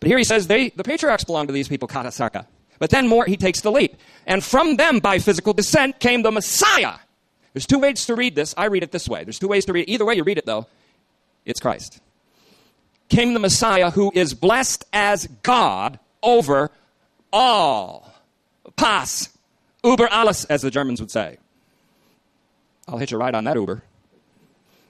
But 0.00 0.08
here 0.08 0.18
he 0.18 0.24
says, 0.24 0.46
they, 0.46 0.70
the 0.70 0.84
patriarchs 0.84 1.24
belong 1.24 1.46
to 1.46 1.52
these 1.52 1.68
people, 1.68 1.88
kata 1.88 2.12
sarka. 2.12 2.46
But 2.78 2.90
then 2.90 3.08
more, 3.08 3.24
he 3.24 3.36
takes 3.36 3.60
the 3.60 3.72
leap. 3.72 3.96
And 4.26 4.44
from 4.44 4.76
them, 4.76 5.00
by 5.00 5.18
physical 5.18 5.52
descent, 5.52 5.98
came 5.98 6.22
the 6.22 6.30
Messiah 6.30 6.94
there's 7.58 7.66
two 7.66 7.80
ways 7.80 8.06
to 8.06 8.14
read 8.14 8.36
this. 8.36 8.54
I 8.56 8.66
read 8.66 8.84
it 8.84 8.92
this 8.92 9.08
way. 9.08 9.24
There's 9.24 9.40
two 9.40 9.48
ways 9.48 9.64
to 9.64 9.72
read 9.72 9.88
it. 9.88 9.90
Either 9.90 10.04
way 10.04 10.14
you 10.14 10.22
read 10.22 10.38
it, 10.38 10.46
though, 10.46 10.68
it's 11.44 11.58
Christ. 11.58 11.98
Came 13.08 13.34
the 13.34 13.40
Messiah 13.40 13.90
who 13.90 14.12
is 14.14 14.32
blessed 14.32 14.84
as 14.92 15.26
God 15.42 15.98
over 16.22 16.70
all. 17.32 18.14
Pass. 18.76 19.36
Uber 19.82 20.06
alles, 20.06 20.44
as 20.44 20.62
the 20.62 20.70
Germans 20.70 21.00
would 21.00 21.10
say. 21.10 21.38
I'll 22.86 22.98
hit 22.98 23.10
you 23.10 23.18
right 23.18 23.34
on 23.34 23.42
that 23.42 23.56
Uber. 23.56 23.82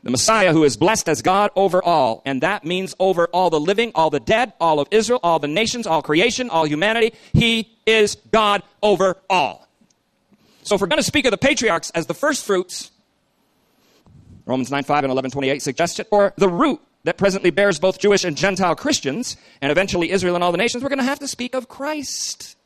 The 0.03 0.11
Messiah 0.11 0.53
who 0.53 0.63
is 0.63 0.77
blessed 0.77 1.09
as 1.09 1.23
God 1.23 1.51
over 1.57 1.83
all. 1.83 2.21
And 2.27 2.43
that 2.43 2.67
means 2.67 2.95
over 3.01 3.29
all 3.29 3.49
the 3.49 3.59
living, 3.59 3.93
all 3.95 4.11
the 4.11 4.21
dead, 4.21 4.53
all 4.61 4.79
of 4.79 4.89
Israel, 4.91 5.21
all 5.23 5.39
the 5.39 5.49
nations, 5.49 5.87
all 5.87 6.03
creation, 6.03 6.51
all 6.51 6.67
humanity. 6.67 7.15
He 7.33 7.71
is 7.87 8.17
God 8.31 8.63
over 8.83 9.17
all. 9.31 9.68
So 10.69 10.75
if 10.75 10.83
we're 10.83 10.89
going 10.89 10.99
to 10.99 11.03
speak 11.03 11.25
of 11.25 11.31
the 11.31 11.39
patriarchs 11.39 11.89
as 11.93 12.09
the 12.09 12.13
first 12.15 12.45
fruits, 12.45 12.91
Romans 14.45 14.71
9 14.71 14.85
5 14.85 15.05
and 15.05 15.11
11 15.11 15.31
28 15.31 15.63
suggest 15.63 15.99
it, 15.99 16.09
or 16.11 16.35
the 16.37 16.49
root 16.51 16.79
that 17.05 17.17
presently 17.17 17.49
bears 17.49 17.79
both 17.79 17.99
Jewish 17.99 18.23
and 18.23 18.37
Gentile 18.37 18.77
Christians, 18.77 19.39
and 19.63 19.73
eventually 19.73 20.11
Israel 20.11 20.35
and 20.35 20.45
all 20.45 20.53
the 20.53 20.59
nations, 20.59 20.83
we're 20.83 20.91
going 20.91 20.99
to 20.99 21.07
have 21.07 21.21
to 21.21 21.27
speak 21.27 21.55
of 21.55 21.69
Christ 21.69 22.58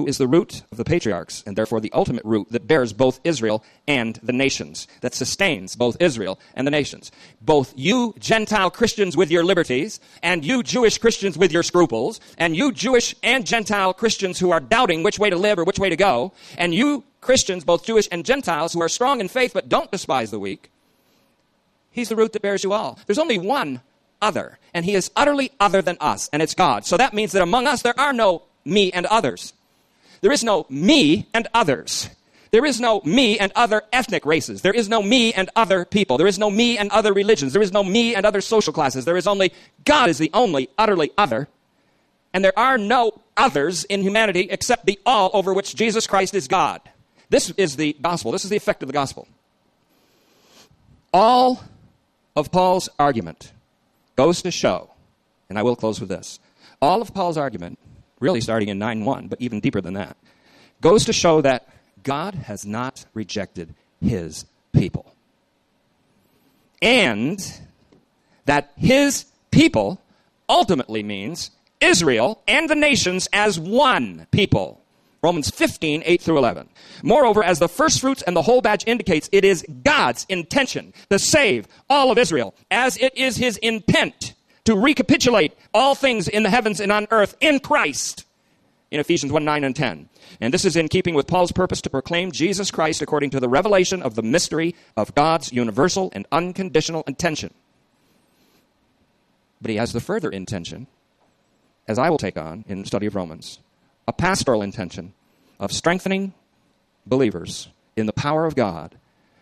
who 0.00 0.06
is 0.06 0.16
the 0.16 0.26
root 0.26 0.62
of 0.72 0.78
the 0.78 0.84
patriarchs, 0.84 1.44
and 1.46 1.56
therefore 1.56 1.78
the 1.78 1.92
ultimate 1.92 2.24
root 2.24 2.48
that 2.50 2.66
bears 2.66 2.94
both 2.94 3.20
Israel 3.22 3.62
and 3.86 4.18
the 4.22 4.32
nations, 4.32 4.88
that 5.02 5.14
sustains 5.14 5.76
both 5.76 6.00
Israel 6.00 6.40
and 6.54 6.66
the 6.66 6.70
nations. 6.70 7.12
Both 7.42 7.74
you 7.76 8.14
Gentile 8.18 8.70
Christians 8.70 9.14
with 9.14 9.30
your 9.30 9.44
liberties, 9.44 10.00
and 10.22 10.42
you 10.42 10.62
Jewish 10.62 10.96
Christians 10.96 11.36
with 11.36 11.52
your 11.52 11.62
scruples, 11.62 12.18
and 12.38 12.56
you 12.56 12.72
Jewish 12.72 13.14
and 13.22 13.44
Gentile 13.46 13.92
Christians 13.92 14.38
who 14.38 14.50
are 14.52 14.60
doubting 14.60 15.02
which 15.02 15.18
way 15.18 15.28
to 15.28 15.36
live 15.36 15.58
or 15.58 15.64
which 15.64 15.78
way 15.78 15.90
to 15.90 15.96
go, 15.96 16.32
and 16.56 16.74
you 16.74 17.04
Christians, 17.20 17.62
both 17.62 17.84
Jewish 17.84 18.08
and 18.10 18.24
Gentiles, 18.24 18.72
who 18.72 18.80
are 18.80 18.88
strong 18.88 19.20
in 19.20 19.28
faith 19.28 19.52
but 19.52 19.68
don't 19.68 19.92
despise 19.92 20.30
the 20.30 20.38
weak, 20.38 20.70
He's 21.90 22.08
the 22.08 22.16
root 22.16 22.32
that 22.32 22.40
bears 22.40 22.64
you 22.64 22.72
all. 22.72 22.98
There's 23.04 23.18
only 23.18 23.36
one 23.36 23.82
other, 24.22 24.58
and 24.72 24.86
he 24.86 24.94
is 24.94 25.10
utterly 25.14 25.50
other 25.60 25.82
than 25.82 25.98
us, 26.00 26.30
and 26.32 26.40
it's 26.40 26.54
God. 26.54 26.86
So 26.86 26.96
that 26.96 27.12
means 27.12 27.32
that 27.32 27.42
among 27.42 27.66
us 27.66 27.82
there 27.82 27.98
are 28.00 28.14
no 28.14 28.44
me 28.64 28.92
and 28.92 29.04
others. 29.06 29.52
There 30.20 30.32
is 30.32 30.44
no 30.44 30.66
me 30.68 31.28
and 31.32 31.48
others. 31.54 32.10
There 32.50 32.64
is 32.64 32.80
no 32.80 33.00
me 33.04 33.38
and 33.38 33.52
other 33.54 33.82
ethnic 33.92 34.26
races. 34.26 34.62
There 34.62 34.72
is 34.72 34.88
no 34.88 35.02
me 35.02 35.32
and 35.32 35.48
other 35.54 35.84
people. 35.84 36.18
There 36.18 36.26
is 36.26 36.38
no 36.38 36.50
me 36.50 36.76
and 36.76 36.90
other 36.90 37.12
religions. 37.12 37.52
There 37.52 37.62
is 37.62 37.72
no 37.72 37.84
me 37.84 38.14
and 38.14 38.26
other 38.26 38.40
social 38.40 38.72
classes. 38.72 39.04
There 39.04 39.16
is 39.16 39.26
only 39.26 39.52
God 39.84 40.08
is 40.08 40.18
the 40.18 40.30
only 40.34 40.68
utterly 40.76 41.10
other. 41.16 41.48
And 42.32 42.44
there 42.44 42.58
are 42.58 42.76
no 42.76 43.20
others 43.36 43.84
in 43.84 44.02
humanity 44.02 44.48
except 44.50 44.86
the 44.86 44.98
all 45.06 45.30
over 45.32 45.54
which 45.54 45.74
Jesus 45.74 46.06
Christ 46.06 46.34
is 46.34 46.48
God. 46.48 46.80
This 47.28 47.50
is 47.50 47.76
the 47.76 47.96
gospel. 48.00 48.32
This 48.32 48.44
is 48.44 48.50
the 48.50 48.56
effect 48.56 48.82
of 48.82 48.88
the 48.88 48.92
gospel. 48.92 49.28
All 51.12 51.62
of 52.36 52.50
Paul's 52.50 52.88
argument 52.98 53.52
goes 54.16 54.42
to 54.42 54.50
show, 54.50 54.90
and 55.48 55.58
I 55.58 55.62
will 55.62 55.76
close 55.76 56.00
with 56.00 56.08
this 56.08 56.38
all 56.82 57.02
of 57.02 57.12
Paul's 57.12 57.36
argument, 57.36 57.78
really 58.20 58.40
starting 58.40 58.68
in 58.68 58.78
9 58.78 59.04
1, 59.04 59.28
but 59.28 59.40
even 59.40 59.60
deeper 59.60 59.80
than 59.80 59.94
that, 59.94 60.16
goes 60.80 61.04
to 61.06 61.12
show 61.12 61.40
that 61.40 61.68
God 62.02 62.34
has 62.34 62.64
not 62.64 63.04
rejected 63.14 63.74
his 64.00 64.46
people. 64.72 65.14
And 66.80 67.38
that 68.46 68.72
his 68.76 69.26
people 69.50 70.00
ultimately 70.48 71.02
means 71.02 71.50
Israel 71.80 72.42
and 72.46 72.68
the 72.68 72.74
nations 72.74 73.28
as 73.32 73.58
one 73.58 74.26
people. 74.30 74.80
Romans 75.22 75.50
15, 75.50 76.02
8 76.06 76.22
through 76.22 76.38
11. 76.38 76.68
Moreover, 77.02 77.44
as 77.44 77.58
the 77.58 77.68
first 77.68 78.00
fruits 78.00 78.22
and 78.22 78.34
the 78.34 78.42
whole 78.42 78.62
batch 78.62 78.84
indicates, 78.86 79.28
it 79.32 79.44
is 79.44 79.64
God's 79.84 80.24
intention 80.30 80.94
to 81.10 81.18
save 81.18 81.68
all 81.90 82.10
of 82.10 82.16
Israel, 82.16 82.54
as 82.70 82.96
it 82.96 83.14
is 83.16 83.36
his 83.36 83.58
intent 83.58 84.32
to 84.64 84.76
recapitulate 84.76 85.56
all 85.72 85.94
things 85.94 86.28
in 86.28 86.42
the 86.42 86.50
heavens 86.50 86.80
and 86.80 86.92
on 86.92 87.06
earth 87.10 87.36
in 87.40 87.60
Christ 87.60 88.24
in 88.90 89.00
Ephesians 89.00 89.32
1 89.32 89.44
9 89.44 89.64
and 89.64 89.76
10. 89.76 90.08
And 90.40 90.54
this 90.54 90.64
is 90.64 90.76
in 90.76 90.88
keeping 90.88 91.14
with 91.14 91.26
Paul's 91.26 91.52
purpose 91.52 91.80
to 91.82 91.90
proclaim 91.90 92.32
Jesus 92.32 92.70
Christ 92.70 93.02
according 93.02 93.30
to 93.30 93.40
the 93.40 93.48
revelation 93.48 94.02
of 94.02 94.14
the 94.14 94.22
mystery 94.22 94.74
of 94.96 95.14
God's 95.14 95.52
universal 95.52 96.10
and 96.12 96.26
unconditional 96.32 97.04
intention. 97.06 97.54
But 99.60 99.70
he 99.70 99.76
has 99.76 99.92
the 99.92 100.00
further 100.00 100.30
intention, 100.30 100.86
as 101.86 101.98
I 101.98 102.10
will 102.10 102.18
take 102.18 102.38
on 102.38 102.64
in 102.66 102.80
the 102.80 102.86
study 102.86 103.06
of 103.06 103.14
Romans, 103.14 103.60
a 104.08 104.12
pastoral 104.12 104.62
intention 104.62 105.12
of 105.58 105.72
strengthening 105.72 106.34
believers 107.06 107.68
in 107.96 108.06
the 108.06 108.12
power 108.12 108.46
of 108.46 108.56
God 108.56 108.96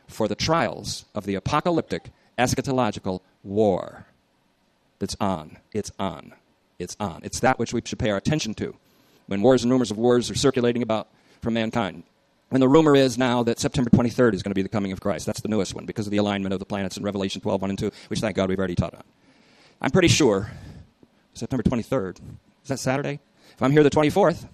for 0.08 0.26
the 0.26 0.34
trials 0.34 1.04
of 1.14 1.24
the 1.24 1.34
apocalyptic 1.34 2.10
eschatological 2.38 3.20
war 3.42 4.06
that's 4.98 5.16
on. 5.20 5.58
It's 5.72 5.92
on. 5.98 6.34
It's 6.78 6.96
on. 7.00 7.20
It's 7.24 7.40
that 7.40 7.58
which 7.58 7.72
we 7.72 7.82
should 7.84 7.98
pay 7.98 8.10
our 8.10 8.16
attention 8.16 8.54
to 8.54 8.76
when 9.26 9.42
wars 9.42 9.62
and 9.62 9.70
rumors 9.70 9.90
of 9.90 9.98
wars 9.98 10.30
are 10.30 10.34
circulating 10.34 10.82
about 10.82 11.08
from 11.42 11.54
mankind. 11.54 12.02
And 12.50 12.62
the 12.62 12.68
rumor 12.68 12.96
is 12.96 13.18
now 13.18 13.42
that 13.42 13.58
September 13.58 13.90
23rd 13.90 14.34
is 14.34 14.42
going 14.42 14.50
to 14.50 14.54
be 14.54 14.62
the 14.62 14.70
coming 14.70 14.92
of 14.92 15.00
Christ. 15.00 15.26
That's 15.26 15.40
the 15.40 15.48
newest 15.48 15.74
one 15.74 15.84
because 15.84 16.06
of 16.06 16.10
the 16.10 16.16
alignment 16.16 16.54
of 16.54 16.58
the 16.58 16.64
planets 16.64 16.96
in 16.96 17.02
Revelation 17.02 17.42
12, 17.42 17.60
1 17.60 17.70
and 17.70 17.78
2, 17.78 17.90
which 18.08 18.20
thank 18.20 18.36
God 18.36 18.48
we've 18.48 18.58
already 18.58 18.74
taught 18.74 18.94
on. 18.94 19.04
I'm 19.82 19.90
pretty 19.90 20.08
sure 20.08 20.50
September 21.34 21.62
23rd, 21.62 22.16
is 22.62 22.68
that 22.68 22.78
Saturday? 22.78 23.20
If 23.52 23.62
I'm 23.62 23.70
here 23.70 23.82
the 23.82 23.90
24th, 23.90 24.44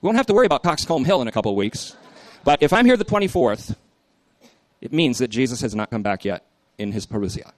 we 0.00 0.06
won't 0.06 0.16
have 0.16 0.26
to 0.26 0.34
worry 0.34 0.46
about 0.46 0.62
Coxcomb 0.62 1.04
Hill 1.04 1.20
in 1.20 1.28
a 1.28 1.32
couple 1.32 1.50
of 1.50 1.56
weeks. 1.56 1.94
But 2.44 2.62
if 2.62 2.72
I'm 2.72 2.86
here 2.86 2.96
the 2.96 3.04
24th, 3.04 3.76
it 4.80 4.92
means 4.92 5.18
that 5.18 5.28
Jesus 5.28 5.60
has 5.60 5.74
not 5.74 5.90
come 5.90 6.02
back 6.02 6.24
yet 6.24 6.44
in 6.78 6.92
his 6.92 7.06
parousia. 7.06 7.52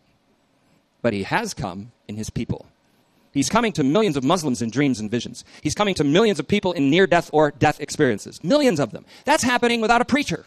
But 1.03 1.13
he 1.13 1.23
has 1.25 1.55
come 1.55 1.93
in 2.09 2.17
his 2.17 2.31
people. 2.31 2.67
He's 3.33 3.51
coming 3.51 3.73
to 3.73 3.85
millions 3.85 4.17
of 4.17 4.25
Muslims 4.25 4.63
in 4.63 4.71
dreams 4.71 4.99
and 4.99 5.11
visions. 5.11 5.45
He's 5.61 5.75
coming 5.75 5.95
to 5.97 6.05
millions 6.05 6.41
of 6.41 6.49
people 6.49 6.73
in 6.73 6.89
near 6.89 7.07
death 7.07 7.29
or 7.33 7.51
death 7.51 7.81
experiences. 7.81 8.43
Millions 8.43 8.81
of 8.81 8.93
them. 8.93 9.05
That's 9.27 9.43
happening 9.43 9.83
without 9.83 10.01
a 10.01 10.07
preacher. 10.07 10.47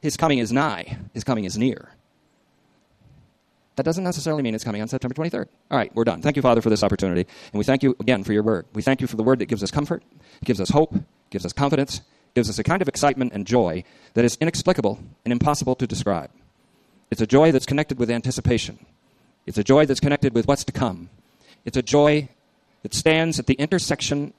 His 0.00 0.16
coming 0.16 0.38
is 0.38 0.50
nigh, 0.50 0.96
his 1.12 1.22
coming 1.22 1.44
is 1.44 1.58
near. 1.58 1.90
That 3.76 3.84
doesn't 3.84 4.04
necessarily 4.04 4.42
mean 4.42 4.54
it's 4.54 4.64
coming 4.64 4.82
on 4.82 4.88
September 4.88 5.14
23rd. 5.14 5.48
All 5.70 5.78
right, 5.78 5.94
we're 5.94 6.04
done. 6.04 6.20
Thank 6.20 6.36
you, 6.36 6.42
Father, 6.42 6.60
for 6.60 6.70
this 6.70 6.82
opportunity. 6.82 7.26
And 7.52 7.58
we 7.58 7.64
thank 7.64 7.82
you 7.82 7.96
again 8.00 8.24
for 8.24 8.32
your 8.32 8.42
word. 8.42 8.66
We 8.74 8.82
thank 8.82 9.00
you 9.00 9.06
for 9.06 9.16
the 9.16 9.22
word 9.22 9.38
that 9.38 9.46
gives 9.46 9.62
us 9.62 9.70
comfort, 9.70 10.02
gives 10.44 10.60
us 10.60 10.70
hope, 10.70 10.94
gives 11.30 11.46
us 11.46 11.52
confidence, 11.52 12.02
gives 12.34 12.50
us 12.50 12.58
a 12.58 12.64
kind 12.64 12.82
of 12.82 12.88
excitement 12.88 13.32
and 13.32 13.46
joy 13.46 13.84
that 14.14 14.24
is 14.24 14.36
inexplicable 14.40 14.98
and 15.24 15.32
impossible 15.32 15.74
to 15.76 15.86
describe. 15.86 16.30
It's 17.12 17.20
a 17.20 17.26
joy 17.26 17.52
that's 17.52 17.66
connected 17.66 17.98
with 17.98 18.10
anticipation. 18.10 18.86
It's 19.44 19.58
a 19.58 19.62
joy 19.62 19.84
that's 19.84 20.00
connected 20.00 20.32
with 20.32 20.48
what's 20.48 20.64
to 20.64 20.72
come. 20.72 21.10
It's 21.66 21.76
a 21.76 21.82
joy 21.82 22.30
that 22.82 22.94
stands 22.94 23.38
at 23.38 23.44
the 23.44 23.52
intersection 23.54 24.32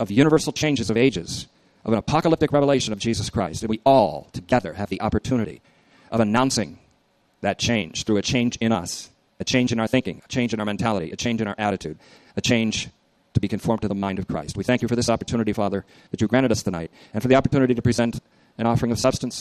of 0.00 0.10
universal 0.10 0.52
changes 0.52 0.90
of 0.90 0.96
ages, 0.96 1.46
of 1.84 1.92
an 1.92 1.98
apocalyptic 2.00 2.50
revelation 2.50 2.92
of 2.92 2.98
Jesus 2.98 3.30
Christ. 3.30 3.62
And 3.62 3.70
we 3.70 3.80
all 3.86 4.28
together 4.32 4.72
have 4.72 4.88
the 4.88 5.00
opportunity 5.00 5.62
of 6.10 6.18
announcing 6.18 6.80
that 7.40 7.60
change 7.60 8.02
through 8.02 8.16
a 8.16 8.22
change 8.22 8.56
in 8.56 8.72
us, 8.72 9.10
a 9.38 9.44
change 9.44 9.70
in 9.70 9.78
our 9.78 9.86
thinking, 9.86 10.20
a 10.24 10.28
change 10.28 10.52
in 10.52 10.58
our 10.58 10.66
mentality, 10.66 11.12
a 11.12 11.16
change 11.16 11.40
in 11.40 11.46
our 11.46 11.54
attitude, 11.56 12.00
a 12.36 12.40
change 12.40 12.88
to 13.34 13.38
be 13.38 13.46
conformed 13.46 13.82
to 13.82 13.88
the 13.88 13.94
mind 13.94 14.18
of 14.18 14.26
Christ. 14.26 14.56
We 14.56 14.64
thank 14.64 14.82
you 14.82 14.88
for 14.88 14.96
this 14.96 15.08
opportunity, 15.08 15.52
Father, 15.52 15.84
that 16.10 16.20
you 16.20 16.26
granted 16.26 16.50
us 16.50 16.64
tonight, 16.64 16.90
and 17.14 17.22
for 17.22 17.28
the 17.28 17.36
opportunity 17.36 17.76
to 17.76 17.82
present 17.82 18.18
an 18.58 18.66
offering 18.66 18.90
of 18.90 18.98
substance 18.98 19.36